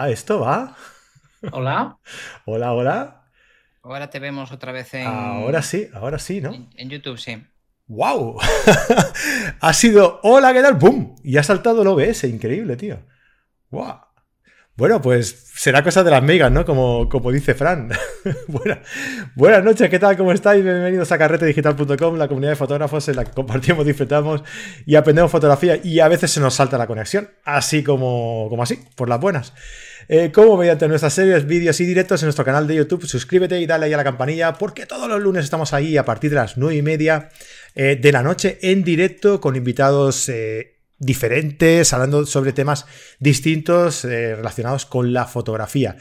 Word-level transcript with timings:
¿Va 0.00 0.08
esto? 0.08 0.40
¿Va? 0.40 0.74
Hola. 1.52 1.98
hola, 2.46 2.72
hola. 2.72 3.24
Ahora 3.82 4.08
te 4.08 4.18
vemos 4.18 4.50
otra 4.50 4.72
vez 4.72 4.94
en. 4.94 5.06
Ahora 5.06 5.60
sí, 5.60 5.90
ahora 5.92 6.18
sí, 6.18 6.40
¿no? 6.40 6.54
En, 6.74 6.88
YouTube, 6.88 7.18
sí. 7.18 7.44
¡Wow! 7.86 8.38
ha 9.60 9.72
sido 9.74 10.20
hola, 10.22 10.54
¿qué 10.54 10.62
tal? 10.62 10.76
¡Bum! 10.76 11.16
Y 11.22 11.36
ha 11.36 11.42
saltado 11.42 11.82
el 11.82 11.88
OBS, 11.88 12.24
increíble, 12.24 12.78
tío. 12.78 12.98
¡Wow! 13.68 14.00
Bueno, 14.74 15.02
pues 15.02 15.50
será 15.54 15.84
cosa 15.84 16.02
de 16.02 16.10
las 16.10 16.22
megas, 16.22 16.50
¿no? 16.50 16.64
Como, 16.64 17.06
como 17.10 17.30
dice 17.30 17.52
Fran. 17.52 17.90
buenas 19.34 19.62
noches, 19.62 19.90
¿qué 19.90 19.98
tal? 19.98 20.16
¿Cómo 20.16 20.32
estáis? 20.32 20.64
Bienvenidos 20.64 21.12
a 21.12 21.18
carretedigital.com, 21.18 22.16
la 22.16 22.26
comunidad 22.26 22.52
de 22.52 22.56
fotógrafos 22.56 23.06
en 23.08 23.16
la 23.16 23.26
que 23.26 23.32
compartimos, 23.32 23.84
disfrutamos 23.84 24.42
y 24.86 24.94
aprendemos 24.94 25.30
fotografía 25.30 25.78
y 25.84 26.00
a 26.00 26.08
veces 26.08 26.30
se 26.30 26.40
nos 26.40 26.54
salta 26.54 26.78
la 26.78 26.86
conexión, 26.86 27.28
así 27.44 27.84
como, 27.84 28.46
como 28.48 28.62
así, 28.62 28.78
por 28.96 29.10
las 29.10 29.20
buenas. 29.20 29.52
Eh, 30.12 30.32
como 30.32 30.56
mediante 30.56 30.88
nuestras 30.88 31.14
series, 31.14 31.46
vídeos 31.46 31.80
y 31.80 31.84
directos 31.84 32.20
en 32.20 32.26
nuestro 32.26 32.44
canal 32.44 32.66
de 32.66 32.74
YouTube, 32.74 33.06
suscríbete 33.06 33.60
y 33.60 33.66
dale 33.66 33.86
ahí 33.86 33.92
a 33.92 33.96
la 33.96 34.02
campanilla 34.02 34.54
porque 34.54 34.84
todos 34.84 35.08
los 35.08 35.22
lunes 35.22 35.44
estamos 35.44 35.72
ahí 35.72 35.96
a 35.96 36.04
partir 36.04 36.30
de 36.30 36.36
las 36.36 36.56
9 36.56 36.74
y 36.74 36.82
media 36.82 37.28
eh, 37.76 37.94
de 37.94 38.10
la 38.10 38.24
noche 38.24 38.58
en 38.60 38.82
directo 38.82 39.40
con 39.40 39.54
invitados 39.54 40.28
eh, 40.28 40.80
diferentes, 40.98 41.92
hablando 41.92 42.26
sobre 42.26 42.52
temas 42.52 42.86
distintos 43.20 44.02
relacionados 44.02 44.84
con 44.84 45.12
la 45.12 45.26
fotografía. 45.26 45.96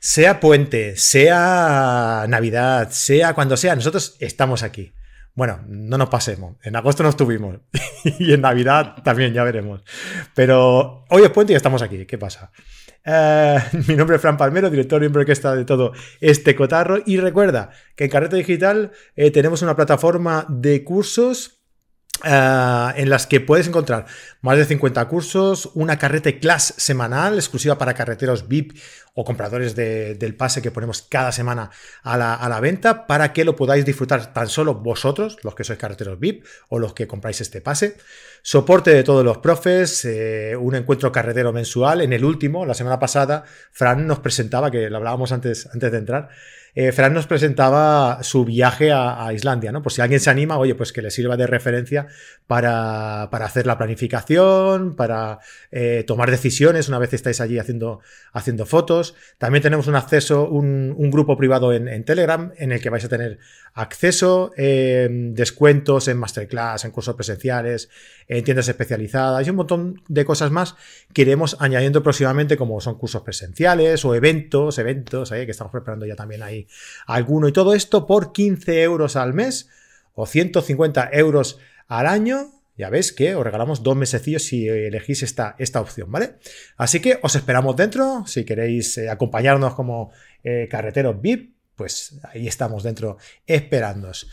Sea 0.00 0.40
puente, 0.40 0.96
sea 0.96 2.24
Navidad, 2.30 2.88
sea 2.90 3.34
cuando 3.34 3.58
sea, 3.58 3.76
nosotros 3.76 4.16
estamos 4.20 4.62
aquí. 4.62 4.94
Bueno, 5.34 5.60
no 5.68 5.98
nos 5.98 6.08
pasemos. 6.08 6.56
En 6.62 6.74
agosto 6.74 7.02
no 7.02 7.10
estuvimos. 7.10 7.58
y 8.18 8.32
en 8.32 8.40
Navidad 8.40 8.96
también, 9.04 9.34
ya 9.34 9.44
veremos. 9.44 9.82
Pero 10.34 11.04
hoy 11.10 11.22
es 11.22 11.30
puente 11.30 11.52
y 11.52 11.56
estamos 11.56 11.82
aquí. 11.82 12.06
¿Qué 12.06 12.16
pasa? 12.16 12.50
Eh, 13.04 13.58
mi 13.88 13.96
nombre 13.96 14.16
es 14.16 14.22
Fran 14.22 14.36
Palmero, 14.36 14.70
director 14.70 15.00
y 15.00 15.04
miembro 15.04 15.24
que 15.24 15.32
está 15.32 15.54
de 15.54 15.64
todo 15.64 15.92
este 16.20 16.54
cotarro. 16.54 16.98
Y 17.04 17.18
recuerda 17.18 17.70
que 17.96 18.04
en 18.04 18.10
Carrete 18.10 18.36
Digital 18.36 18.92
eh, 19.16 19.30
tenemos 19.30 19.62
una 19.62 19.76
plataforma 19.76 20.46
de 20.48 20.84
cursos 20.84 21.61
eh, 22.24 22.92
en 22.96 23.10
las 23.10 23.26
que 23.26 23.40
puedes 23.40 23.66
encontrar 23.66 24.06
más 24.40 24.56
de 24.56 24.64
50 24.64 25.06
cursos, 25.08 25.70
una 25.74 25.98
carrete 25.98 26.38
class 26.38 26.74
semanal 26.76 27.34
exclusiva 27.34 27.78
para 27.78 27.94
carreteros 27.94 28.48
VIP 28.48 28.76
o 29.14 29.24
compradores 29.24 29.74
del 29.74 30.34
pase 30.36 30.62
que 30.62 30.70
ponemos 30.70 31.02
cada 31.02 31.32
semana 31.32 31.70
a 32.02 32.16
la, 32.16 32.60
venta 32.60 33.06
para 33.06 33.32
que 33.32 33.44
lo 33.44 33.56
podáis 33.56 33.84
disfrutar 33.84 34.32
tan 34.32 34.48
solo 34.48 34.74
vosotros, 34.76 35.36
los 35.42 35.54
que 35.54 35.64
sois 35.64 35.78
carreteros 35.78 36.18
VIP 36.18 36.44
o 36.68 36.78
los 36.78 36.94
que 36.94 37.06
compráis 37.06 37.40
este 37.40 37.60
pase. 37.60 37.96
Soporte 38.42 38.90
de 38.90 39.04
todos 39.04 39.24
los 39.24 39.38
profes, 39.38 40.04
eh, 40.04 40.56
un 40.56 40.74
encuentro 40.74 41.12
carretero 41.12 41.52
mensual. 41.52 42.00
En 42.00 42.12
el 42.12 42.24
último, 42.24 42.64
la 42.64 42.74
semana 42.74 42.98
pasada, 42.98 43.44
Fran 43.70 44.06
nos 44.06 44.20
presentaba, 44.20 44.70
que 44.70 44.88
lo 44.88 44.96
hablábamos 44.96 45.30
antes, 45.30 45.68
antes 45.72 45.92
de 45.92 45.98
entrar, 45.98 46.28
eh, 46.74 46.90
Fran 46.92 47.12
nos 47.12 47.26
presentaba 47.26 48.22
su 48.22 48.46
viaje 48.46 48.92
a, 48.92 49.30
Islandia, 49.34 49.72
¿no? 49.72 49.82
Por 49.82 49.92
si 49.92 50.00
alguien 50.00 50.20
se 50.20 50.30
anima, 50.30 50.56
oye, 50.56 50.74
pues 50.74 50.92
que 50.92 51.02
le 51.02 51.10
sirva 51.10 51.36
de 51.36 51.46
referencia 51.46 52.06
para, 52.46 53.24
hacer 53.24 53.66
la 53.66 53.76
planificación, 53.76 54.96
para 54.96 55.38
eh, 55.70 56.04
tomar 56.06 56.30
decisiones 56.30 56.88
una 56.88 56.98
vez 56.98 57.12
estáis 57.12 57.40
allí 57.42 57.58
haciendo, 57.58 58.00
haciendo 58.32 58.64
fotos. 58.64 59.14
También 59.36 59.62
tenemos 59.62 59.86
un 59.86 59.96
acceso, 59.96 60.48
un, 60.48 61.10
grupo 61.10 61.36
privado 61.36 61.74
en, 61.74 62.04
Telegram 62.04 62.52
en 62.56 62.72
el 62.72 62.80
que 62.80 62.88
vais 62.88 63.04
a 63.04 63.08
tener 63.08 63.38
acceso, 63.74 64.52
eh, 64.56 65.08
descuentos 65.10 66.08
en 66.08 66.18
masterclass, 66.18 66.84
en 66.84 66.90
cursos 66.90 67.14
presenciales, 67.14 67.88
en 68.28 68.44
tiendas 68.44 68.68
especializadas 68.68 69.46
y 69.46 69.50
un 69.50 69.56
montón 69.56 70.02
de 70.08 70.24
cosas 70.24 70.50
más 70.50 70.74
que 71.12 71.22
iremos 71.22 71.56
añadiendo 71.58 72.02
próximamente 72.02 72.56
como 72.56 72.80
son 72.80 72.98
cursos 72.98 73.22
presenciales 73.22 74.04
o 74.04 74.14
eventos, 74.14 74.78
eventos, 74.78 75.30
que 75.30 75.50
estamos 75.50 75.72
preparando 75.72 76.06
ya 76.06 76.16
también 76.16 76.42
ahí 76.42 76.66
alguno 77.06 77.48
y 77.48 77.52
todo 77.52 77.74
esto 77.74 78.06
por 78.06 78.32
15 78.32 78.82
euros 78.82 79.16
al 79.16 79.32
mes 79.32 79.68
o 80.14 80.26
150 80.26 81.10
euros 81.12 81.58
al 81.88 82.06
año. 82.06 82.50
Ya 82.76 82.88
ves 82.88 83.12
que 83.12 83.34
os 83.34 83.44
regalamos 83.44 83.82
dos 83.82 83.96
mesecillos 83.96 84.44
si 84.44 84.66
elegís 84.66 85.22
esta, 85.22 85.54
esta 85.58 85.80
opción, 85.80 86.10
¿vale? 86.10 86.36
Así 86.76 87.00
que 87.00 87.18
os 87.22 87.34
esperamos 87.36 87.76
dentro. 87.76 88.24
Si 88.26 88.44
queréis 88.44 88.96
eh, 88.96 89.10
acompañarnos 89.10 89.74
como 89.74 90.10
eh, 90.42 90.68
carreteros 90.70 91.20
VIP, 91.20 91.54
pues 91.82 92.20
ahí 92.32 92.46
estamos 92.46 92.84
dentro 92.84 93.18
esperándoos. 93.44 94.30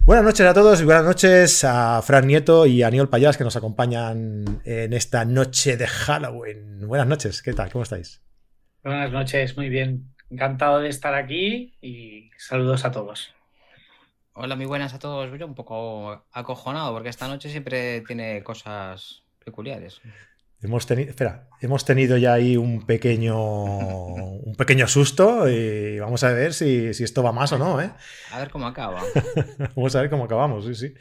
Buenas 0.00 0.22
noches 0.22 0.46
a 0.46 0.52
todos 0.52 0.82
y 0.82 0.84
buenas 0.84 1.04
noches 1.04 1.64
a 1.64 2.02
Fran 2.02 2.26
Nieto 2.26 2.66
y 2.66 2.82
a 2.82 2.90
Niol 2.90 3.08
Payas 3.08 3.38
que 3.38 3.44
nos 3.44 3.56
acompañan 3.56 4.60
en 4.66 4.92
esta 4.92 5.24
noche 5.24 5.78
de 5.78 5.86
Halloween. 5.86 6.86
Buenas 6.86 7.06
noches, 7.06 7.40
¿qué 7.40 7.54
tal? 7.54 7.72
¿Cómo 7.72 7.84
estáis? 7.84 8.20
Buenas 8.84 9.10
noches, 9.12 9.56
muy 9.56 9.70
bien. 9.70 10.12
Encantado 10.28 10.80
de 10.80 10.90
estar 10.90 11.14
aquí 11.14 11.72
y 11.80 12.28
saludos 12.36 12.84
a 12.84 12.90
todos. 12.90 13.32
Hola, 14.34 14.54
muy 14.54 14.66
buenas 14.66 14.92
a 14.92 14.98
todos. 14.98 15.30
Yo 15.38 15.46
un 15.46 15.54
poco 15.54 16.26
acojonado 16.32 16.92
porque 16.92 17.08
esta 17.08 17.28
noche 17.28 17.48
siempre 17.48 18.02
tiene 18.02 18.42
cosas 18.42 19.22
peculiares. 19.42 20.02
Hemos 20.62 20.86
tenido, 20.86 21.08
espera, 21.08 21.48
hemos 21.60 21.86
tenido 21.86 22.18
ya 22.18 22.34
ahí 22.34 22.56
un 22.56 22.84
pequeño, 22.84 23.34
un 23.36 24.54
pequeño 24.56 24.86
susto 24.88 25.48
y 25.48 25.98
vamos 25.98 26.22
a 26.22 26.32
ver 26.32 26.52
si, 26.52 26.88
esto 26.88 27.22
va 27.22 27.32
más 27.32 27.52
o 27.52 27.58
no, 27.58 27.80
¿eh? 27.80 27.90
A 28.30 28.38
ver 28.38 28.50
cómo 28.50 28.66
acaba. 28.66 29.02
vamos 29.74 29.96
a 29.96 30.02
ver 30.02 30.10
cómo 30.10 30.24
acabamos, 30.24 30.66
sí, 30.66 30.74
sí. 30.74 30.94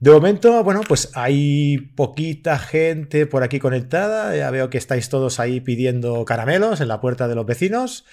De 0.00 0.12
momento, 0.12 0.62
bueno, 0.62 0.80
pues 0.86 1.10
hay 1.14 1.78
poquita 1.96 2.58
gente 2.58 3.26
por 3.26 3.42
aquí 3.42 3.58
conectada. 3.58 4.34
Ya 4.36 4.50
veo 4.50 4.70
que 4.70 4.78
estáis 4.78 5.08
todos 5.08 5.40
ahí 5.40 5.60
pidiendo 5.60 6.24
caramelos 6.24 6.80
en 6.80 6.88
la 6.88 7.00
puerta 7.00 7.26
de 7.26 7.34
los 7.34 7.44
vecinos. 7.44 8.06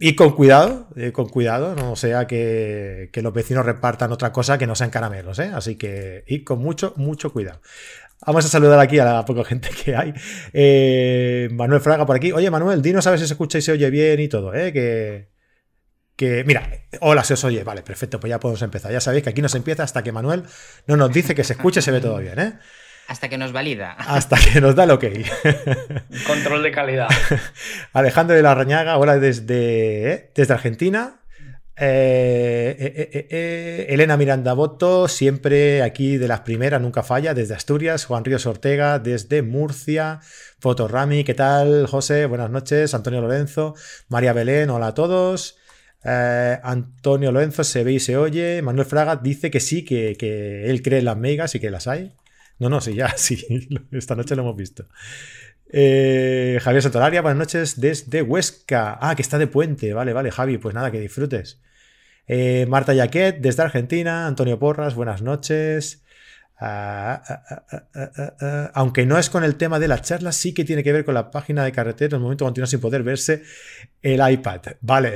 Y 0.00 0.16
con 0.16 0.32
cuidado, 0.32 0.88
eh, 0.96 1.12
con 1.12 1.28
cuidado, 1.28 1.76
no 1.76 1.94
sea 1.94 2.26
que, 2.26 3.08
los 3.14 3.32
vecinos 3.32 3.64
repartan 3.64 4.10
otra 4.10 4.32
cosa 4.32 4.58
que 4.58 4.66
no 4.66 4.74
sean 4.74 4.90
caramelos, 4.90 5.38
¿eh? 5.38 5.52
Así 5.54 5.76
que, 5.76 6.24
y 6.26 6.42
con 6.42 6.58
mucho, 6.58 6.92
mucho 6.96 7.32
cuidado. 7.32 7.60
Vamos 8.24 8.44
a 8.44 8.48
saludar 8.48 8.78
aquí 8.78 8.98
a 8.98 9.04
la 9.04 9.24
poca 9.24 9.44
gente 9.44 9.68
que 9.70 9.94
hay. 9.94 10.14
Eh, 10.52 11.48
Manuel 11.52 11.80
Fraga 11.80 12.06
por 12.06 12.16
aquí. 12.16 12.32
Oye, 12.32 12.50
Manuel, 12.50 12.82
dinos 12.82 13.06
a 13.06 13.10
ver 13.10 13.18
si 13.18 13.26
se 13.26 13.34
escucha 13.34 13.58
y 13.58 13.62
se 13.62 13.72
oye 13.72 13.90
bien 13.90 14.20
y 14.20 14.28
todo, 14.28 14.54
¿eh? 14.54 14.72
Que, 14.72 15.28
que, 16.16 16.44
mira, 16.44 16.68
hola, 17.00 17.24
se 17.24 17.34
os 17.34 17.44
oye. 17.44 17.62
Vale, 17.62 17.82
perfecto, 17.82 18.18
pues 18.18 18.30
ya 18.30 18.40
podemos 18.40 18.62
empezar. 18.62 18.90
Ya 18.90 19.00
sabéis 19.00 19.24
que 19.24 19.30
aquí 19.30 19.42
no 19.42 19.48
se 19.48 19.58
empieza 19.58 19.82
hasta 19.82 20.02
que 20.02 20.12
Manuel 20.12 20.44
no 20.86 20.96
nos 20.96 21.12
dice 21.12 21.34
que 21.34 21.44
se 21.44 21.52
escuche 21.52 21.80
y 21.80 21.82
se 21.82 21.90
ve 21.90 22.00
todo 22.00 22.18
bien, 22.18 22.38
¿eh? 22.38 22.54
Hasta 23.08 23.28
que 23.28 23.38
nos 23.38 23.52
valida. 23.52 23.92
Hasta 23.92 24.36
que 24.36 24.60
nos 24.60 24.74
da 24.74 24.84
el 24.84 24.90
ok. 24.90 25.04
Control 26.26 26.62
de 26.62 26.72
calidad. 26.72 27.08
Alejandro 27.92 28.34
de 28.34 28.42
la 28.42 28.54
Rañaga, 28.54 28.98
hola 28.98 29.18
desde, 29.18 30.12
¿eh? 30.12 30.30
desde 30.34 30.54
Argentina. 30.54 31.20
Eh, 31.78 33.26
eh, 33.30 33.86
Elena 33.90 34.16
Miranda 34.16 34.54
Boto, 34.54 35.08
siempre 35.08 35.82
aquí 35.82 36.16
de 36.16 36.26
las 36.26 36.40
primeras, 36.40 36.80
nunca 36.80 37.02
falla, 37.02 37.34
desde 37.34 37.54
Asturias. 37.54 38.06
Juan 38.06 38.24
Ríos 38.24 38.46
Ortega, 38.46 38.98
desde 38.98 39.42
Murcia. 39.42 40.20
Fotorami, 40.58 41.24
¿qué 41.24 41.34
tal? 41.34 41.86
José, 41.86 42.26
buenas 42.26 42.50
noches. 42.50 42.94
Antonio 42.94 43.20
Lorenzo, 43.20 43.74
María 44.08 44.32
Belén, 44.32 44.70
hola 44.70 44.88
a 44.88 44.94
todos. 44.94 45.58
Antonio 46.02 47.32
Lorenzo, 47.32 47.64
se 47.64 47.82
ve 47.84 47.94
y 47.94 48.00
se 48.00 48.16
oye. 48.16 48.62
Manuel 48.62 48.86
Fraga 48.86 49.16
dice 49.16 49.50
que 49.50 49.60
sí, 49.60 49.84
que, 49.84 50.16
que 50.16 50.70
él 50.70 50.80
cree 50.82 51.00
en 51.00 51.04
las 51.06 51.16
megas 51.16 51.54
y 51.56 51.60
que 51.60 51.70
las 51.70 51.88
hay. 51.88 52.12
No, 52.58 52.68
no, 52.68 52.80
sí, 52.80 52.94
ya, 52.94 53.08
sí. 53.16 53.44
Esta 53.92 54.14
noche 54.14 54.36
lo 54.36 54.42
hemos 54.42 54.56
visto. 54.56 54.86
Eh, 55.68 56.58
Javier 56.62 56.82
Santolaria, 56.82 57.22
buenas 57.22 57.38
noches 57.38 57.80
desde 57.80 58.22
Huesca. 58.22 58.98
Ah, 59.00 59.14
que 59.16 59.22
está 59.22 59.38
de 59.38 59.46
puente. 59.46 59.92
Vale, 59.92 60.12
vale, 60.12 60.30
Javi, 60.30 60.58
pues 60.58 60.74
nada, 60.74 60.90
que 60.90 61.00
disfrutes. 61.00 61.60
Eh, 62.26 62.66
Marta 62.68 62.94
Yaquet, 62.94 63.38
desde 63.40 63.62
Argentina. 63.62 64.26
Antonio 64.26 64.58
Porras, 64.58 64.94
buenas 64.94 65.22
noches. 65.22 66.02
Ah, 66.58 67.22
ah, 67.28 68.32
ah, 68.40 68.70
aunque 68.74 69.04
no 69.04 69.18
es 69.18 69.28
con 69.28 69.44
el 69.44 69.56
tema 69.56 69.78
de 69.78 69.88
la 69.88 70.00
charla, 70.00 70.32
sí 70.32 70.54
que 70.54 70.64
tiene 70.64 70.82
que 70.82 70.92
ver 70.92 71.04
con 71.04 71.14
la 71.14 71.30
página 71.30 71.64
de 71.64 71.72
carretera. 71.72 72.16
En 72.16 72.16
el 72.16 72.22
momento 72.22 72.44
continúa 72.44 72.66
sin 72.66 72.80
poder 72.80 73.02
verse 73.02 73.42
el 74.02 74.20
iPad. 74.30 74.60
Vale. 74.80 75.14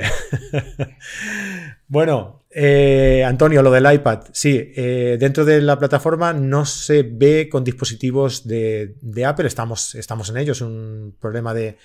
bueno, 1.87 2.41
eh, 2.53 3.23
Antonio, 3.25 3.63
lo 3.63 3.71
del 3.71 3.91
iPad, 3.91 4.23
sí, 4.33 4.73
eh, 4.75 5.15
dentro 5.17 5.45
de 5.45 5.61
la 5.61 5.79
plataforma 5.79 6.33
no 6.33 6.65
se 6.65 7.03
ve 7.03 7.47
con 7.49 7.63
dispositivos 7.63 8.45
de, 8.45 8.93
Apple, 9.25 9.47
estamos, 9.47 9.95
estamos 9.95 10.29
en 10.29 10.37
ello, 10.37 10.51
es 10.51 10.59
un 10.59 11.15
problema 11.17 11.53
de, 11.53 11.77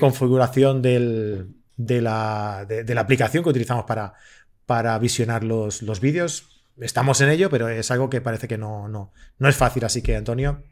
configuración 0.00 0.80
de, 0.80 1.46
la, 2.00 2.66
aplicación 2.96 3.44
que 3.44 3.50
utilizamos 3.50 3.84
para, 3.84 4.14
para 4.66 4.98
visionar 4.98 5.44
los, 5.44 6.00
vídeos. 6.00 6.62
Estamos 6.78 7.20
en 7.20 7.30
ello, 7.30 7.48
pero 7.48 7.68
es 7.68 7.90
algo 7.90 8.10
que 8.10 8.20
parece 8.20 8.48
que 8.48 8.58
no, 8.58 8.88
no, 8.88 9.12
no 9.38 9.48
es 9.48 9.56
fácil, 9.56 9.84
así 9.84 10.02
que 10.02 10.16
Antonio, 10.16 10.64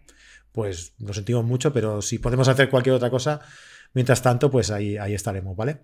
pues 0.52 0.93
lo 0.99 1.14
sentimos 1.14 1.44
mucho, 1.44 1.73
pero 1.73 2.02
si 2.02 2.19
podemos 2.19 2.49
hacer 2.49 2.69
cualquier 2.69 2.96
otra 2.96 3.11
cosa, 3.11 3.41
mientras 3.94 4.20
tanto, 4.20 4.50
pues 4.50 4.70
ahí, 4.70 4.99
ahí 4.99 5.14
estaremos, 5.14 5.56
¿vale? 5.56 5.79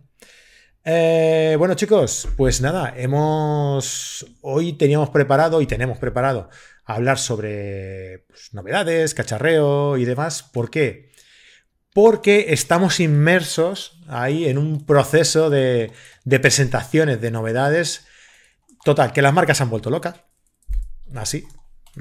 Eh, 0.82 1.56
bueno 1.58 1.74
chicos, 1.74 2.26
pues 2.38 2.62
nada, 2.62 2.94
hemos 2.96 4.24
hoy 4.40 4.72
teníamos 4.72 5.10
preparado 5.10 5.60
y 5.60 5.66
tenemos 5.66 5.98
preparado 5.98 6.48
hablar 6.86 7.18
sobre 7.18 8.24
pues, 8.28 8.54
novedades, 8.54 9.14
cacharreo 9.14 9.98
y 9.98 10.04
demás. 10.04 10.42
¿Por 10.42 10.70
qué? 10.70 11.10
porque 11.92 12.46
estamos 12.48 13.00
inmersos 13.00 14.00
ahí 14.08 14.46
en 14.46 14.58
un 14.58 14.84
proceso 14.86 15.50
de, 15.50 15.92
presentaciones, 16.38 17.20
de 17.20 17.30
novedades. 17.30 18.06
Total, 18.84 19.12
que 19.12 19.22
las 19.22 19.34
marcas 19.34 19.56
se 19.56 19.62
han 19.62 19.70
vuelto 19.70 19.90
locas. 19.90 20.22
Así. 21.14 21.46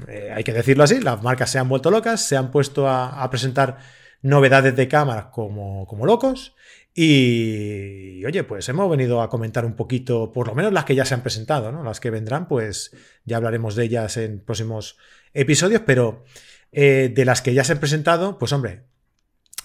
Eh, 0.06 0.30
hay 0.34 0.44
que 0.44 0.52
decirlo 0.52 0.84
así, 0.84 1.00
las 1.00 1.22
marcas 1.22 1.50
se 1.50 1.58
han 1.58 1.68
vuelto 1.68 1.90
locas, 1.90 2.24
se 2.24 2.36
han 2.36 2.50
puesto 2.50 2.88
a, 2.88 3.28
presentar 3.30 3.78
novedades 4.22 4.76
de 4.76 4.88
cámara 4.88 5.30
como, 5.30 5.86
como 5.86 6.06
locos. 6.06 6.54
Y, 6.94 8.24
oye, 8.24 8.44
pues 8.44 8.68
hemos 8.68 8.90
venido 8.90 9.22
a 9.22 9.28
comentar 9.28 9.64
un 9.64 9.74
poquito, 9.74 10.32
por 10.32 10.48
lo 10.48 10.54
menos 10.54 10.72
las 10.72 10.84
que 10.84 10.94
ya 10.94 11.04
se 11.04 11.14
han 11.14 11.22
presentado, 11.22 11.70
¿no? 11.72 11.82
Las 11.82 12.00
que 12.00 12.10
vendrán, 12.10 12.48
pues 12.48 12.94
ya 13.24 13.36
hablaremos 13.36 13.74
de 13.76 13.84
ellas 13.84 14.16
en 14.16 14.40
próximos 14.40 14.96
episodios, 15.32 15.82
pero 15.86 16.24
eh, 16.72 17.10
de 17.14 17.24
las 17.24 17.42
que 17.42 17.54
ya 17.54 17.64
se 17.64 17.72
han 17.72 17.80
presentado, 17.80 18.38
pues 18.38 18.52
hombre, 18.52 18.84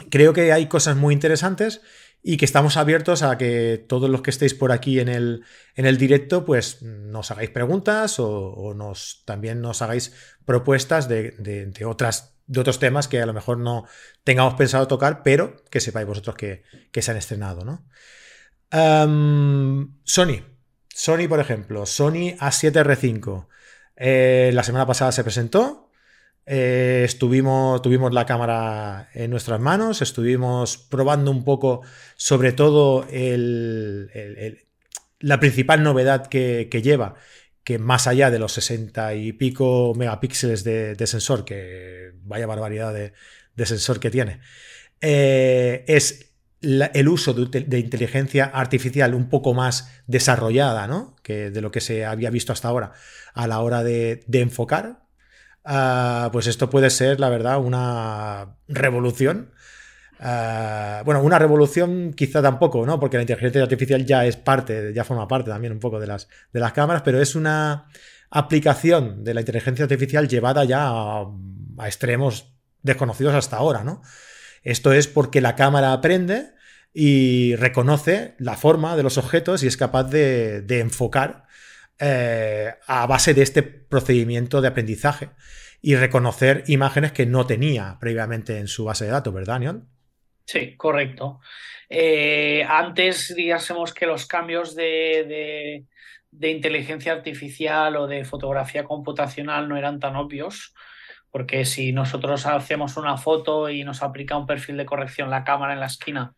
creo 0.10 0.34
que 0.34 0.52
hay 0.52 0.68
cosas 0.68 0.96
muy 0.96 1.14
interesantes 1.14 1.82
y 2.28 2.38
que 2.38 2.46
estamos 2.46 2.76
abiertos 2.76 3.22
a 3.22 3.38
que 3.38 3.86
todos 3.88 4.10
los 4.10 4.24
que 4.24 4.32
estéis 4.32 4.56
por 4.56 4.72
aquí 4.72 5.00
en 5.00 5.10
el, 5.10 5.46
en 5.76 5.86
el 5.86 6.00
directo, 6.00 6.44
pues 6.44 6.82
nos 6.82 7.30
hagáis 7.30 7.52
preguntas 7.52 8.16
o, 8.18 8.74
nos, 8.76 9.22
también 9.26 9.62
nos 9.62 9.84
hagáis 9.84 10.12
propuestas 10.44 11.08
de, 11.08 11.72
otras, 11.86 12.36
de 12.48 12.60
otros 12.60 12.80
temas 12.80 13.08
que 13.08 13.22
a 13.22 13.28
lo 13.28 13.34
mejor 13.34 13.60
no 13.60 13.86
tengamos 14.24 14.56
pensado 14.56 14.88
tocar, 14.88 15.22
pero 15.22 15.56
que 15.70 15.80
sepáis 15.80 16.08
vosotros 16.08 16.36
que, 16.36 16.64
se 17.00 17.12
han 17.12 17.18
estrenado, 17.18 17.64
¿no? 17.64 17.86
Sony. 20.04 20.42
Sony, 20.90 21.28
por 21.30 21.40
ejemplo, 21.40 21.86
Sony 21.86 22.34
A7R5. 22.40 23.48
Eh, 23.98 24.50
la 24.52 24.64
semana 24.64 24.88
pasada 24.88 25.12
se 25.12 25.24
presentó, 25.24 25.85
eh, 26.48 27.02
estuvimos, 27.06 27.82
tuvimos 27.82 28.14
la 28.14 28.26
cámara 28.26 29.10
en 29.14 29.32
nuestras 29.32 29.60
manos, 29.60 30.04
estuvimos 30.04 30.78
probando 30.78 31.32
un 31.32 31.44
poco, 31.44 31.82
sobre 32.18 32.52
todo 32.52 33.08
la 35.20 35.40
principal 35.40 35.82
novedad 35.82 36.28
que, 36.28 36.70
lleva, 36.84 37.16
que 37.64 37.80
más 37.80 38.06
allá 38.06 38.30
de 38.30 38.38
los 38.38 38.54
60 38.54 39.16
y 39.16 39.34
pico 39.34 39.94
megapíxeles 39.96 40.64
de, 40.64 41.08
sensor, 41.08 41.46
que 41.46 42.12
vaya 42.24 42.46
barbaridad 42.46 42.94
de, 42.94 43.66
sensor 43.66 44.00
que 44.00 44.12
tiene, 44.12 44.40
eh, 45.02 45.84
es 45.88 46.32
el 46.62 47.08
uso 47.08 47.34
de, 47.34 47.80
inteligencia 47.80 48.46
artificial 48.46 49.16
un 49.16 49.30
poco 49.30 49.56
más 49.56 49.92
desarrollada 50.06 50.86
¿no? 50.88 51.16
que 51.24 51.50
de 51.50 51.62
lo 51.62 51.72
que 51.72 51.82
se 51.82 52.06
había 52.06 52.30
visto 52.30 52.54
hasta 52.54 52.68
ahora 52.68 52.94
a 53.34 53.48
la 53.48 53.62
hora 53.62 53.84
de 53.84 54.24
enfocar 54.32 55.05
Ah, 55.66 56.30
pues 56.32 56.48
esto 56.48 56.70
puede 56.70 56.90
ser, 56.90 57.20
la 57.20 57.30
verdad, 57.30 57.60
una 57.60 58.56
revolución. 58.68 59.52
Ah, 60.20 61.02
bueno, 61.06 61.22
una 61.22 61.40
revolución 61.40 62.14
quizá 62.14 62.42
tampoco, 62.42 62.86
¿no? 62.86 63.00
Porque 63.00 63.18
la 63.18 63.24
inteligencia 63.24 63.64
artificial 63.64 64.06
ya 64.06 64.26
es 64.26 64.38
parte, 64.38 64.94
ya 64.94 65.04
forma 65.04 65.28
parte 65.28 65.50
también 65.50 65.74
un 65.74 65.80
poco 65.80 66.00
de 66.00 66.08
las, 66.08 66.30
de 66.54 66.60
las 66.60 66.74
cámaras, 66.74 67.02
pero 67.04 67.20
es 67.20 67.36
una 67.36 67.88
aplicación 68.30 69.24
de 69.24 69.34
la 69.34 69.42
inteligencia 69.42 69.84
artificial 69.84 70.28
llevada 70.28 70.64
ya 70.66 70.90
a, 70.90 71.28
extremos 71.86 72.54
desconocidos 72.84 73.34
hasta 73.34 73.58
ahora, 73.58 73.84
¿no? 73.84 74.02
Esto 74.64 74.94
es 74.94 75.08
porque 75.08 75.42
la 75.42 75.56
cámara 75.56 75.94
aprende 75.94 76.54
y 76.94 77.56
reconoce 77.56 78.36
la 78.40 78.56
forma 78.56 78.96
de 78.96 79.04
los 79.04 79.18
objetos 79.18 79.64
y 79.64 79.68
es 79.68 79.78
capaz 79.78 80.06
de, 80.06 80.64
enfocar 80.70 81.45
eh, 82.00 82.74
a 82.88 83.06
base 83.08 83.34
de 83.34 83.42
este 83.42 83.64
procedimiento 83.64 84.62
de 84.62 84.68
aprendizaje 84.68 85.30
y 85.82 85.96
reconocer 85.96 86.64
imágenes 86.68 87.12
que 87.12 87.26
no 87.26 87.46
tenía 87.46 87.98
previamente 88.00 88.58
en 88.58 88.68
su 88.68 88.86
base 88.86 89.06
de 89.06 89.12
datos, 89.12 89.34
¿verdad, 89.34 89.54
Daniel? 89.54 89.84
Sí, 90.46 90.76
correcto. 90.76 91.40
Eh, 91.90 92.64
antes 92.68 93.34
digásemos 93.36 93.94
que 93.94 94.06
los 94.06 94.26
cambios 94.26 94.76
de, 94.76 95.86
inteligencia 96.42 97.14
artificial 97.14 97.96
o 97.96 98.08
de 98.08 98.26
fotografía 98.26 98.84
computacional 98.84 99.70
no 99.70 99.78
eran 99.78 100.00
tan 100.00 100.16
obvios, 100.16 100.74
porque 101.32 101.66
si 101.66 101.94
nosotros 101.94 102.46
hacemos 102.46 102.98
una 102.98 103.18
foto 103.18 103.70
y 103.70 103.84
nos 103.84 104.04
aplica 104.04 104.38
un 104.38 104.46
perfil 104.46 104.78
de 104.78 104.86
corrección 104.86 105.30
la 105.30 105.44
cámara 105.44 105.74
en 105.74 105.80
la 105.80 105.88
esquina, 105.88 106.36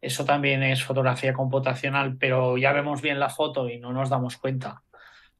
eso 0.00 0.24
también 0.24 0.62
es 0.62 0.84
fotografía 0.84 1.32
computacional, 1.32 2.16
pero 2.18 2.58
ya 2.58 2.72
vemos 2.72 3.02
bien 3.02 3.18
la 3.18 3.30
foto 3.30 3.68
y 3.68 3.78
no 3.78 3.92
nos 3.92 4.10
damos 4.10 4.36
cuenta 4.36 4.82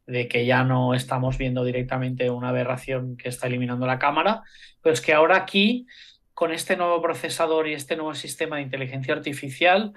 de 0.06 0.28
que 0.28 0.46
ya 0.46 0.64
no 0.64 0.94
estamos 0.94 1.36
viendo 1.36 1.64
directamente 1.64 2.30
una 2.30 2.50
aberración 2.50 3.16
que 3.16 3.28
está 3.28 3.48
eliminando 3.48 3.86
la 3.86 3.98
cámara, 3.98 4.42
pero 4.80 4.92
es 4.92 5.00
que 5.00 5.12
ahora 5.12 5.36
aquí, 5.36 5.86
con 6.32 6.52
este 6.52 6.76
nuevo 6.76 7.02
procesador 7.02 7.66
y 7.66 7.74
este 7.74 7.96
nuevo 7.96 8.14
sistema 8.14 8.56
de 8.56 8.62
inteligencia 8.62 9.14
artificial, 9.14 9.94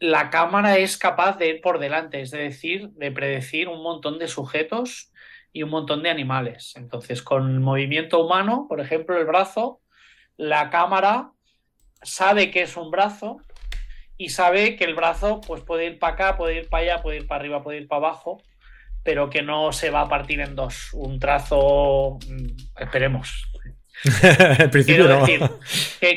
la 0.00 0.30
cámara 0.30 0.78
es 0.78 0.96
capaz 0.96 1.36
de 1.38 1.48
ir 1.48 1.60
por 1.60 1.78
delante, 1.78 2.20
es 2.20 2.30
decir, 2.30 2.88
de 2.90 3.12
predecir 3.12 3.68
un 3.68 3.82
montón 3.82 4.18
de 4.18 4.28
sujetos 4.28 5.12
y 5.52 5.62
un 5.62 5.70
montón 5.70 6.02
de 6.02 6.10
animales. 6.10 6.74
Entonces, 6.76 7.22
con 7.22 7.62
movimiento 7.62 8.24
humano, 8.24 8.66
por 8.68 8.80
ejemplo, 8.80 9.16
el 9.16 9.26
brazo, 9.26 9.80
la 10.36 10.70
cámara 10.70 11.32
sabe 12.02 12.50
que 12.50 12.62
es 12.62 12.76
un 12.76 12.90
brazo 12.90 13.42
y 14.16 14.30
sabe 14.30 14.76
que 14.76 14.84
el 14.84 14.94
brazo 14.94 15.40
pues, 15.46 15.62
puede 15.62 15.86
ir 15.86 15.98
para 15.98 16.14
acá, 16.14 16.36
puede 16.36 16.56
ir 16.56 16.68
para 16.68 16.82
allá, 16.82 17.02
puede 17.02 17.18
ir 17.18 17.26
para 17.26 17.40
arriba, 17.40 17.62
puede 17.62 17.78
ir 17.78 17.88
para 17.88 18.08
abajo 18.08 18.42
pero 19.02 19.30
que 19.30 19.42
no 19.42 19.72
se 19.72 19.90
va 19.90 20.02
a 20.02 20.08
partir 20.08 20.40
en 20.40 20.54
dos. 20.54 20.90
Un 20.92 21.18
trazo, 21.18 22.18
mm, 22.26 22.80
esperemos. 22.82 23.46
en 24.58 24.70
principio 24.70 25.08
no. 25.08 25.26
decir, 25.26 25.50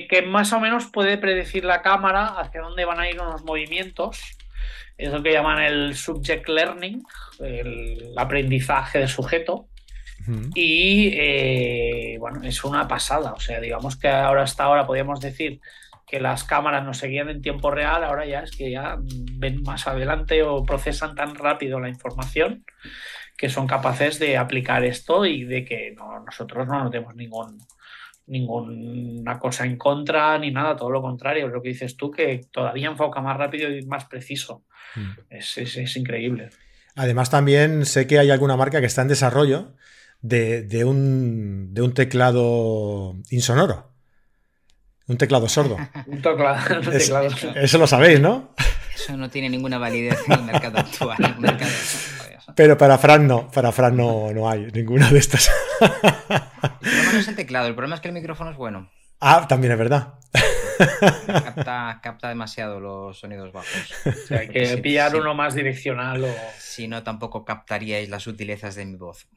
que, 0.07 0.21
más 0.21 0.53
o 0.53 0.59
menos 0.59 0.85
puede 0.85 1.17
predecir 1.17 1.65
la 1.65 1.81
cámara 1.81 2.27
hacia 2.27 2.61
dónde 2.61 2.85
van 2.85 2.99
a 2.99 3.09
ir 3.09 3.19
unos 3.19 3.43
movimientos. 3.43 4.21
Es 4.97 5.11
lo 5.11 5.21
que 5.23 5.33
llaman 5.33 5.61
el 5.61 5.95
subject 5.95 6.47
learning, 6.47 7.03
el 7.39 8.13
aprendizaje 8.15 8.99
de 8.99 9.07
sujeto. 9.07 9.67
Y 10.55 11.09
eh, 11.15 12.15
bueno, 12.17 12.41
es 12.43 12.63
una 12.63 12.87
pasada. 12.87 13.33
O 13.33 13.39
sea, 13.41 13.59
digamos 13.59 13.97
que 13.97 14.07
ahora 14.07 14.43
hasta 14.43 14.63
ahora 14.63 14.87
podríamos 14.87 15.19
decir 15.19 15.59
que 16.13 16.19
las 16.19 16.43
cámaras 16.43 16.85
nos 16.85 16.99
seguían 16.99 17.29
en 17.29 17.41
tiempo 17.41 17.71
real, 17.71 18.03
ahora 18.03 18.23
ya 18.27 18.41
es 18.41 18.51
que 18.51 18.69
ya 18.69 18.99
ven 18.99 19.63
más 19.63 19.87
adelante 19.87 20.43
o 20.43 20.63
procesan 20.63 21.15
tan 21.15 21.33
rápido 21.33 21.79
la 21.79 21.89
información 21.89 22.63
que 23.35 23.49
son 23.49 23.65
capaces 23.65 24.19
de 24.19 24.37
aplicar 24.37 24.83
esto 24.83 25.25
y 25.25 25.43
de 25.43 25.65
que 25.65 25.95
nosotros 26.23 26.67
no 26.67 26.83
notemos 26.83 27.15
ningún, 27.15 27.57
ninguna 28.27 29.39
cosa 29.39 29.65
en 29.65 29.75
contra 29.75 30.37
ni 30.37 30.51
nada, 30.51 30.75
todo 30.75 30.91
lo 30.91 31.01
contrario, 31.01 31.47
lo 31.47 31.63
que 31.63 31.69
dices 31.69 31.97
tú, 31.97 32.11
que 32.11 32.41
todavía 32.51 32.89
enfoca 32.89 33.19
más 33.19 33.35
rápido 33.35 33.75
y 33.75 33.83
más 33.87 34.05
preciso. 34.05 34.65
Mm. 34.95 35.09
Es, 35.31 35.97
increíble. 35.97 36.51
Además, 36.95 37.31
también 37.31 37.87
sé 37.87 38.05
que 38.05 38.19
hay 38.19 38.29
alguna 38.29 38.55
marca 38.55 38.81
que 38.81 38.85
está 38.85 39.01
en 39.01 39.07
desarrollo 39.07 39.73
de, 40.21 40.85
un, 40.85 41.73
de 41.73 41.81
un 41.81 41.95
teclado 41.95 43.15
insonoro. 43.31 43.92
Un 45.07 45.17
teclado 45.17 45.49
sordo. 45.49 45.77
un 46.07 46.21
teclado, 46.21 47.29
Eso 47.55 47.77
lo 47.77 47.87
sabéis, 47.87 48.19
¿no? 48.19 48.53
Eso 48.95 49.17
no 49.17 49.29
tiene 49.29 49.49
ninguna 49.49 49.77
validez 49.77 50.19
en 50.27 50.33
el 50.33 50.43
mercado 50.43 50.79
actual. 50.79 51.17
Pero 52.55 52.77
para 52.77 52.97
Fran 52.97 53.27
no, 53.27 53.49
para 53.49 53.71
Fran 53.71 53.97
no, 53.97 54.31
no 54.31 54.49
hay 54.49 54.67
ninguna 54.71 55.09
de 55.09 55.19
estas. 55.19 55.51
El 55.81 55.89
problema 55.89 57.11
no 57.13 57.19
es 57.19 57.27
el 57.27 57.35
teclado, 57.35 57.67
el 57.67 57.75
problema 57.75 57.95
es 57.95 58.01
que 58.01 58.09
el 58.09 58.13
micrófono 58.13 58.51
es 58.51 58.57
bueno. 58.57 58.91
Ah, 59.19 59.45
también 59.47 59.73
es 59.73 59.79
verdad. 59.79 60.13
Capta, 62.01 62.29
demasiado 62.29 62.79
los 62.79 63.19
sonidos 63.19 63.51
bajos. 63.51 63.93
hay 64.29 64.49
que 64.49 64.77
pillar 64.77 65.15
uno 65.15 65.33
más 65.33 65.55
direccional. 65.55 66.23
O... 66.23 66.35
Si 66.57 66.87
no, 66.87 67.03
tampoco 67.03 67.45
captaríais 67.45 68.09
las 68.09 68.23
sutilezas 68.23 68.75
de 68.75 68.85
mi 68.85 68.95
voz. 68.95 69.27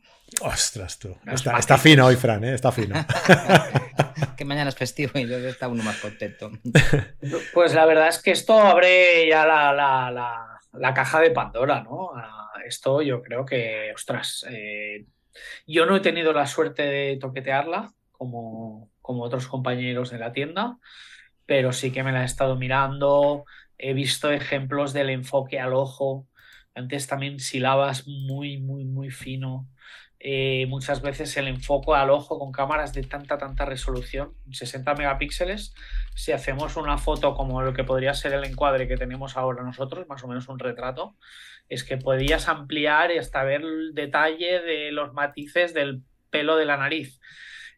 Ostras, 0.41 0.99
tú. 0.99 1.17
Está, 1.27 1.79
fino 1.79 2.07
hoy, 2.07 2.17
Fran, 2.17 2.43
¿eh? 2.45 2.55
está 2.55 2.73
fino. 2.73 2.97
que 4.37 4.45
mañana 4.45 4.71
es 4.71 4.77
festivo 4.77 5.19
y 5.19 5.27
yo 5.27 5.37
está 5.37 5.69
uno 5.69 5.83
más 5.83 5.99
contento. 5.99 6.51
Pues 7.55 7.75
la 7.75 7.87
verdad 7.87 8.09
es 8.09 8.21
que 8.21 8.33
esto 8.33 8.59
abre 8.59 9.29
ya 9.29 9.47
la, 9.47 10.95
caja 10.95 11.21
de 11.21 11.31
Pandora, 11.31 11.83
¿no? 11.83 12.11
Esto 12.67 13.03
yo 13.03 13.23
creo 13.23 13.45
que, 13.45 13.93
ostras, 13.95 14.45
eh, 14.51 15.07
yo 15.67 15.87
no 15.87 15.97
he 15.97 16.01
tenido 16.01 16.33
la 16.33 16.47
suerte 16.47 16.83
de 16.83 17.17
toquetearla 17.17 17.93
como, 18.11 18.91
como 19.01 19.23
otros 19.23 19.47
compañeros 19.47 20.11
de 20.11 20.19
la 20.19 20.33
tienda, 20.33 20.79
pero 21.47 21.73
sí 21.73 21.93
que 21.93 22.03
me 22.03 22.13
la 22.13 22.23
he 22.23 22.25
estado 22.27 22.57
mirando, 22.57 23.45
he 23.79 23.95
visto 23.95 24.31
ejemplos 24.31 24.93
del 24.93 25.11
enfoque 25.11 25.61
al 25.61 25.75
ojo, 25.75 26.27
antes 26.75 27.07
también 27.07 27.41
silabas 27.41 28.07
muy, 28.07 28.59
muy, 28.59 28.85
muy 28.85 29.11
fino. 29.11 29.69
Eh, 30.19 30.67
muchas 30.69 31.03
veces 31.03 31.37
el 31.37 31.47
enfoque 31.47 31.93
al 31.93 32.11
ojo 32.11 32.39
con 32.39 32.51
cámaras 32.51 32.93
de 32.95 33.03
tanta, 33.03 33.39
tanta 33.39 33.65
resolución, 33.65 34.35
60 34.51 34.95
megapíxeles, 34.95 35.75
si 36.15 36.33
hacemos 36.33 36.77
una 36.77 36.99
foto 36.99 37.35
como 37.35 37.63
lo 37.63 37.75
que 37.75 37.85
podría 37.85 38.15
ser 38.15 38.33
el 38.33 38.45
encuadre 38.45 38.89
que 38.89 38.97
tenemos 38.97 39.37
ahora 39.37 39.63
nosotros, 39.63 40.09
más 40.09 40.25
o 40.25 40.29
menos 40.29 40.49
un 40.49 40.59
retrato, 40.59 41.17
es 41.69 41.85
que 41.85 41.97
podías 41.97 42.49
ampliar 42.49 43.11
y 43.11 43.19
hasta 43.19 43.45
ver 43.45 43.63
el 43.63 43.95
detalle 43.95 44.61
de 44.61 44.91
los 44.93 45.13
matices 45.13 45.75
del 45.75 46.03
pelo 46.31 46.57
de 46.57 46.65
la 46.65 46.77
nariz. 46.77 47.21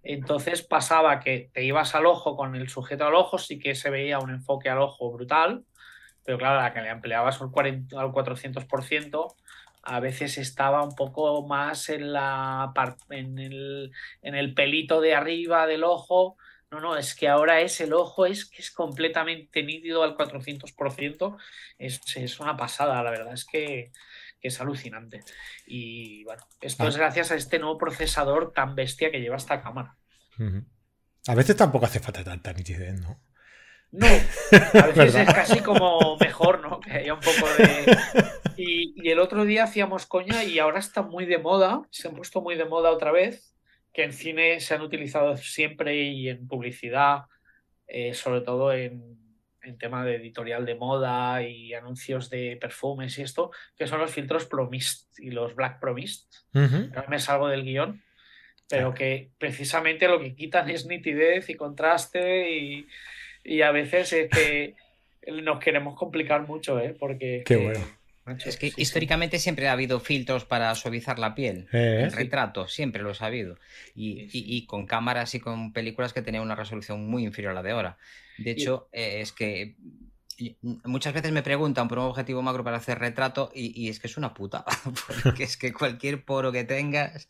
Entonces 0.08 0.62
pasaba 0.62 1.20
que 1.20 1.50
te 1.52 1.64
ibas 1.64 1.94
al 1.94 2.06
ojo 2.06 2.34
con 2.34 2.56
el 2.56 2.70
sujeto 2.70 3.04
al 3.04 3.14
ojo, 3.14 3.36
sí 3.36 3.58
que 3.58 3.74
se 3.74 3.90
veía 3.90 4.18
un 4.18 4.30
enfoque 4.30 4.70
al 4.70 4.78
ojo 4.78 5.12
brutal, 5.12 5.66
pero 6.24 6.38
claro, 6.38 6.62
la 6.62 6.72
que 6.72 6.80
le 6.80 6.88
ampliabas 6.88 7.42
al, 7.42 7.50
40, 7.50 8.00
al 8.00 8.08
400%, 8.08 9.34
a 9.82 10.00
veces 10.00 10.38
estaba 10.38 10.82
un 10.82 10.94
poco 10.94 11.46
más 11.46 11.90
en, 11.90 12.14
la, 12.14 12.72
en, 13.10 13.38
el, 13.38 13.92
en 14.22 14.34
el 14.34 14.54
pelito 14.54 15.02
de 15.02 15.14
arriba 15.14 15.66
del 15.66 15.84
ojo. 15.84 16.38
No, 16.70 16.80
no, 16.80 16.96
es 16.96 17.14
que 17.14 17.28
ahora 17.28 17.60
es 17.60 17.78
el 17.82 17.92
ojo, 17.92 18.24
es 18.24 18.46
que 18.48 18.62
es 18.62 18.70
completamente 18.70 19.62
nítido 19.62 20.04
al 20.04 20.16
400%. 20.16 21.36
Es, 21.76 22.00
es 22.16 22.40
una 22.40 22.56
pasada, 22.56 23.02
la 23.02 23.10
verdad 23.10 23.34
es 23.34 23.44
que, 23.44 23.92
que 24.40 24.48
es 24.48 24.60
alucinante. 24.60 25.20
Y 25.66 26.24
bueno, 26.24 26.42
esto 26.60 26.84
Ah. 26.84 26.88
es 26.88 26.96
gracias 26.96 27.30
a 27.30 27.34
este 27.36 27.58
nuevo 27.58 27.78
procesador 27.78 28.52
tan 28.52 28.74
bestia 28.74 29.10
que 29.10 29.20
lleva 29.20 29.36
esta 29.36 29.62
cámara. 29.62 29.96
A 31.26 31.34
veces 31.34 31.56
tampoco 31.56 31.86
hace 31.86 32.00
falta 32.00 32.22
tanta 32.24 32.52
nitidez, 32.52 33.00
¿no? 33.00 33.20
No, 33.90 34.06
a 34.06 34.86
veces 34.94 35.14
es 35.14 35.34
casi 35.34 35.60
como 35.60 36.16
mejor, 36.18 36.60
¿no? 36.60 36.78
Que 36.80 36.92
haya 36.92 37.14
un 37.14 37.20
poco 37.20 37.46
de... 37.58 37.96
Y, 38.60 38.92
y 38.96 39.10
el 39.10 39.20
otro 39.20 39.44
día 39.44 39.62
hacíamos 39.62 40.04
coña 40.06 40.42
y 40.42 40.58
ahora 40.58 40.80
está 40.80 41.02
muy 41.02 41.26
de 41.26 41.38
moda, 41.38 41.82
se 41.90 42.08
han 42.08 42.16
puesto 42.16 42.40
muy 42.40 42.56
de 42.56 42.64
moda 42.64 42.90
otra 42.90 43.12
vez, 43.12 43.54
que 43.92 44.02
en 44.02 44.12
cine 44.12 44.58
se 44.58 44.74
han 44.74 44.80
utilizado 44.82 45.36
siempre 45.36 46.02
y 46.02 46.28
en 46.28 46.48
publicidad, 46.48 47.26
eh, 47.86 48.14
sobre 48.14 48.40
todo 48.40 48.72
en, 48.72 49.16
en 49.68 49.78
tema 49.78 50.04
de 50.04 50.16
editorial 50.16 50.66
de 50.66 50.74
moda 50.74 51.42
y 51.42 51.74
anuncios 51.74 52.30
de 52.30 52.56
perfumes 52.60 53.18
y 53.18 53.22
esto, 53.22 53.50
que 53.76 53.86
son 53.86 54.00
los 54.00 54.10
filtros 54.10 54.46
Pro 54.46 54.68
Mist 54.68 55.18
y 55.18 55.30
los 55.30 55.54
Black 55.54 55.80
Pro 55.80 55.94
Mist. 55.94 56.34
Ujú. 56.54 56.90
Ahora 56.94 57.08
me 57.08 57.18
salgo 57.18 57.48
del 57.48 57.64
guion, 57.64 58.02
pero 58.68 58.94
que 58.94 59.30
precisamente 59.38 60.08
lo 60.08 60.20
que 60.20 60.34
quitan 60.34 60.68
es 60.70 60.86
nitidez 60.86 61.48
y 61.48 61.54
contraste 61.54 62.50
y, 62.50 62.88
y 63.44 63.62
a 63.62 63.70
veces 63.70 64.12
es 64.12 64.30
que 64.30 64.74
nos 65.42 65.58
queremos 65.58 65.96
complicar 65.96 66.46
mucho, 66.46 66.80
¿eh? 66.80 66.94
Porque... 66.98 67.42
Qué 67.44 67.56
bueno. 67.56 67.97
Macho, 68.28 68.48
Es 68.48 68.56
que 68.56 68.68
sí, 68.68 68.74
sí. 68.76 68.82
históricamente 68.82 69.38
siempre 69.38 69.68
ha 69.68 69.72
habido 69.72 70.00
filtros 70.00 70.44
para 70.44 70.74
suavizar 70.74 71.18
la 71.18 71.34
piel. 71.34 71.68
Eh, 71.72 72.02
En 72.04 72.10
sí. 72.10 72.16
retrato, 72.16 72.68
siempre 72.68 73.02
los 73.02 73.22
ha 73.22 73.26
habido. 73.26 73.56
Y, 73.94 74.20
Sí, 74.22 74.28
sí. 74.30 74.44
y- 74.46 74.56
y 74.58 74.66
con 74.66 74.86
cámaras 74.86 75.34
y 75.34 75.40
con 75.40 75.72
películas 75.72 76.12
que 76.12 76.22
tenían 76.22 76.42
una 76.44 76.54
resolución 76.54 77.06
muy 77.08 77.24
inferior 77.24 77.52
a 77.52 77.54
la 77.54 77.62
de 77.62 77.70
ahora. 77.72 77.98
De 78.38 78.52
hecho, 78.52 78.88
eh, 78.92 79.20
es 79.20 79.32
que 79.32 79.76
y- 80.40 80.56
muchas 80.84 81.12
veces 81.14 81.32
me 81.32 81.42
preguntan 81.42 81.88
por 81.88 81.98
un 81.98 82.04
objetivo 82.04 82.42
macro 82.42 82.62
para 82.62 82.76
hacer 82.76 83.00
retrato 83.00 83.50
y, 83.52 83.72
y 83.80 83.88
es 83.88 83.98
que 83.98 84.06
es 84.06 84.16
una 84.16 84.34
puta. 84.34 84.64
Porque 85.24 85.42
es 85.42 85.56
que 85.56 85.72
cualquier 85.72 86.24
poro 86.24 86.52
que 86.52 86.62
tengas, 86.62 87.28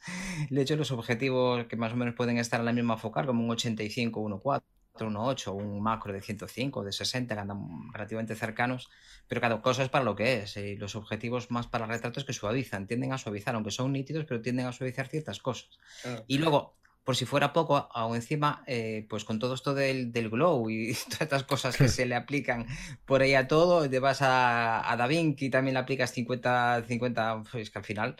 de 0.50 0.60
hecho, 0.60 0.76
los 0.76 0.90
objetivos 0.90 1.64
que 1.68 1.76
más 1.76 1.92
o 1.94 1.96
menos 1.96 2.14
pueden 2.14 2.36
estar 2.36 2.60
en 2.60 2.66
la 2.66 2.72
misma 2.72 2.98
focal, 2.98 3.24
como 3.24 3.42
un 3.42 3.50
85, 3.50 4.20
1.4. 4.20 4.62
1.8, 5.06 5.52
un 5.52 5.80
macro 5.82 6.12
de 6.12 6.20
105, 6.20 6.84
de 6.84 6.92
60, 6.92 7.34
que 7.34 7.40
andan 7.40 7.92
relativamente 7.92 8.34
cercanos, 8.34 8.88
pero 9.26 9.40
cada 9.40 9.60
cosa 9.62 9.82
es 9.82 9.88
para 9.88 10.04
lo 10.04 10.14
que 10.16 10.42
es. 10.42 10.56
Y 10.56 10.76
los 10.76 10.96
objetivos 10.96 11.50
más 11.50 11.66
para 11.66 11.86
retratos 11.86 12.24
que 12.24 12.32
suavizan, 12.32 12.86
tienden 12.86 13.12
a 13.12 13.18
suavizar, 13.18 13.54
aunque 13.54 13.70
son 13.70 13.92
nítidos, 13.92 14.24
pero 14.26 14.40
tienden 14.40 14.66
a 14.66 14.72
suavizar 14.72 15.08
ciertas 15.08 15.38
cosas. 15.40 15.78
Claro. 16.02 16.24
Y 16.26 16.38
luego, 16.38 16.76
por 17.04 17.16
si 17.16 17.24
fuera 17.24 17.52
poco, 17.52 17.88
aún 17.92 18.16
encima, 18.16 18.62
eh, 18.66 19.06
pues 19.08 19.24
con 19.24 19.38
todo 19.38 19.54
esto 19.54 19.74
del, 19.74 20.12
del 20.12 20.28
glow 20.30 20.68
y 20.70 20.92
todas 21.04 21.20
estas 21.22 21.44
cosas 21.44 21.76
que 21.76 21.88
se 21.88 22.06
le 22.06 22.14
aplican 22.14 22.66
por 23.06 23.22
ahí 23.22 23.34
a 23.34 23.48
todo, 23.48 23.88
te 23.88 23.98
vas 23.98 24.20
a, 24.22 24.90
a 24.90 24.96
DaVinci, 24.96 25.50
también 25.50 25.74
le 25.74 25.80
aplicas 25.80 26.12
50, 26.12 26.84
50, 26.86 27.42
pues 27.50 27.70
que 27.70 27.78
al 27.78 27.84
final 27.84 28.16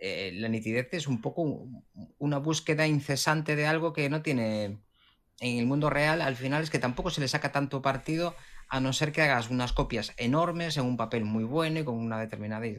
eh, 0.00 0.32
la 0.34 0.48
nitidez 0.48 0.88
es 0.92 1.06
un 1.06 1.20
poco 1.22 1.42
un- 1.42 1.84
una 2.18 2.38
búsqueda 2.38 2.86
incesante 2.86 3.56
de 3.56 3.66
algo 3.66 3.92
que 3.92 4.08
no 4.10 4.22
tiene 4.22 4.78
en 5.40 5.58
el 5.58 5.66
mundo 5.66 5.90
real, 5.90 6.22
al 6.22 6.36
final 6.36 6.62
es 6.62 6.70
que 6.70 6.78
tampoco 6.78 7.10
se 7.10 7.20
le 7.20 7.28
saca 7.28 7.52
tanto 7.52 7.82
partido 7.82 8.34
a 8.68 8.80
no 8.80 8.92
ser 8.92 9.12
que 9.12 9.22
hagas 9.22 9.50
unas 9.50 9.72
copias 9.72 10.12
enormes 10.16 10.76
en 10.76 10.84
un 10.84 10.96
papel 10.96 11.24
muy 11.24 11.44
bueno 11.44 11.80
y 11.80 11.84
con 11.84 11.94
una 11.96 12.18
determinada... 12.18 12.66
Y 12.66 12.78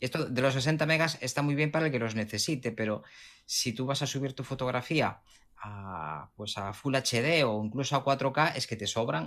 esto 0.00 0.24
de 0.24 0.40
los 0.40 0.54
60 0.54 0.86
megas 0.86 1.18
está 1.20 1.42
muy 1.42 1.54
bien 1.54 1.70
para 1.70 1.86
el 1.86 1.92
que 1.92 1.98
los 1.98 2.14
necesite, 2.14 2.72
pero 2.72 3.02
si 3.44 3.72
tú 3.74 3.84
vas 3.86 4.00
a 4.02 4.06
subir 4.06 4.32
tu 4.32 4.44
fotografía 4.44 5.20
a, 5.62 6.30
pues 6.36 6.56
a 6.56 6.72
Full 6.72 6.94
HD 6.94 7.44
o 7.44 7.62
incluso 7.62 7.96
a 7.96 8.04
4K, 8.04 8.52
es 8.56 8.66
que 8.66 8.76
te 8.76 8.86
sobran. 8.86 9.24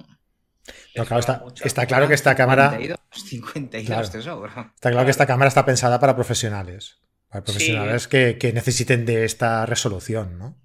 No, 0.95 1.03
Eso 1.03 1.05
claro, 1.05 1.53
está, 1.63 1.85
claro 1.85 2.07
que 2.07 2.13
esta 2.15 2.35
cámara. 2.35 2.71
52, 2.71 2.97
52 3.13 3.85
Claro. 3.85 4.09
te 4.09 4.21
sobran. 4.21 4.71
Está 4.73 4.89
claro 4.91 5.05
que 5.05 5.11
esta 5.11 5.27
cámara 5.27 5.49
está 5.49 5.65
pensada 5.65 5.99
para 5.99 6.15
profesionales. 6.15 6.99
Para 7.29 7.41
Sí. 7.41 7.51
profesionales 7.51 8.07
que, 8.07 8.37
que 8.39 8.53
necesiten 8.53 9.05
de 9.05 9.25
esta 9.25 9.65
resolución, 9.67 10.39
¿no? 10.39 10.55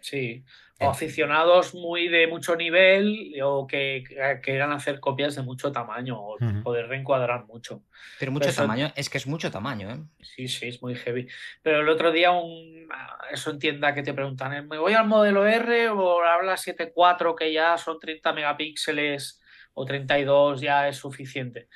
Sí. 0.00 0.44
O 0.80 0.90
aficionados 0.90 1.74
muy 1.74 2.08
de 2.08 2.26
mucho 2.26 2.56
nivel 2.56 3.32
o 3.42 3.66
que 3.66 4.02
que 4.06 4.40
quieran 4.42 4.72
hacer 4.72 4.98
copias 4.98 5.36
de 5.36 5.42
mucho 5.42 5.70
tamaño 5.70 6.20
o 6.20 6.34
Ujú. 6.34 6.62
poder 6.62 6.88
reencuadrar 6.88 7.46
mucho. 7.46 7.82
Pero 8.18 8.32
mucho 8.32 8.52
tamaño, 8.52 8.92
es 8.96 9.08
que 9.08 9.18
es 9.18 9.26
mucho 9.26 9.50
tamaño, 9.50 9.90
¿eh? 9.90 10.00
Sí, 10.20 10.48
sí, 10.48 10.68
es 10.68 10.82
muy 10.82 10.96
heavy. 10.96 11.28
Pero 11.62 11.80
el 11.80 11.88
otro 11.88 12.10
día, 12.10 12.32
un, 12.32 12.88
eso 13.30 13.50
entienda 13.50 13.94
que 13.94 14.02
te 14.02 14.14
preguntan, 14.14 14.52
¿eh, 14.52 14.62
¿me 14.62 14.78
voy 14.78 14.94
al 14.94 15.06
modelo 15.06 15.46
R 15.46 15.90
o 15.90 16.24
habla 16.24 16.56
7.4 16.56 17.36
que 17.36 17.52
ya 17.52 17.78
son 17.78 17.98
30 17.98 18.32
megapíxeles 18.32 19.40
o 19.74 19.84
32 19.84 20.60
ya 20.60 20.88
es 20.88 20.96
suficiente? 20.96 21.68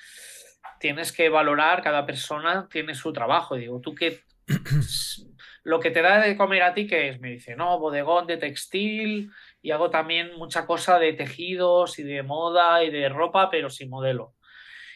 Tienes 0.81 1.13
que 1.13 1.29
valorar, 1.29 1.83
cada 1.83 2.05
persona 2.07 2.69
tiene 2.71 2.95
su 2.95 3.13
trabajo. 3.13 3.57
Digo, 3.57 3.81
tú 3.81 3.95
qué 3.95 4.23
lo 5.69 5.81
que 5.81 5.91
te 5.91 6.01
da 6.01 6.19
de 6.19 6.35
comer 6.35 6.63
a 6.63 6.73
ti, 6.73 6.87
que 6.87 7.11
es? 7.11 7.21
Me 7.21 7.29
dice, 7.33 7.55
no, 7.55 7.79
bodegón 7.79 8.27
de 8.27 8.39
textil 8.39 9.31
y 9.61 9.71
hago 9.71 9.91
también 9.91 10.35
mucha 10.39 10.65
cosa 10.65 10.99
de 10.99 11.13
tejidos 11.13 11.99
y 11.99 12.05
de 12.05 12.23
moda 12.23 12.83
y 12.83 12.91
de 12.91 13.11
ropa, 13.11 13.51
pero 13.51 13.69
sin 13.69 13.91
modelo. 13.91 14.35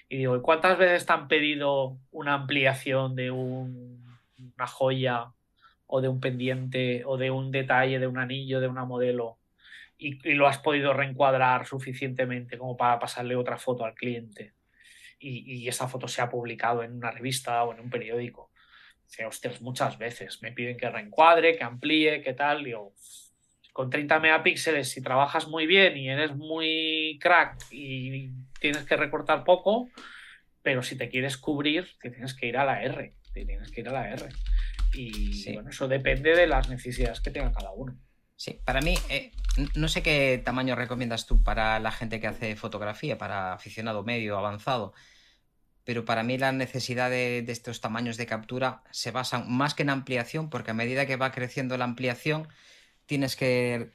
Y 0.08 0.16
digo, 0.16 0.34
¿y 0.34 0.40
cuántas 0.40 0.78
veces 0.78 1.04
te 1.04 1.12
han 1.12 1.28
pedido 1.28 1.98
una 2.10 2.32
ampliación 2.34 3.14
de 3.14 3.30
un- 3.30 4.02
una 4.56 4.66
joya 4.66 5.26
o 5.86 6.00
de 6.00 6.08
un 6.08 6.20
pendiente 6.20 7.02
o 7.04 7.18
de 7.18 7.30
un 7.30 7.50
detalle 7.50 7.98
de 7.98 8.06
un 8.06 8.16
anillo 8.16 8.58
de 8.60 8.68
una 8.68 8.86
modelo 8.86 9.40
y, 9.98 10.26
y 10.26 10.34
lo 10.34 10.46
has 10.48 10.58
podido 10.58 10.94
reencuadrar 10.94 11.66
suficientemente 11.66 12.56
como 12.56 12.78
para 12.78 12.98
pasarle 12.98 13.36
otra 13.36 13.58
foto 13.58 13.84
al 13.84 13.94
cliente? 13.94 14.54
Y, 15.18 15.64
y 15.64 15.68
esa 15.68 15.86
foto 15.86 16.08
se 16.08 16.22
ha 16.22 16.30
publicado 16.30 16.82
en 16.82 16.92
una 16.94 17.10
revista 17.10 17.62
o 17.64 17.74
en 17.74 17.80
un 17.80 17.90
periódico. 17.90 18.51
Hostias, 19.26 19.60
muchas 19.60 19.98
veces 19.98 20.40
me 20.42 20.52
piden 20.52 20.76
que 20.76 20.88
reencuadre, 20.90 21.56
que 21.56 21.64
amplíe, 21.64 22.22
que 22.22 22.32
tal. 22.32 22.64
Digo, 22.64 22.94
con 23.72 23.90
30 23.90 24.18
megapíxeles, 24.20 24.88
si 24.90 25.02
trabajas 25.02 25.48
muy 25.48 25.66
bien 25.66 25.96
y 25.96 26.08
eres 26.08 26.34
muy 26.34 27.18
crack 27.20 27.56
y 27.70 28.30
tienes 28.60 28.84
que 28.84 28.96
recortar 28.96 29.44
poco, 29.44 29.88
pero 30.62 30.82
si 30.82 30.96
te 30.96 31.08
quieres 31.08 31.36
cubrir, 31.36 31.88
te 32.00 32.10
tienes 32.10 32.34
que 32.34 32.46
ir 32.46 32.56
a 32.56 32.64
la 32.64 32.82
R. 32.82 33.14
Te 33.32 33.44
tienes 33.44 33.70
que 33.70 33.80
ir 33.80 33.88
a 33.88 33.92
la 33.92 34.10
R. 34.10 34.28
Y 34.94 35.32
Sí. 35.32 35.52
bueno, 35.54 35.70
eso 35.70 35.88
depende 35.88 36.34
de 36.36 36.46
las 36.46 36.68
necesidades 36.68 37.20
que 37.20 37.30
tenga 37.30 37.52
cada 37.52 37.72
uno. 37.72 37.96
Sí, 38.36 38.60
para 38.64 38.80
mí, 38.80 38.94
eh, 39.08 39.30
no 39.74 39.88
sé 39.88 40.02
qué 40.02 40.40
tamaño 40.44 40.74
recomiendas 40.74 41.26
tú 41.26 41.42
para 41.42 41.78
la 41.80 41.92
gente 41.92 42.20
que 42.20 42.26
hace 42.26 42.56
fotografía, 42.56 43.16
para 43.16 43.52
aficionado 43.52 44.02
medio, 44.02 44.36
avanzado, 44.36 44.94
pero 45.84 46.04
para 46.04 46.22
mí 46.22 46.38
la 46.38 46.52
necesidad 46.52 47.10
de, 47.10 47.42
de 47.42 47.52
estos 47.52 47.80
tamaños 47.80 48.16
de 48.16 48.26
captura 48.26 48.82
se 48.90 49.10
basan 49.10 49.50
más 49.50 49.74
que 49.74 49.82
en 49.82 49.90
ampliación, 49.90 50.48
porque 50.50 50.70
a 50.70 50.74
medida 50.74 51.06
que 51.06 51.16
va 51.16 51.32
creciendo 51.32 51.76
la 51.76 51.84
ampliación, 51.84 52.48
tienes 53.06 53.34
que 53.36 53.90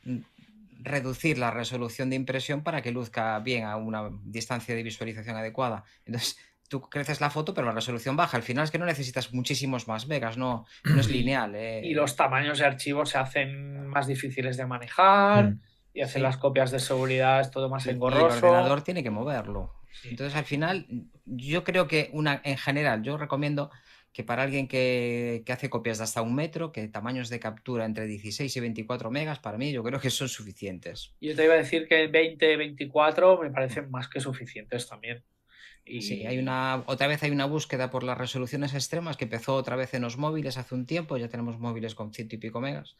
reducir 0.80 1.38
la 1.38 1.52
resolución 1.52 2.10
de 2.10 2.16
impresión 2.16 2.62
para 2.64 2.82
que 2.82 2.92
luzca 2.92 3.40
bien 3.40 3.66
a 3.66 3.76
una 3.78 4.10
distancia 4.24 4.76
de 4.76 4.84
visualización 4.84 5.36
adecuada. 5.36 5.84
Entonces, 6.06 6.38
tú 6.70 6.82
creces 6.82 7.20
la 7.22 7.30
foto, 7.30 7.54
pero 7.54 7.68
la 7.68 7.74
resolución 7.74 8.16
baja. 8.16 8.38
Al 8.38 8.44
final 8.44 8.64
es 8.66 8.72
que 8.72 8.78
no 8.78 8.86
necesitas 8.86 9.34
muchísimos 9.34 9.88
más 9.88 10.08
megas, 10.08 10.38
no, 10.38 10.66
no 10.84 11.00
es 11.00 11.10
lineal. 11.10 11.56
eh. 11.56 11.82
Y 11.84 11.94
los 11.94 12.16
tamaños 12.16 12.60
de 12.60 12.66
archivos 12.66 13.10
se 13.10 13.18
hacen 13.18 13.88
más 13.88 14.08
difíciles 14.08 14.58
de 14.58 14.66
manejar 14.66 15.46
Mm. 15.46 15.62
y 15.94 16.02
hacer 16.02 16.20
Sí. 16.20 16.24
las 16.24 16.38
copias 16.38 16.70
de 16.72 16.80
seguridad 16.80 17.40
es 17.42 17.50
todo 17.52 17.70
más 17.70 17.86
y 17.86 17.90
el 17.90 17.96
engorroso. 17.96 18.46
ordenador 18.46 18.82
tiene 18.84 19.02
que 19.02 19.10
moverlo. 19.10 19.74
Sí. 19.92 20.10
Entonces, 20.10 20.36
al 20.36 20.46
final, 20.46 20.86
yo 21.26 21.64
creo 21.64 21.88
que 21.88 22.10
una, 22.14 22.42
en 22.44 22.58
general, 22.58 23.04
yo 23.04 23.18
recomiendo 23.18 23.72
que 24.18 24.24
para 24.24 24.42
alguien 24.42 24.68
que, 24.68 25.44
que 25.46 25.54
hace 25.54 25.70
copias 25.70 26.00
de 26.00 26.04
hasta 26.04 26.24
un 26.24 26.34
metro, 26.34 26.72
que 26.72 26.88
tamaños 26.88 27.30
de 27.30 27.40
captura 27.40 27.86
entre 27.86 28.08
16 28.08 28.58
y 28.58 28.60
24 28.60 29.12
megas, 29.12 29.38
para 29.38 29.60
mí 29.60 29.72
yo 29.72 29.84
creo 29.84 30.00
que 30.00 30.10
son 30.10 30.28
suficientes. 30.28 31.14
Yo 31.22 31.36
te 31.36 31.44
iba 31.44 31.54
a 31.54 31.58
decir 31.58 31.88
que 31.88 32.08
20, 32.08 32.58
24 32.58 33.40
me 33.40 33.52
parecen 33.52 33.92
más 33.92 34.08
que 34.08 34.20
suficientes 34.20 34.88
también. 34.88 35.24
Y 35.86 36.02
Sí, 36.02 36.26
hay 36.26 36.40
una, 36.40 36.84
otra 36.88 37.06
vez 37.06 37.22
hay 37.22 37.30
una 37.30 37.46
búsqueda 37.46 37.92
por 37.92 38.04
las 38.04 38.18
resoluciones 38.18 38.74
extremas 38.74 39.18
que 39.18 39.26
empezó 39.26 39.54
otra 39.54 39.76
vez 39.76 39.94
en 39.94 40.02
los 40.02 40.18
móviles 40.18 40.58
hace 40.58 40.74
un 40.74 40.88
tiempo, 40.88 41.18
ya 41.18 41.30
tenemos 41.30 41.60
móviles 41.60 41.94
con 41.94 42.12
ciento 42.12 42.36
y 42.36 42.40
pico 42.40 42.60
megas, 42.60 42.98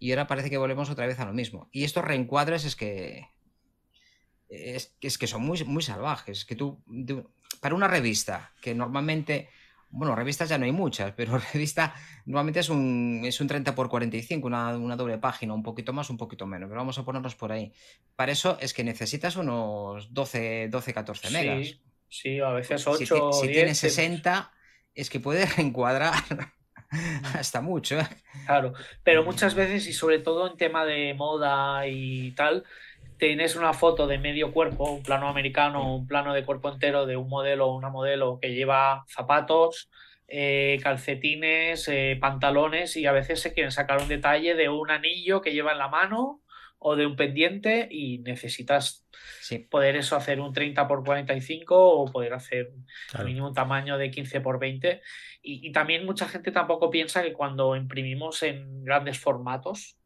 y 0.00 0.10
ahora 0.10 0.26
parece 0.26 0.50
que 0.50 0.58
volvemos 0.58 0.90
otra 0.90 1.06
vez 1.06 1.20
a 1.20 1.26
lo 1.26 1.32
mismo. 1.32 1.68
Y 1.70 1.84
estos 1.84 2.04
reencuadres 2.04 2.64
es 2.64 2.74
que 2.74 3.28
es, 4.48 4.96
que- 5.00 5.08
es 5.08 5.18
que 5.18 5.26
son 5.26 5.42
muy, 5.42 5.62
muy 5.64 5.82
salvajes. 5.82 6.44
Que 6.44 6.56
tú, 6.56 6.82
de- 6.86 7.24
para 7.60 7.74
una 7.74 7.88
revista 7.88 8.52
que 8.60 8.74
normalmente 8.74 9.48
Bueno, 9.88 10.16
revistas 10.16 10.48
ya 10.48 10.58
no 10.58 10.64
hay 10.64 10.72
muchas, 10.72 11.12
pero 11.12 11.38
revista 11.54 11.94
normalmente 12.26 12.60
es 12.60 12.68
un, 12.68 13.22
es 13.24 13.40
un 13.40 13.46
30 13.46 13.74
por 13.74 13.88
45, 13.88 14.46
una, 14.48 14.76
una 14.76 14.96
doble 14.96 15.16
página, 15.18 15.54
un 15.54 15.62
poquito 15.62 15.92
más, 15.92 16.10
un 16.10 16.16
poquito 16.18 16.44
menos, 16.46 16.68
pero 16.68 16.80
vamos 16.80 16.98
a 16.98 17.04
ponernos 17.04 17.34
por 17.36 17.52
ahí. 17.52 17.72
Para 18.16 18.32
eso 18.32 18.58
es 18.60 18.74
que 18.74 18.84
necesitas 18.84 19.36
unos 19.36 20.12
12, 20.12 20.68
12 20.70 20.92
14 20.92 21.30
megas. 21.30 21.66
Sí, 21.68 21.80
sí, 22.08 22.40
a 22.40 22.50
veces 22.50 22.86
8 22.86 23.30
Si, 23.32 23.32
si 23.32 23.48
10, 23.48 23.54
tienes 23.54 23.78
sí, 23.78 23.88
60, 23.90 24.52
es 24.94 25.08
que 25.10 25.20
puedes 25.20 25.56
encuadrar 25.58 26.14
Mm. 26.90 27.24
hasta 27.34 27.60
mucho. 27.60 27.98
¿eh? 28.00 28.06
Claro, 28.44 28.74
pero 29.02 29.24
muchas 29.24 29.54
veces 29.56 29.86
y 29.88 29.92
sobre 29.92 30.20
todo 30.20 30.46
en 30.48 30.56
tema 30.56 30.84
de 30.84 31.14
moda 31.14 31.86
y 31.88 32.32
tal, 32.32 32.64
tienes 33.18 33.56
una 33.56 33.72
foto 33.72 34.06
de 34.06 34.18
medio 34.18 34.52
cuerpo, 34.52 34.90
un 34.90 35.02
plano 35.02 35.28
americano, 35.28 35.94
un 35.96 36.06
plano 36.06 36.34
de 36.34 36.44
cuerpo 36.44 36.70
entero 36.70 37.06
de 37.06 37.16
un 37.16 37.28
modelo 37.28 37.66
o 37.68 37.76
una 37.76 37.88
modelo 37.90 38.38
que 38.40 38.54
lleva 38.54 39.04
zapatos, 39.08 39.90
eh, 40.28 40.78
calcetines, 40.82 41.86
eh, 41.88 42.18
pantalones 42.20 42.96
y 42.96 43.06
a 43.06 43.12
veces 43.12 43.40
se 43.40 43.52
quieren 43.54 43.72
sacar 43.72 44.00
un 44.02 44.08
detalle 44.08 44.54
de 44.54 44.68
un 44.68 44.90
anillo 44.90 45.40
que 45.40 45.52
lleva 45.52 45.72
en 45.72 45.78
la 45.78 45.88
mano 45.88 46.42
o 46.78 46.94
de 46.94 47.06
un 47.06 47.16
pendiente 47.16 47.88
y 47.90 48.18
necesitas 48.18 49.02
Sí, 49.40 49.58
poder 49.60 49.96
eso 49.96 50.14
hacer 50.16 50.40
un 50.40 50.52
30 50.52 50.86
por 50.86 51.04
45 51.04 51.74
o 51.74 52.10
poder 52.12 52.34
hacer 52.34 52.72
Claro. 53.10 53.26
mínimo 53.26 53.48
un 53.48 53.54
tamaño 53.54 53.96
de 53.96 54.10
15 54.10 54.40
por 54.40 54.58
20 54.58 55.00
y, 55.42 55.66
y 55.68 55.72
también 55.72 56.04
mucha 56.04 56.28
gente 56.28 56.50
tampoco 56.52 56.90
piensa 56.90 57.22
que 57.22 57.32
cuando 57.32 57.76
imprimimos 57.76 58.42
en 58.42 58.84
grandes 58.84 59.18
formatos 59.18 59.96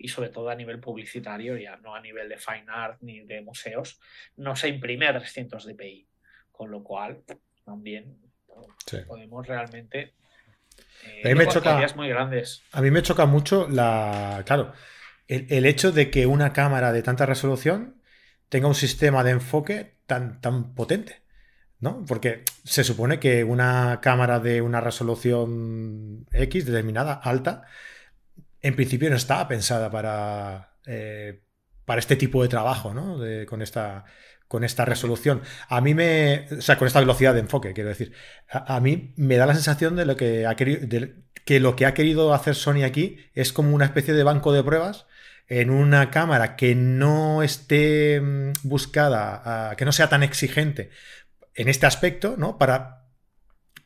y 0.00 0.08
sobre 0.08 0.30
todo 0.30 0.48
a 0.50 0.54
nivel 0.54 0.80
publicitario, 0.80 1.56
ya 1.56 1.76
no 1.76 1.94
a 1.94 2.00
nivel 2.00 2.28
de 2.28 2.36
fine 2.38 2.64
art 2.68 2.98
ni 3.02 3.20
de 3.20 3.42
museos, 3.42 4.00
no 4.36 4.56
se 4.56 4.68
imprime 4.68 5.06
a 5.06 5.18
300 5.18 5.66
dpi, 5.66 6.08
con 6.50 6.70
lo 6.70 6.82
cual 6.82 7.22
también 7.64 8.16
Sí. 8.86 8.98
podemos 9.06 9.46
realmente 9.46 10.14
eh, 11.04 11.22
A 11.24 11.28
mí 11.28 11.34
me 11.34 11.46
choca- 11.46 11.72
tareas 11.72 11.94
muy 11.96 12.08
grandes. 12.08 12.62
A 12.72 12.82
mí 12.82 12.90
me 12.90 13.02
choca 13.02 13.24
mucho 13.26 13.68
la. 13.68 14.42
Claro, 14.46 14.72
el, 15.28 15.46
el 15.50 15.64
hecho 15.66 15.92
de 15.92 16.10
que 16.10 16.26
una 16.26 16.52
cámara 16.52 16.92
de 16.92 17.02
tanta 17.02 17.24
resolución 17.26 18.02
tenga 18.48 18.66
un 18.68 18.74
sistema 18.74 19.22
de 19.24 19.30
enfoque 19.32 19.94
tan, 20.06 20.40
tan 20.40 20.74
potente. 20.74 21.22
¿No? 21.78 22.04
Porque 22.06 22.42
se 22.64 22.84
supone 22.84 23.18
que 23.20 23.42
una 23.42 24.00
cámara 24.02 24.38
de 24.38 24.60
una 24.60 24.82
resolución 24.82 26.26
X 26.30 26.66
determinada, 26.66 27.14
alta, 27.14 27.62
en 28.62 28.76
principio 28.76 29.10
no 29.10 29.16
estaba 29.16 29.48
pensada 29.48 29.90
para, 29.90 30.74
eh, 30.86 31.42
para 31.84 31.98
este 31.98 32.16
tipo 32.16 32.42
de 32.42 32.48
trabajo, 32.48 32.94
¿no? 32.94 33.18
Con, 33.46 33.62
esta, 33.62 34.04
con 34.48 34.64
esta 34.64 34.84
resolución. 34.84 35.42
A 35.68 35.80
mí 35.80 35.94
me. 35.94 36.46
O 36.58 36.60
sea, 36.60 36.76
con 36.78 36.86
esta 36.86 37.00
velocidad 37.00 37.34
de 37.34 37.40
enfoque, 37.40 37.72
quiero 37.72 37.88
decir. 37.88 38.12
A, 38.48 38.80
mí 38.80 39.14
me 39.16 39.36
da 39.36 39.46
la 39.46 39.54
sensación 39.54 39.96
de 39.96 40.04
lo 40.04 40.16
que 40.16 40.46
ha 40.46 40.54
querido. 40.56 40.86
que 41.44 41.60
lo 41.60 41.76
que 41.76 41.86
ha 41.86 41.94
querido 41.94 42.34
hacer 42.34 42.54
Sony 42.54 42.84
aquí 42.84 43.18
es 43.34 43.52
como 43.52 43.74
una 43.74 43.86
especie 43.86 44.14
de 44.14 44.22
banco 44.22 44.52
de 44.52 44.62
pruebas 44.62 45.06
en 45.48 45.70
una 45.70 46.10
cámara 46.10 46.54
que 46.56 46.74
no 46.76 47.42
esté 47.42 48.20
mm, 48.20 48.52
buscada, 48.62 49.74
que 49.76 49.84
no 49.84 49.92
sea 49.92 50.08
tan 50.08 50.22
exigente 50.22 50.90
en 51.54 51.68
este 51.68 51.86
aspecto, 51.86 52.36
¿no? 52.38 52.56
Para 52.56 52.99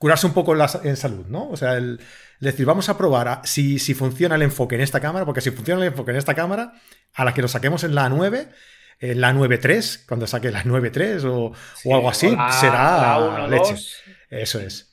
curarse 0.04 0.26
un 0.26 0.34
poco 0.34 0.52
en, 0.52 0.58
la- 0.58 0.80
en 0.84 0.96
salud, 0.98 1.24
¿no? 1.28 1.48
O 1.48 1.56
sea, 1.56 1.78
el, 1.78 1.98
el 2.40 2.46
decir, 2.50 2.66
vamos 2.66 2.90
a 2.90 2.98
probar 2.98 3.26
a- 3.28 3.40
si, 3.44 3.78
si 3.78 3.94
funciona 3.94 4.34
el 4.34 4.42
enfoque 4.42 4.74
en 4.74 4.82
esta 4.82 5.00
cámara, 5.00 5.24
porque 5.24 5.40
si 5.40 5.50
funciona 5.50 5.80
el 5.80 5.88
enfoque 5.88 6.10
en 6.10 6.18
esta 6.18 6.34
cámara, 6.34 6.74
a 7.14 7.24
la 7.24 7.32
que 7.32 7.40
lo 7.40 7.48
saquemos 7.48 7.84
en 7.84 7.94
la 7.94 8.10
9, 8.10 8.50
en 9.00 9.20
la 9.22 9.32
9.3, 9.32 10.04
cuando 10.06 10.26
saque 10.26 10.50
la 10.50 10.62
9.3 10.62 11.24
o, 11.24 11.52
o 11.88 11.94
algo 11.94 12.10
así, 12.10 12.28
la- 12.36 12.52
será 12.52 13.18
la 13.18 13.48
leche. 13.48 13.76
Eso 14.28 14.60
es. 14.60 14.90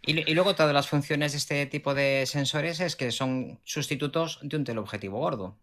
Y, 0.00 0.18
y 0.30 0.34
luego 0.34 0.54
todas 0.54 0.72
las 0.72 0.88
funciones 0.88 1.32
de 1.32 1.38
este 1.38 1.66
tipo 1.66 1.92
de 1.94 2.24
sensores 2.24 2.80
es 2.80 2.96
que 2.96 3.12
son 3.12 3.60
sustitutos 3.64 4.38
de 4.42 4.56
un 4.56 4.64
teleobjetivo 4.64 5.18
gordo. 5.18 5.58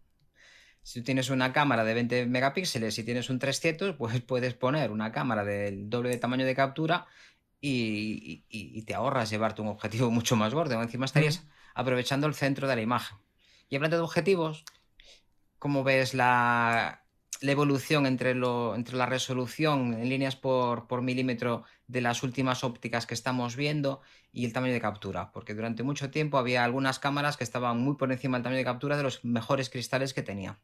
Si 0.82 1.00
tú 1.00 1.06
tienes 1.06 1.30
una 1.30 1.52
cámara 1.52 1.82
de 1.82 1.94
20 1.94 2.26
megapíxeles 2.26 2.96
y 3.00 3.02
tienes 3.02 3.30
un 3.30 3.40
300, 3.40 3.96
pues 3.96 4.20
puedes 4.20 4.54
poner 4.54 4.92
una 4.92 5.10
cámara 5.10 5.44
del 5.44 5.90
doble 5.90 6.10
de 6.10 6.18
tamaño 6.18 6.46
de 6.46 6.54
captura 6.54 7.06
y, 7.68 8.44
y- 8.48 8.78
y 8.78 8.82
te 8.82 8.94
ahorras 8.94 9.30
llevarte 9.30 9.62
un 9.62 9.68
objetivo 9.68 10.10
mucho 10.12 10.36
más 10.36 10.54
gordo. 10.54 10.80
Encima 10.82 11.06
estarías 11.06 11.46
aprovechando 11.74 12.26
el 12.26 12.34
centro 12.34 12.68
de 12.68 12.76
la 12.76 12.82
imagen. 12.82 13.18
Y 13.68 13.76
hablando 13.76 13.96
de 13.96 14.02
objetivos, 14.04 14.64
¿cómo 15.58 15.84
ves 15.84 16.14
la, 16.14 17.04
la 17.40 17.52
evolución 17.52 18.06
entre, 18.06 18.34
lo, 18.34 18.74
entre 18.74 18.96
la 18.96 19.06
resolución 19.06 19.94
en 19.94 20.08
líneas 20.08 20.36
por, 20.36 20.86
por 20.86 21.02
milímetro 21.02 21.64
de 21.86 22.00
las 22.00 22.22
últimas 22.22 22.64
ópticas 22.64 23.06
que 23.06 23.14
estamos 23.14 23.56
viendo 23.56 24.00
y 24.32 24.44
el 24.46 24.52
tamaño 24.52 24.72
de 24.74 24.80
captura? 24.80 25.32
Porque 25.32 25.54
durante 25.54 25.82
mucho 25.82 26.10
tiempo 26.10 26.38
había 26.38 26.64
algunas 26.64 26.98
cámaras 26.98 27.36
que 27.36 27.44
estaban 27.44 27.78
muy 27.80 27.96
por 27.96 28.12
encima 28.12 28.38
del 28.38 28.44
tamaño 28.44 28.58
de 28.58 28.64
captura 28.64 28.96
de 28.96 29.02
los 29.04 29.24
mejores 29.24 29.70
cristales 29.70 30.14
que 30.14 30.22
tenía. 30.22 30.60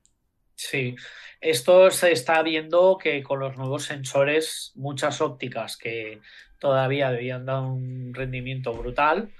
Sí, 0.54 0.94
esto 1.40 1.90
se 1.90 2.12
está 2.12 2.42
viendo 2.42 2.96
que 2.98 3.22
con 3.22 3.40
los 3.40 3.56
nuevos 3.56 3.84
sensores, 3.84 4.70
muchas 4.76 5.20
ópticas 5.20 5.76
que 5.76 6.20
todavía 6.62 7.11
debían 7.11 7.44
dar 7.44 7.61
un 7.64 8.14
rendimiento 8.14 8.72
brutal, 8.72 9.33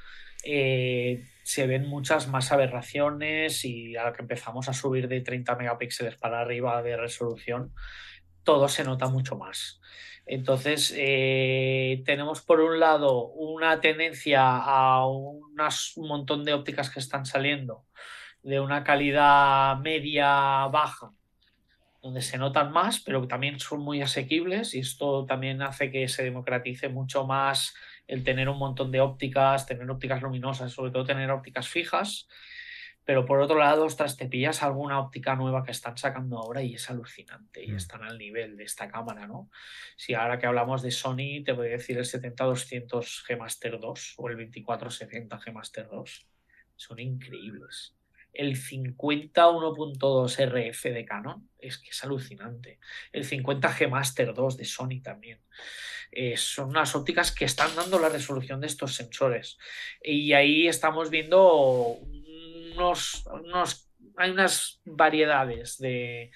eh, 0.45 1.23
se 1.45 1.69
ven 1.69 1.87
muchas 1.87 2.27
más 2.27 2.51
aberraciones 2.51 3.65
y 3.65 3.97
a 3.97 4.03
la 4.03 4.13
que 4.13 4.23
empezamos 4.23 4.69
a 4.69 4.73
subir 4.73 5.07
de 5.07 5.21
30 5.21 5.55
megapíxeles 5.55 6.17
para 6.17 6.41
arriba 6.41 6.83
de 6.83 6.97
resolución, 6.97 7.73
todo 8.43 8.67
se 8.69 8.83
nota 8.83 9.07
mucho 9.07 9.37
más. 9.37 9.81
Entonces, 10.27 10.93
eh, 10.97 12.03
tenemos 12.05 12.43
por 12.43 12.59
un 12.61 12.81
lado 12.81 13.27
una 13.29 13.81
tendencia 13.81 14.41
a 14.45 15.07
unas- 15.07 15.97
un 15.97 16.09
montón 16.09 16.45
de 16.45 16.55
ópticas 16.55 16.91
que 16.91 16.99
están 16.99 17.25
saliendo 17.25 17.85
de 18.43 18.59
una 18.59 18.83
calidad 18.83 19.79
media 19.79 20.67
baja, 20.73 21.13
donde 22.03 22.21
se 22.21 22.37
notan 22.37 22.73
más, 22.73 23.01
pero 23.01 23.21
que 23.23 23.29
también 23.29 23.61
son 23.61 23.81
muy 23.81 24.03
asequibles 24.03 24.75
y 24.75 24.81
esto 24.81 25.25
también 25.25 25.63
hace 25.63 25.91
que 25.91 26.09
se 26.09 26.25
democratice 26.25 26.89
mucho 26.89 27.27
más 27.27 27.75
el 28.09 28.25
tener 28.25 28.49
un 28.49 28.59
montón 28.59 28.91
de 28.91 29.01
ópticas, 29.01 29.67
tener 29.67 29.89
ópticas 29.89 30.21
luminosas, 30.21 30.73
sobre 30.73 30.91
todo 30.91 31.05
tener 31.05 31.31
ópticas 31.31 31.69
fijas. 31.69 32.29
Pero 33.05 33.25
por 33.25 33.41
otro 33.41 33.59
lado, 33.59 33.85
ostras, 33.85 34.17
te 34.17 34.27
pillas 34.27 34.63
alguna 34.63 35.01
óptica 35.01 35.35
nueva 35.35 35.65
que 35.65 35.73
están 35.73 35.97
sacando 35.97 36.39
ahora 36.39 36.63
y 36.63 36.75
es 36.75 36.89
alucinante 36.89 37.65
y 37.65 37.73
Mm. 37.73 37.77
están 37.77 38.03
al 38.05 38.17
nivel 38.19 38.57
de 38.57 38.65
esta 38.65 38.89
cámara, 38.89 39.27
¿no? 39.27 39.51
Si 39.97 40.15
ahora 40.15 40.39
que 40.39 40.47
hablamos 40.47 40.83
de 40.83 40.93
Sony, 40.93 41.43
te 41.45 41.53
voy 41.53 41.69
a 41.69 41.71
decir 41.71 41.99
el 41.99 42.05
70-200 42.05 43.25
G 43.27 43.37
Master 43.37 43.81
2 43.81 44.15
o 44.19 44.29
el 44.29 44.37
24-70 44.37 45.41
G 45.41 45.53
Master 45.53 45.89
2. 45.91 46.29
Son 46.77 46.99
increíbles. 47.01 47.97
El 48.33 48.57
50 48.57 49.47
1.2 49.47 50.39
RF 50.39 50.85
de 50.85 51.05
Canon 51.05 51.49
es 51.59 51.79
que 51.79 51.91
es 51.91 52.05
alucinante. 52.05 52.79
El 53.13 53.25
50 53.25 53.69
G 53.71 53.89
Master 53.89 54.35
2 54.35 54.57
de 54.57 54.65
Sony 54.65 55.01
también. 55.03 55.39
Eh, 56.11 56.37
son 56.37 56.71
unas 56.71 56.95
ópticas 56.95 57.33
que 57.33 57.45
están 57.45 57.75
dando 57.75 57.99
la 57.99 58.09
resolución 58.09 58.61
de 58.61 58.67
estos 58.67 58.95
sensores. 58.95 59.59
Y 60.03 60.33
ahí 60.33 60.69
estamos 60.69 61.11
viendo 61.11 61.99
unos, 62.75 63.27
unos 63.27 63.89
hay 64.17 64.31
unas 64.31 64.81
variedades 64.85 65.79
de, 65.79 66.31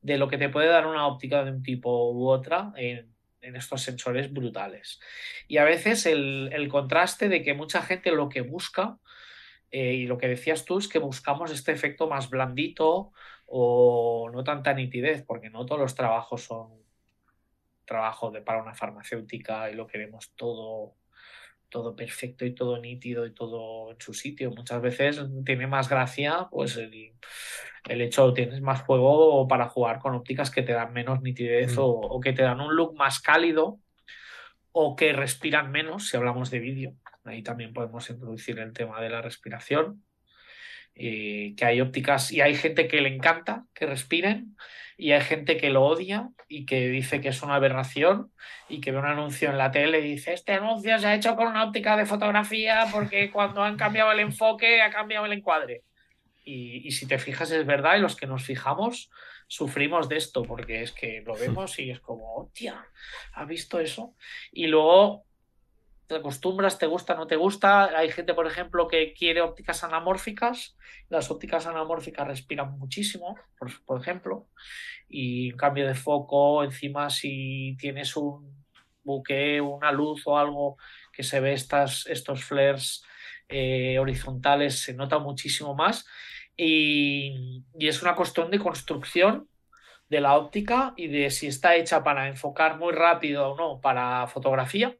de 0.00 0.18
lo 0.18 0.28
que 0.28 0.38
te 0.38 0.48
puede 0.48 0.68
dar 0.68 0.86
una 0.86 1.06
óptica 1.06 1.44
de 1.44 1.50
un 1.50 1.62
tipo 1.62 2.12
u 2.12 2.28
otra 2.28 2.72
en, 2.76 3.12
en 3.40 3.56
estos 3.56 3.82
sensores 3.82 4.32
brutales. 4.32 5.00
Y 5.48 5.58
a 5.58 5.64
veces 5.64 6.06
el, 6.06 6.50
el, 6.52 6.68
contraste 6.68 7.28
de 7.28 7.42
que 7.42 7.54
mucha 7.54 7.82
gente 7.82 8.10
lo 8.12 8.28
que 8.28 8.40
busca, 8.40 8.98
eh, 9.70 9.94
y 9.94 10.06
lo 10.06 10.18
que 10.18 10.28
decías 10.28 10.64
tú, 10.64 10.78
es 10.78 10.88
que 10.88 10.98
buscamos 10.98 11.50
este 11.50 11.72
efecto 11.72 12.08
más 12.08 12.30
blandito 12.30 13.12
o 13.46 14.30
no 14.32 14.44
tanta 14.44 14.72
nitidez, 14.74 15.24
porque 15.24 15.50
no 15.50 15.66
todos 15.66 15.80
los 15.80 15.94
trabajos 15.94 16.42
son 16.44 16.70
trabajo 17.84 18.30
de, 18.30 18.42
para 18.42 18.62
una 18.62 18.74
farmacéutica 18.74 19.70
y 19.70 19.74
lo 19.74 19.86
queremos 19.86 20.32
todo 20.34 20.94
todo 21.68 21.96
perfecto 21.96 22.44
y 22.44 22.54
todo 22.54 22.78
nítido 22.78 23.26
y 23.26 23.34
todo 23.34 23.90
en 23.90 24.00
su 24.00 24.14
sitio. 24.14 24.50
Muchas 24.50 24.80
veces 24.80 25.20
tiene 25.44 25.66
más 25.66 25.88
gracia 25.88 26.48
pues 26.50 26.76
el, 26.76 27.12
el 27.88 28.00
hecho 28.00 28.32
tienes 28.32 28.60
más 28.60 28.82
juego 28.82 29.46
para 29.48 29.68
jugar 29.68 29.98
con 29.98 30.14
ópticas 30.14 30.50
que 30.50 30.62
te 30.62 30.72
dan 30.72 30.92
menos 30.92 31.22
nitidez 31.22 31.76
mm. 31.76 31.80
o, 31.80 31.86
o, 31.86 32.20
que 32.20 32.32
te 32.32 32.42
dan 32.42 32.60
un 32.60 32.74
look 32.74 32.94
más 32.96 33.20
cálido 33.20 33.80
o 34.72 34.94
que 34.94 35.12
respiran 35.12 35.70
menos 35.72 36.08
si 36.08 36.16
hablamos 36.16 36.50
de 36.50 36.58
vídeo. 36.60 36.94
Ahí 37.26 37.42
también 37.42 37.72
podemos 37.72 38.08
introducir 38.08 38.58
el 38.58 38.72
tema 38.72 39.00
de 39.00 39.10
la 39.10 39.22
respiración. 39.22 40.02
Eh, 40.98 41.52
que 41.58 41.66
hay 41.66 41.82
ópticas 41.82 42.32
y 42.32 42.40
hay 42.40 42.54
gente 42.54 42.88
que 42.88 43.02
le 43.02 43.14
encanta 43.14 43.66
que 43.74 43.84
respiren 43.84 44.56
y 44.96 45.12
hay 45.12 45.20
gente 45.20 45.58
que 45.58 45.68
lo 45.68 45.84
odia 45.84 46.30
y 46.48 46.64
que 46.64 46.88
dice 46.88 47.20
que 47.20 47.28
es 47.28 47.42
una 47.42 47.56
aberración 47.56 48.32
y 48.70 48.80
que 48.80 48.92
ve 48.92 48.98
un 48.98 49.04
anuncio 49.04 49.50
en 49.50 49.58
la 49.58 49.70
tele 49.70 50.00
y 50.00 50.12
dice 50.12 50.32
este 50.32 50.54
anuncio 50.54 50.98
se 50.98 51.06
ha 51.06 51.14
hecho 51.14 51.36
con 51.36 51.48
una 51.48 51.64
óptica 51.64 51.98
de 51.98 52.06
fotografía 52.06 52.86
porque 52.90 53.30
cuando 53.30 53.62
han 53.62 53.76
cambiado 53.76 54.10
el 54.10 54.20
enfoque 54.20 54.80
ha 54.80 54.88
cambiado 54.88 55.26
el 55.26 55.34
encuadre 55.34 55.82
y, 56.44 56.88
y 56.88 56.90
si 56.92 57.06
te 57.06 57.18
fijas 57.18 57.50
es 57.50 57.66
verdad 57.66 57.98
y 57.98 58.00
los 58.00 58.16
que 58.16 58.26
nos 58.26 58.42
fijamos 58.42 59.10
sufrimos 59.48 60.08
de 60.08 60.16
esto 60.16 60.44
porque 60.44 60.80
es 60.80 60.92
que 60.92 61.22
lo 61.26 61.34
vemos 61.38 61.78
y 61.78 61.90
es 61.90 62.00
como 62.00 62.36
hostia 62.36 62.86
¿has 63.34 63.46
visto 63.46 63.80
eso? 63.80 64.14
y 64.50 64.66
luego 64.68 65.25
te 66.06 66.16
acostumbras, 66.16 66.78
te 66.78 66.86
gusta, 66.86 67.14
no 67.14 67.26
te 67.26 67.36
gusta. 67.36 67.96
Hay 67.96 68.10
gente, 68.10 68.34
por 68.34 68.46
ejemplo, 68.46 68.86
que 68.86 69.12
quiere 69.12 69.40
ópticas 69.40 69.82
anamórficas. 69.84 70.76
Las 71.08 71.30
ópticas 71.30 71.66
anamórficas 71.66 72.26
respiran 72.26 72.78
muchísimo, 72.78 73.36
por, 73.86 74.00
ejemplo. 74.00 74.48
Y 75.08 75.50
en 75.50 75.56
cambio 75.56 75.86
de 75.86 75.94
foco, 75.94 76.62
encima 76.64 77.10
si 77.10 77.76
tienes 77.78 78.16
un 78.16 78.64
buque, 79.02 79.60
una 79.60 79.92
luz 79.92 80.22
o 80.26 80.38
algo 80.38 80.76
que 81.12 81.22
se 81.22 81.40
ve 81.40 81.52
estas, 81.52 82.06
estos 82.06 82.44
flares 82.44 83.04
eh, 83.48 83.98
horizontales, 83.98 84.80
se 84.80 84.94
nota 84.94 85.18
muchísimo 85.18 85.74
más. 85.74 86.06
Y 86.56 87.64
es 87.78 88.02
una 88.02 88.14
cuestión 88.14 88.50
de 88.50 88.58
construcción 88.58 89.48
de 90.08 90.20
la 90.20 90.36
óptica 90.36 90.94
y 90.96 91.08
de 91.08 91.30
si 91.30 91.48
está 91.48 91.74
hecha 91.74 92.04
para 92.04 92.28
enfocar 92.28 92.78
muy 92.78 92.92
rápido 92.92 93.50
o 93.50 93.56
no 93.56 93.80
para 93.80 94.26
fotografía 94.28 94.96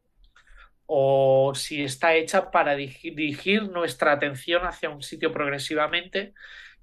o 0.87 1.53
si 1.55 1.83
está 1.83 2.15
hecha 2.15 2.51
para 2.51 2.77
dirigir 2.77 3.65
nuestra 3.71 4.13
atención 4.13 4.65
hacia 4.67 4.89
un 4.89 5.03
sitio 5.03 5.33
progresivamente, 5.33 6.33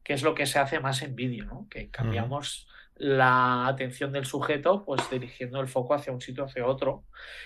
que 0.04 0.14
es 0.14 0.24
lo 0.24 0.36
que 0.36 0.46
se 0.46 0.60
hace 0.60 0.80
más 0.80 1.02
en 1.02 1.16
vídeo, 1.16 1.46
¿no? 1.46 1.68
que 1.70 1.90
cambiamos 1.90 2.68
la 2.96 3.68
atención 3.68 4.12
del 4.12 4.26
sujeto 4.26 4.84
pues 4.86 5.10
dirigiendo 5.10 5.60
el 5.62 5.68
foco 5.68 5.94
hacia 5.94 6.14
un 6.14 6.22
sitio 6.22 6.44
hacia 6.44 6.66
otro. 6.66 7.06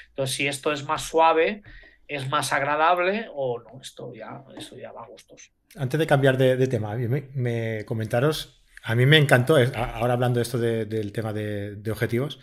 Entonces, 0.10 0.36
si 0.36 0.48
esto 0.48 0.72
es 0.72 0.84
más 0.84 1.04
suave, 1.04 1.62
es 2.08 2.28
más 2.30 2.52
agradable 2.52 3.28
o 3.34 3.60
no, 3.60 3.80
esto 3.82 4.14
ya, 4.14 4.44
eso 4.58 4.76
ya 4.78 4.92
va 4.92 5.04
a 5.04 5.08
gustos. 5.08 5.52
Antes 5.76 6.00
de 6.00 6.08
cambiar 6.08 6.38
de, 6.38 6.68
tema, 6.68 6.96
me, 6.96 7.86
comentaros, 7.86 8.64
a 8.84 8.96
mí 8.96 9.06
me 9.06 9.18
encantó, 9.18 9.58
ahora 9.76 10.14
hablando 10.14 10.40
de 10.40 10.44
esto 10.44 10.58
del 10.58 11.12
tema 11.12 11.34
de 11.34 11.92
objetivos, 11.92 12.40